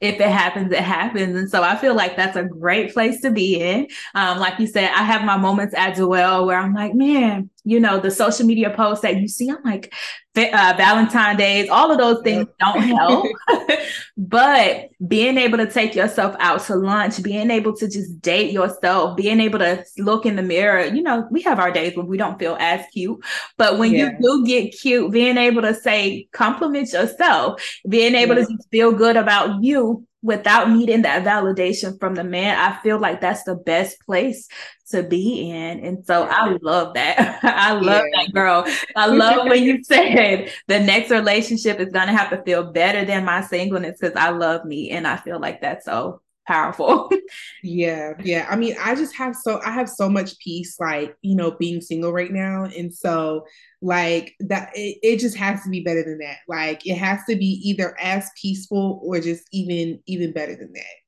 if 0.03 0.19
it 0.19 0.29
happens, 0.29 0.73
it 0.73 0.81
happens. 0.81 1.37
And 1.37 1.49
so 1.49 1.63
I 1.63 1.77
feel 1.77 1.95
like 1.95 2.17
that's 2.17 2.35
a 2.35 2.43
great 2.43 2.93
place 2.93 3.21
to 3.21 3.31
be 3.31 3.61
in. 3.61 3.87
Um, 4.13 4.37
like 4.37 4.59
you 4.59 4.67
said, 4.67 4.91
I 4.93 5.01
have 5.01 5.23
my 5.23 5.37
moments 5.37 5.73
as 5.77 5.97
well 5.97 6.45
where 6.45 6.59
I'm 6.59 6.73
like, 6.73 6.93
man, 6.93 7.49
you 7.65 7.79
know, 7.79 7.99
the 7.99 8.11
social 8.11 8.45
media 8.45 8.69
posts 8.69 9.01
that 9.03 9.17
you 9.17 9.27
see, 9.27 9.49
I'm 9.49 9.63
like, 9.63 9.93
uh, 10.35 10.73
Valentine 10.75 11.37
days, 11.37 11.69
all 11.69 11.91
of 11.91 11.97
those 11.97 12.21
things 12.23 12.47
yep. 12.47 12.55
don't 12.59 12.81
help. 12.81 13.27
but 14.17 14.89
being 15.07 15.37
able 15.37 15.57
to 15.59 15.69
take 15.69 15.95
yourself 15.95 16.35
out 16.39 16.61
to 16.61 16.75
lunch, 16.75 17.21
being 17.23 17.51
able 17.51 17.73
to 17.75 17.87
just 17.87 18.19
date 18.21 18.51
yourself, 18.51 19.15
being 19.15 19.39
able 19.39 19.59
to 19.59 19.85
look 19.99 20.25
in 20.25 20.35
the 20.35 20.41
mirror, 20.41 20.85
you 20.85 21.01
know, 21.01 21.27
we 21.31 21.41
have 21.41 21.59
our 21.59 21.71
days 21.71 21.95
when 21.95 22.07
we 22.07 22.17
don't 22.17 22.39
feel 22.39 22.57
as 22.59 22.85
cute. 22.91 23.23
But 23.57 23.77
when 23.77 23.93
yeah. 23.93 24.09
you 24.09 24.17
do 24.21 24.45
get 24.45 24.71
cute, 24.71 25.11
being 25.11 25.37
able 25.37 25.61
to 25.61 25.73
say, 25.73 26.27
compliment 26.33 26.91
yourself, 26.91 27.63
being 27.87 28.15
able 28.15 28.35
yeah. 28.35 28.45
to 28.45 28.51
just 28.51 28.69
feel 28.71 28.91
good 28.91 29.15
about 29.15 29.63
you 29.63 30.05
without 30.23 30.69
needing 30.69 31.03
that 31.03 31.23
validation 31.23 31.99
from 31.99 32.15
the 32.15 32.23
man, 32.23 32.57
I 32.57 32.81
feel 32.81 32.97
like 32.97 33.21
that's 33.21 33.43
the 33.43 33.55
best 33.55 33.99
place 34.01 34.47
to 34.93 35.03
be 35.03 35.49
in. 35.49 35.79
And 35.79 36.05
so 36.05 36.23
I 36.23 36.57
love 36.61 36.93
that. 36.93 37.39
I 37.43 37.73
love 37.73 38.03
yeah. 38.11 38.23
that 38.23 38.33
girl. 38.33 38.65
I 38.95 39.07
love 39.07 39.47
when 39.47 39.63
you 39.63 39.83
said 39.83 40.51
the 40.67 40.79
next 40.79 41.11
relationship 41.11 41.79
is 41.79 41.91
going 41.91 42.07
to 42.07 42.13
have 42.13 42.29
to 42.29 42.41
feel 42.43 42.71
better 42.71 43.03
than 43.03 43.25
my 43.25 43.41
singleness 43.41 43.97
because 43.99 44.15
I 44.15 44.29
love 44.29 44.65
me. 44.65 44.91
And 44.91 45.07
I 45.07 45.17
feel 45.17 45.39
like 45.39 45.61
that's 45.61 45.85
so 45.85 46.21
powerful. 46.45 47.09
yeah, 47.63 48.13
yeah. 48.23 48.47
I 48.49 48.55
mean, 48.55 48.75
I 48.79 48.95
just 48.95 49.15
have 49.15 49.35
so 49.35 49.59
I 49.65 49.71
have 49.71 49.89
so 49.89 50.09
much 50.09 50.37
peace, 50.39 50.79
like 50.79 51.15
you 51.21 51.35
know, 51.35 51.51
being 51.51 51.81
single 51.81 52.13
right 52.13 52.31
now, 52.31 52.65
and 52.65 52.93
so 52.93 53.45
like 53.81 54.35
that, 54.39 54.71
it, 54.75 54.97
it 55.03 55.19
just 55.19 55.35
has 55.37 55.63
to 55.63 55.69
be 55.69 55.81
better 55.81 56.03
than 56.03 56.19
that. 56.19 56.37
Like 56.47 56.85
it 56.85 56.95
has 56.95 57.21
to 57.29 57.35
be 57.35 57.59
either 57.63 57.95
as 57.99 58.29
peaceful 58.41 59.01
or 59.03 59.19
just 59.19 59.47
even 59.51 59.99
even 60.05 60.33
better 60.33 60.55
than 60.55 60.71
that. 60.73 61.02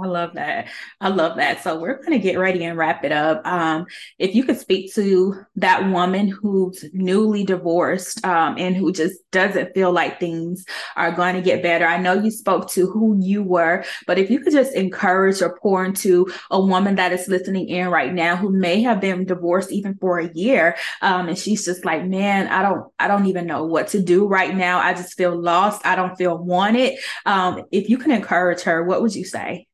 I 0.00 0.06
love 0.06 0.32
that. 0.34 0.68
I 1.00 1.08
love 1.08 1.36
that. 1.36 1.62
So 1.62 1.78
we're 1.78 1.98
going 1.98 2.12
to 2.12 2.18
get 2.18 2.38
ready 2.38 2.64
and 2.64 2.78
wrap 2.78 3.04
it 3.04 3.12
up. 3.12 3.46
Um, 3.46 3.84
if 4.18 4.34
you 4.34 4.44
could 4.44 4.58
speak 4.58 4.94
to 4.94 5.34
that 5.56 5.86
woman 5.90 6.28
who's 6.28 6.84
newly 6.94 7.44
divorced 7.44 8.24
um, 8.24 8.56
and 8.58 8.74
who 8.74 8.90
just 8.90 9.18
doesn't 9.32 9.74
feel 9.74 9.92
like 9.92 10.18
things 10.18 10.64
are 10.96 11.12
going 11.12 11.34
to 11.34 11.42
get 11.42 11.62
better. 11.62 11.86
I 11.86 11.98
know 11.98 12.14
you 12.14 12.30
spoke 12.30 12.70
to 12.70 12.86
who 12.90 13.18
you 13.20 13.42
were, 13.42 13.84
but 14.06 14.18
if 14.18 14.30
you 14.30 14.40
could 14.40 14.52
just 14.52 14.74
encourage 14.74 15.42
or 15.42 15.58
pour 15.58 15.84
into 15.84 16.26
a 16.50 16.60
woman 16.60 16.94
that 16.94 17.12
is 17.12 17.28
listening 17.28 17.68
in 17.68 17.88
right 17.88 18.14
now 18.14 18.36
who 18.36 18.50
may 18.50 18.80
have 18.82 19.00
been 19.00 19.26
divorced 19.26 19.72
even 19.72 19.96
for 19.96 20.20
a 20.20 20.32
year, 20.32 20.76
um, 21.02 21.28
and 21.28 21.36
she's 21.38 21.66
just 21.66 21.84
like, 21.84 22.06
man, 22.06 22.48
I 22.48 22.62
don't, 22.62 22.90
I 22.98 23.08
don't 23.08 23.26
even 23.26 23.46
know 23.46 23.64
what 23.64 23.88
to 23.88 24.02
do 24.02 24.26
right 24.26 24.54
now. 24.54 24.78
I 24.78 24.94
just 24.94 25.18
feel 25.18 25.38
lost. 25.38 25.84
I 25.84 25.96
don't 25.96 26.16
feel 26.16 26.38
wanted. 26.38 26.98
Um, 27.26 27.64
if 27.70 27.90
you 27.90 27.98
can 27.98 28.10
encourage 28.10 28.62
her, 28.62 28.84
what 28.84 29.02
would 29.02 29.14
you 29.14 29.24
say? 29.24 29.66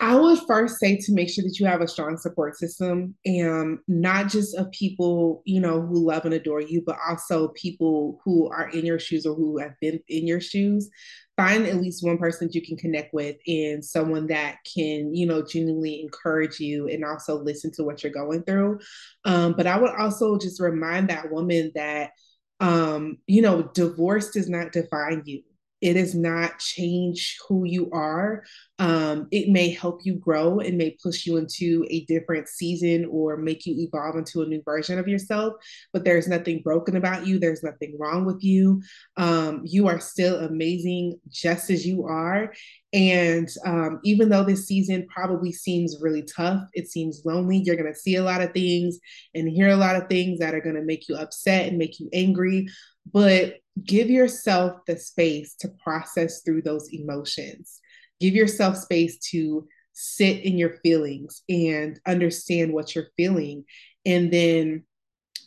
I 0.00 0.16
would 0.16 0.40
first 0.46 0.80
say 0.80 0.96
to 0.96 1.12
make 1.14 1.30
sure 1.30 1.44
that 1.44 1.60
you 1.60 1.66
have 1.66 1.80
a 1.80 1.86
strong 1.86 2.16
support 2.16 2.56
system 2.56 3.14
and 3.24 3.78
not 3.86 4.28
just 4.28 4.56
of 4.56 4.70
people, 4.72 5.42
you 5.44 5.60
know, 5.60 5.80
who 5.80 6.04
love 6.04 6.24
and 6.24 6.34
adore 6.34 6.60
you, 6.60 6.82
but 6.84 6.96
also 7.08 7.48
people 7.48 8.20
who 8.24 8.50
are 8.50 8.68
in 8.70 8.84
your 8.84 8.98
shoes 8.98 9.24
or 9.24 9.36
who 9.36 9.58
have 9.58 9.74
been 9.80 10.00
in 10.08 10.26
your 10.26 10.40
shoes. 10.40 10.90
Find 11.36 11.64
at 11.66 11.76
least 11.76 12.04
one 12.04 12.18
person 12.18 12.48
that 12.48 12.54
you 12.54 12.62
can 12.62 12.76
connect 12.76 13.14
with 13.14 13.36
and 13.46 13.84
someone 13.84 14.26
that 14.28 14.56
can, 14.74 15.14
you 15.14 15.26
know, 15.26 15.44
genuinely 15.44 16.00
encourage 16.00 16.58
you 16.58 16.88
and 16.88 17.04
also 17.04 17.40
listen 17.40 17.70
to 17.74 17.84
what 17.84 18.02
you're 18.02 18.12
going 18.12 18.42
through. 18.42 18.80
Um, 19.24 19.54
but 19.56 19.66
I 19.66 19.78
would 19.78 19.94
also 19.96 20.38
just 20.38 20.60
remind 20.60 21.08
that 21.10 21.30
woman 21.30 21.70
that, 21.76 22.10
um, 22.58 23.18
you 23.26 23.42
know, 23.42 23.70
divorce 23.74 24.30
does 24.30 24.48
not 24.48 24.72
define 24.72 25.22
you 25.24 25.42
it 25.84 25.94
does 25.94 26.14
not 26.14 26.58
change 26.58 27.36
who 27.46 27.64
you 27.64 27.90
are. 27.92 28.42
Um, 28.78 29.28
it 29.30 29.50
may 29.50 29.68
help 29.68 30.00
you 30.02 30.14
grow 30.14 30.58
and 30.58 30.78
may 30.78 30.96
push 31.02 31.26
you 31.26 31.36
into 31.36 31.84
a 31.90 32.06
different 32.06 32.48
season 32.48 33.06
or 33.10 33.36
make 33.36 33.66
you 33.66 33.74
evolve 33.78 34.16
into 34.16 34.40
a 34.40 34.46
new 34.46 34.62
version 34.64 34.98
of 34.98 35.06
yourself. 35.06 35.52
But 35.92 36.04
there's 36.04 36.26
nothing 36.26 36.62
broken 36.62 36.96
about 36.96 37.26
you. 37.26 37.38
There's 37.38 37.62
nothing 37.62 37.98
wrong 38.00 38.24
with 38.24 38.42
you. 38.42 38.82
Um, 39.18 39.60
you 39.64 39.86
are 39.86 40.00
still 40.00 40.38
amazing 40.38 41.20
just 41.28 41.68
as 41.68 41.86
you 41.86 42.06
are. 42.06 42.54
And 42.94 43.48
um, 43.66 44.00
even 44.04 44.30
though 44.30 44.44
this 44.44 44.66
season 44.66 45.06
probably 45.12 45.52
seems 45.52 45.98
really 46.00 46.22
tough, 46.22 46.62
it 46.72 46.88
seems 46.88 47.22
lonely, 47.26 47.58
you're 47.58 47.76
going 47.76 47.92
to 47.92 47.98
see 47.98 48.16
a 48.16 48.24
lot 48.24 48.40
of 48.40 48.52
things 48.52 49.00
and 49.34 49.48
hear 49.48 49.68
a 49.68 49.76
lot 49.76 49.96
of 49.96 50.08
things 50.08 50.38
that 50.38 50.54
are 50.54 50.60
going 50.60 50.76
to 50.76 50.82
make 50.82 51.08
you 51.08 51.16
upset 51.16 51.68
and 51.68 51.76
make 51.76 52.00
you 52.00 52.08
angry. 52.14 52.68
But 53.12 53.56
give 53.82 54.10
yourself 54.10 54.80
the 54.86 54.96
space 54.96 55.54
to 55.56 55.68
process 55.82 56.42
through 56.42 56.62
those 56.62 56.88
emotions. 56.92 57.80
Give 58.20 58.34
yourself 58.34 58.76
space 58.76 59.18
to 59.30 59.66
sit 59.92 60.44
in 60.44 60.58
your 60.58 60.78
feelings 60.82 61.42
and 61.48 61.98
understand 62.06 62.72
what 62.72 62.94
you're 62.94 63.08
feeling. 63.16 63.64
And 64.06 64.32
then 64.32 64.84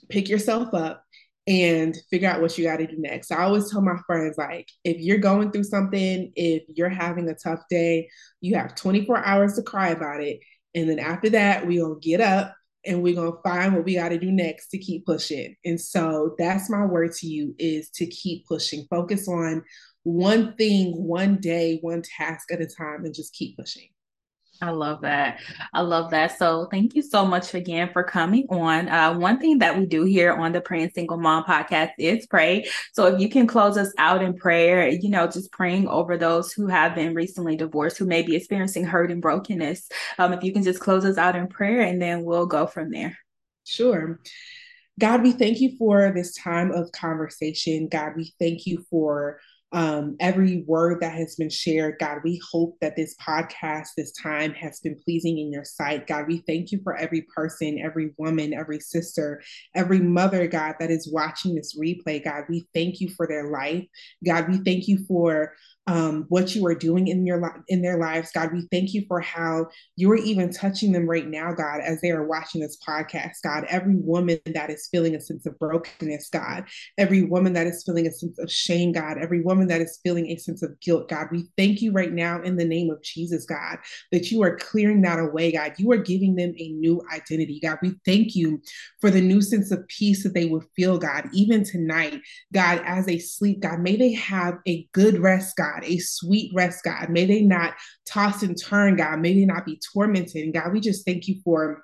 pick 0.10 0.30
yourself 0.30 0.74
up 0.74 1.04
and 1.48 1.98
figure 2.10 2.30
out 2.30 2.42
what 2.42 2.58
you 2.58 2.66
got 2.66 2.78
to 2.78 2.88
do 2.88 2.98
next. 2.98 3.32
I 3.32 3.44
always 3.44 3.72
tell 3.72 3.82
my 3.82 3.98
friends 4.06 4.38
like 4.38 4.70
if 4.84 4.98
you're 5.00 5.18
going 5.18 5.52
through 5.52 5.64
something, 5.64 6.32
if 6.36 6.64
you're 6.68 6.90
having 6.90 7.30
a 7.30 7.36
tough 7.36 7.62
day, 7.70 8.10
you 8.42 8.56
have 8.56 8.76
24 8.76 9.26
hours 9.26 9.54
to 9.56 9.64
cry 9.64 9.90
about 9.90 10.22
it. 10.22 10.42
And 10.76 10.90
then 10.90 11.00
after 11.00 11.30
that, 11.32 11.66
we 11.66 11.82
will 11.82 11.96
get 11.96 12.20
up 12.20 12.54
and 12.86 13.02
we're 13.02 13.16
going 13.16 13.32
to 13.32 13.42
find 13.44 13.74
what 13.74 13.86
we 13.86 13.96
got 13.96 14.10
to 14.10 14.20
do 14.20 14.32
next 14.32 14.70
to 14.70 14.78
keep 14.78 15.06
pushing. 15.06 15.56
And 15.66 15.80
so 15.80 16.36
that's 16.38 16.70
my 16.70 16.86
word 16.86 17.14
to 17.14 17.28
you 17.28 17.56
is 17.58 17.90
to 17.92 18.06
keep 18.08 18.46
pushing. 18.48 18.86
Focus 18.90 19.28
on 19.28 19.64
one 20.04 20.56
thing, 20.56 20.94
one 20.94 21.38
day, 21.42 21.80
one 21.82 22.02
task 22.02 22.52
at 22.52 22.62
a 22.62 22.66
time 22.66 23.04
and 23.04 23.14
just 23.14 23.34
keep 23.34 23.58
pushing. 23.58 23.90
I 24.62 24.72
love 24.72 25.02
that. 25.02 25.40
I 25.74 25.82
love 25.82 26.12
that. 26.12 26.38
So 26.38 26.68
thank 26.72 26.96
you 26.96 27.02
so 27.02 27.26
much 27.26 27.54
again 27.54 27.90
for 27.94 28.04
coming 28.04 28.48
on. 28.50 28.88
Uh, 28.90 29.18
one 29.18 29.40
thing 29.40 29.60
that 29.60 29.78
we 29.78 29.86
do 29.86 30.04
here 30.04 30.34
on 30.34 30.52
the 30.52 30.62
Praying 30.62 30.92
Single 30.96 31.18
Mom 31.18 31.44
podcast 31.44 31.92
is 32.00 32.26
pray. 32.26 32.68
So 32.94 33.06
if 33.06 33.22
you 33.22 33.30
can 33.30 33.46
close 33.46 33.78
us 33.78 33.94
out 33.98 34.24
in 34.24 34.34
prayer, 34.36 34.88
you 34.88 35.10
know, 35.10 35.28
just 35.28 35.52
praying 35.52 35.88
over 35.88 36.18
those 36.18 36.52
who 36.54 36.68
have 36.68 36.96
been 36.96 37.14
recently 37.14 37.56
divorced, 37.56 37.98
who 37.98 38.06
may 38.06 38.24
be 38.24 38.36
experiencing 38.36 38.86
hurt 38.86 39.12
and 39.12 39.22
brokenness. 39.22 39.90
Um, 40.18 40.34
if 40.34 40.44
you 40.44 40.52
can 40.52 40.64
just 40.64 40.80
close 40.80 41.06
us 41.06 41.18
out 41.18 41.36
in 41.36 41.48
prayer 41.48 41.82
and 41.82 42.02
then 42.02 42.24
we'll 42.24 42.48
go 42.48 42.66
from 42.66 42.90
there. 42.90 43.18
Sure. 43.66 44.20
God, 45.00 45.22
we 45.22 45.32
thank 45.32 45.60
you 45.60 45.78
for 45.78 46.12
this 46.16 46.34
time 46.36 46.72
of 46.72 46.92
conversation. 46.92 47.88
God, 47.88 48.14
we 48.16 48.34
thank 48.40 48.66
you 48.66 48.84
for 48.90 49.40
um, 49.74 50.16
every 50.22 50.64
word 50.66 51.02
that 51.02 51.14
has 51.14 51.36
been 51.36 51.50
shared. 51.50 52.00
God, 52.00 52.20
we 52.24 52.40
hope 52.52 52.78
that 52.80 52.96
this 52.96 53.16
podcast, 53.18 53.90
this 53.98 54.14
time 54.14 54.54
has 54.54 54.80
been 54.80 54.98
pleasing 55.04 55.38
in 55.40 55.52
your 55.52 55.66
sight. 55.66 56.08
God, 56.08 56.28
we 56.28 56.44
thank 56.48 56.72
you 56.72 56.80
for 56.84 56.96
every 56.96 57.28
person, 57.36 57.80
every 57.84 58.14
woman, 58.18 58.54
every 58.54 58.80
sister, 58.80 59.42
every 59.76 60.00
mother, 60.00 60.48
God, 60.48 60.76
that 60.80 60.90
is 60.90 61.12
watching 61.12 61.56
this 61.56 61.78
replay. 61.78 62.24
God, 62.24 62.44
we 62.50 62.66
thank 62.74 63.02
you 63.02 63.10
for 63.10 63.28
their 63.28 63.50
life. 63.50 63.86
God, 64.26 64.48
we 64.50 64.58
thank 64.60 64.88
you 64.88 65.06
for 65.06 65.54
um, 65.88 66.26
what 66.28 66.54
you 66.54 66.66
are 66.68 66.76
doing 66.76 67.08
in 67.08 67.26
your 67.26 67.42
li- 67.42 67.64
in 67.70 67.82
their 67.82 67.98
lives, 67.98 68.32
God. 68.34 68.52
We 68.52 68.68
thank 68.72 68.94
you 68.94 69.06
for 69.08 69.22
how 69.22 69.68
you 69.96 70.12
are 70.12 70.18
even 70.18 70.52
touching 70.52 70.92
them 70.92 71.08
right 71.10 71.28
now, 71.28 71.54
God, 71.54 71.80
as 71.80 72.02
they 72.02 72.12
are 72.12 72.26
watching 72.26 72.62
this 72.62 72.78
podcast, 72.86 73.36
God. 73.44 73.66
Every 73.70 73.96
woman 73.96 74.40
that 74.48 74.70
is 74.70 74.90
feeling 74.92 75.16
a 75.16 75.22
sense 75.22 75.46
of 75.46 75.58
brokenness, 75.58 76.30
God. 76.30 76.66
Every 76.98 77.24
woman 77.24 77.54
that 77.54 77.68
is 77.68 77.84
feeling 77.86 78.06
a 78.06 78.12
sense 78.12 78.38
of 78.38 78.52
shame, 78.52 78.92
God. 78.92 79.18
Every 79.18 79.42
woman 79.42 79.68
that 79.68 79.80
is 79.80 80.00
feeling 80.04 80.28
a 80.28 80.38
sense 80.38 80.62
of 80.62 80.78
guilt, 80.82 81.08
God. 81.08 81.28
We 81.32 81.46
thank 81.58 81.82
you 81.82 81.94
right 81.94 82.12
now 82.12 82.42
in 82.42 82.58
the 82.58 82.66
name 82.66 82.90
of 82.90 83.02
Jesus, 83.02 83.46
God, 83.46 83.78
that 84.12 84.30
you 84.30 84.44
are 84.44 84.58
clearing 84.58 85.02
that 85.04 85.20
away, 85.20 85.54
God. 85.54 85.74
You 85.78 85.92
are 85.94 85.98
giving 85.98 86.36
them 86.36 86.54
a 86.58 86.70
new 86.70 87.02
identity, 87.14 87.62
God. 87.64 87.78
We 87.82 87.96
thank 88.06 88.36
you 88.36 88.62
for 89.00 89.10
the 89.10 89.22
new 89.22 89.42
sense 89.42 89.72
of 89.72 89.88
peace 89.88 90.24
that 90.24 90.34
they 90.34 90.46
will 90.46 90.64
feel, 90.76 90.98
God, 90.98 91.30
even 91.32 91.64
tonight, 91.64 92.20
God, 92.54 92.82
as 92.86 93.06
they 93.06 93.20
sleep, 93.20 93.62
God. 93.62 93.80
May 93.80 93.96
they 93.96 94.14
have 94.14 94.60
a 94.68 94.86
good 94.92 95.20
rest, 95.20 95.56
God, 95.56 95.77
a 95.84 95.98
sweet 96.00 96.52
rest, 96.54 96.84
God. 96.84 97.10
May 97.10 97.26
they 97.26 97.42
not 97.42 97.74
toss 98.06 98.44
and 98.44 98.58
turn, 98.62 98.96
God. 98.96 99.20
May 99.20 99.34
they 99.34 99.46
not 99.46 99.66
be 99.66 99.80
tormented. 99.94 100.44
And 100.44 100.54
God, 100.54 100.72
we 100.72 100.80
just 100.80 101.06
thank 101.06 101.28
you 101.28 101.42
for 101.44 101.84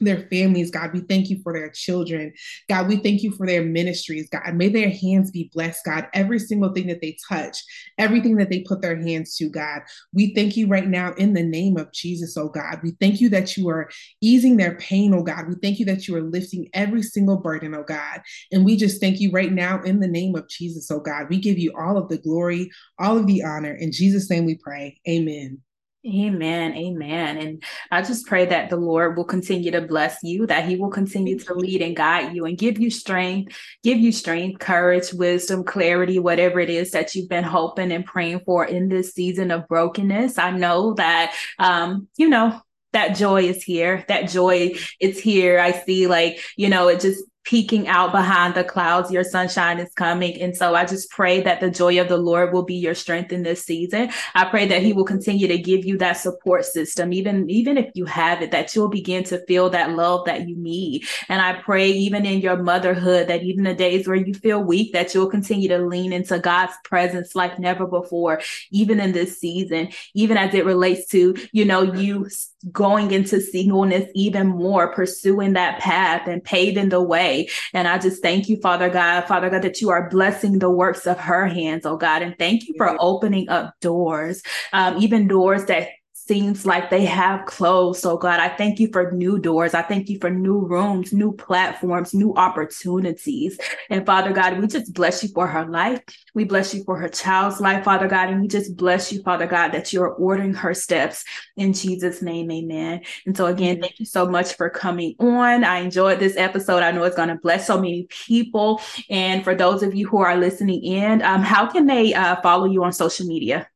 their 0.00 0.28
families, 0.28 0.70
God. 0.70 0.92
We 0.92 1.00
thank 1.00 1.30
you 1.30 1.40
for 1.42 1.52
their 1.52 1.70
children. 1.70 2.32
God, 2.68 2.88
we 2.88 2.96
thank 2.96 3.22
you 3.22 3.32
for 3.32 3.46
their 3.46 3.62
ministries, 3.62 4.28
God. 4.30 4.54
May 4.54 4.68
their 4.68 4.90
hands 4.90 5.30
be 5.30 5.50
blessed, 5.52 5.84
God. 5.84 6.08
Every 6.14 6.38
single 6.38 6.72
thing 6.72 6.86
that 6.88 7.00
they 7.00 7.16
touch, 7.28 7.58
everything 7.98 8.36
that 8.36 8.50
they 8.50 8.60
put 8.60 8.82
their 8.82 8.96
hands 8.96 9.36
to, 9.36 9.48
God. 9.48 9.82
We 10.12 10.34
thank 10.34 10.56
you 10.56 10.66
right 10.66 10.88
now 10.88 11.12
in 11.14 11.34
the 11.34 11.42
name 11.42 11.76
of 11.76 11.92
Jesus, 11.92 12.36
oh 12.36 12.48
God. 12.48 12.80
We 12.82 12.92
thank 13.00 13.20
you 13.20 13.28
that 13.30 13.56
you 13.56 13.68
are 13.68 13.90
easing 14.20 14.56
their 14.56 14.76
pain, 14.76 15.14
oh 15.14 15.22
God. 15.22 15.48
We 15.48 15.54
thank 15.62 15.78
you 15.78 15.86
that 15.86 16.08
you 16.08 16.16
are 16.16 16.22
lifting 16.22 16.68
every 16.74 17.02
single 17.02 17.38
burden, 17.38 17.74
oh 17.74 17.84
God. 17.84 18.20
And 18.50 18.64
we 18.64 18.76
just 18.76 19.00
thank 19.00 19.20
you 19.20 19.30
right 19.30 19.52
now 19.52 19.82
in 19.82 20.00
the 20.00 20.08
name 20.08 20.34
of 20.36 20.48
Jesus, 20.48 20.90
oh 20.90 21.00
God. 21.00 21.28
We 21.28 21.38
give 21.38 21.58
you 21.58 21.72
all 21.78 21.96
of 21.96 22.08
the 22.08 22.18
glory, 22.18 22.70
all 22.98 23.18
of 23.18 23.26
the 23.26 23.42
honor. 23.42 23.74
In 23.74 23.92
Jesus' 23.92 24.30
name 24.30 24.46
we 24.46 24.56
pray. 24.56 25.00
Amen. 25.08 25.60
Amen. 26.04 26.74
Amen. 26.74 27.38
And 27.38 27.62
I 27.92 28.02
just 28.02 28.26
pray 28.26 28.44
that 28.46 28.70
the 28.70 28.76
Lord 28.76 29.16
will 29.16 29.24
continue 29.24 29.70
to 29.70 29.82
bless 29.82 30.16
you, 30.24 30.48
that 30.48 30.68
He 30.68 30.74
will 30.74 30.90
continue 30.90 31.38
to 31.38 31.54
lead 31.54 31.80
and 31.80 31.94
guide 31.94 32.34
you 32.34 32.44
and 32.44 32.58
give 32.58 32.80
you 32.80 32.90
strength, 32.90 33.56
give 33.84 33.98
you 33.98 34.10
strength, 34.10 34.58
courage, 34.58 35.12
wisdom, 35.12 35.62
clarity, 35.62 36.18
whatever 36.18 36.58
it 36.58 36.70
is 36.70 36.90
that 36.90 37.14
you've 37.14 37.28
been 37.28 37.44
hoping 37.44 37.92
and 37.92 38.04
praying 38.04 38.40
for 38.44 38.64
in 38.64 38.88
this 38.88 39.12
season 39.12 39.52
of 39.52 39.68
brokenness. 39.68 40.38
I 40.38 40.50
know 40.50 40.94
that, 40.94 41.36
um, 41.60 42.08
you 42.16 42.28
know, 42.28 42.60
that 42.92 43.14
joy 43.14 43.44
is 43.44 43.62
here. 43.62 44.04
That 44.08 44.28
joy 44.28 44.74
it's 44.98 45.20
here. 45.20 45.60
I 45.60 45.70
see 45.70 46.08
like, 46.08 46.40
you 46.56 46.68
know, 46.68 46.88
it 46.88 47.00
just 47.00 47.22
peeking 47.44 47.88
out 47.88 48.12
behind 48.12 48.54
the 48.54 48.64
clouds. 48.64 49.10
Your 49.10 49.24
sunshine 49.24 49.78
is 49.78 49.92
coming. 49.94 50.40
And 50.40 50.56
so 50.56 50.74
I 50.74 50.84
just 50.84 51.10
pray 51.10 51.40
that 51.42 51.60
the 51.60 51.70
joy 51.70 52.00
of 52.00 52.08
the 52.08 52.16
Lord 52.16 52.52
will 52.52 52.62
be 52.62 52.76
your 52.76 52.94
strength 52.94 53.32
in 53.32 53.42
this 53.42 53.64
season. 53.64 54.10
I 54.34 54.44
pray 54.44 54.66
that 54.66 54.82
he 54.82 54.92
will 54.92 55.04
continue 55.04 55.48
to 55.48 55.58
give 55.58 55.84
you 55.84 55.98
that 55.98 56.14
support 56.14 56.64
system, 56.64 57.12
even, 57.12 57.50
even 57.50 57.76
if 57.78 57.90
you 57.94 58.04
have 58.06 58.42
it, 58.42 58.50
that 58.52 58.74
you'll 58.74 58.88
begin 58.88 59.24
to 59.24 59.44
feel 59.46 59.70
that 59.70 59.90
love 59.90 60.26
that 60.26 60.48
you 60.48 60.56
need. 60.56 61.04
And 61.28 61.42
I 61.42 61.54
pray 61.54 61.90
even 61.90 62.24
in 62.26 62.40
your 62.40 62.62
motherhood, 62.62 63.28
that 63.28 63.42
even 63.42 63.64
the 63.64 63.74
days 63.74 64.06
where 64.06 64.16
you 64.16 64.34
feel 64.34 64.62
weak, 64.62 64.92
that 64.92 65.14
you'll 65.14 65.30
continue 65.30 65.68
to 65.68 65.78
lean 65.78 66.12
into 66.12 66.38
God's 66.38 66.74
presence 66.84 67.34
like 67.34 67.58
never 67.58 67.86
before, 67.86 68.40
even 68.70 69.00
in 69.00 69.12
this 69.12 69.38
season, 69.38 69.88
even 70.14 70.36
as 70.36 70.54
it 70.54 70.64
relates 70.64 71.08
to, 71.08 71.34
you 71.52 71.64
know, 71.64 71.82
you 71.82 72.28
going 72.70 73.10
into 73.10 73.40
singleness 73.40 74.08
even 74.14 74.46
more, 74.46 74.92
pursuing 74.92 75.54
that 75.54 75.80
path 75.80 76.28
and 76.28 76.44
paving 76.44 76.90
the 76.90 77.02
way. 77.02 77.48
And 77.72 77.88
I 77.88 77.98
just 77.98 78.22
thank 78.22 78.48
you, 78.48 78.60
Father 78.60 78.88
God, 78.88 79.22
Father 79.22 79.50
God, 79.50 79.62
that 79.62 79.80
you 79.80 79.90
are 79.90 80.08
blessing 80.08 80.58
the 80.58 80.70
works 80.70 81.06
of 81.06 81.18
her 81.18 81.46
hands, 81.46 81.84
oh 81.86 81.96
God. 81.96 82.22
And 82.22 82.36
thank 82.38 82.68
you 82.68 82.74
for 82.76 82.96
opening 83.00 83.48
up 83.48 83.74
doors, 83.80 84.42
um, 84.72 85.00
even 85.02 85.26
doors 85.26 85.64
that 85.66 85.88
seems 86.32 86.64
like 86.64 86.88
they 86.88 87.04
have 87.04 87.44
closed. 87.44 88.00
So, 88.00 88.16
God, 88.16 88.40
I 88.40 88.48
thank 88.48 88.80
you 88.80 88.88
for 88.90 89.12
new 89.12 89.38
doors. 89.38 89.74
I 89.74 89.82
thank 89.82 90.08
you 90.08 90.18
for 90.18 90.30
new 90.30 90.60
rooms, 90.60 91.12
new 91.12 91.32
platforms, 91.32 92.14
new 92.14 92.32
opportunities. 92.36 93.58
And 93.90 94.06
Father 94.06 94.32
God, 94.32 94.58
we 94.58 94.66
just 94.66 94.94
bless 94.94 95.22
you 95.22 95.28
for 95.28 95.46
her 95.46 95.66
life. 95.66 96.00
We 96.34 96.44
bless 96.44 96.72
you 96.72 96.84
for 96.84 96.96
her 96.96 97.10
child's 97.10 97.60
life, 97.60 97.84
Father 97.84 98.08
God. 98.08 98.30
And 98.30 98.40
we 98.40 98.48
just 98.48 98.78
bless 98.78 99.12
you, 99.12 99.22
Father 99.22 99.46
God, 99.46 99.72
that 99.72 99.92
you're 99.92 100.08
ordering 100.08 100.54
her 100.54 100.72
steps 100.72 101.22
in 101.58 101.74
Jesus' 101.74 102.22
name. 102.22 102.50
Amen. 102.50 103.02
And 103.26 103.36
so, 103.36 103.44
again, 103.44 103.82
thank 103.82 104.00
you 104.00 104.06
so 104.06 104.26
much 104.26 104.54
for 104.54 104.70
coming 104.70 105.14
on. 105.18 105.64
I 105.64 105.80
enjoyed 105.80 106.18
this 106.18 106.38
episode. 106.38 106.82
I 106.82 106.92
know 106.92 107.02
it's 107.02 107.14
going 107.14 107.28
to 107.28 107.34
bless 107.42 107.66
so 107.66 107.76
many 107.76 108.06
people. 108.08 108.80
And 109.10 109.44
for 109.44 109.54
those 109.54 109.82
of 109.82 109.94
you 109.94 110.08
who 110.08 110.22
are 110.22 110.38
listening 110.38 110.82
in, 110.82 111.20
um, 111.20 111.42
how 111.42 111.66
can 111.66 111.84
they 111.84 112.14
uh, 112.14 112.40
follow 112.40 112.64
you 112.64 112.82
on 112.84 112.94
social 112.94 113.26
media? 113.26 113.68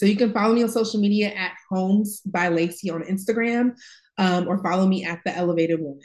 So 0.00 0.06
you 0.06 0.16
can 0.16 0.32
follow 0.32 0.54
me 0.54 0.62
on 0.62 0.70
social 0.70 0.98
media 0.98 1.28
at 1.28 1.52
Homes 1.68 2.22
by 2.24 2.48
Laci 2.48 2.90
on 2.90 3.02
Instagram 3.02 3.76
um, 4.16 4.48
or 4.48 4.56
follow 4.62 4.86
me 4.86 5.04
at 5.04 5.20
The 5.26 5.36
Elevated 5.36 5.78
Woman. 5.78 6.00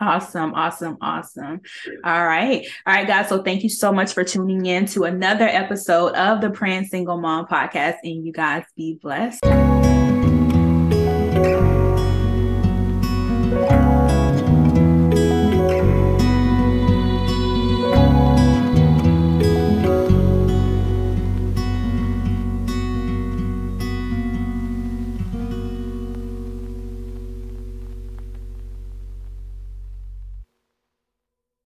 Awesome, 0.00 0.54
awesome, 0.54 0.96
awesome. 1.02 1.60
All 2.04 2.26
right. 2.26 2.66
All 2.86 2.94
right, 2.94 3.06
guys. 3.06 3.28
So 3.28 3.42
thank 3.42 3.62
you 3.62 3.68
so 3.68 3.92
much 3.92 4.14
for 4.14 4.24
tuning 4.24 4.64
in 4.64 4.86
to 4.86 5.04
another 5.04 5.44
episode 5.46 6.14
of 6.14 6.40
the 6.40 6.48
Praying 6.48 6.86
Single 6.86 7.20
Mom 7.20 7.44
podcast. 7.44 7.96
And 8.02 8.24
you 8.24 8.32
guys 8.32 8.64
be 8.74 8.98
blessed. 9.02 9.44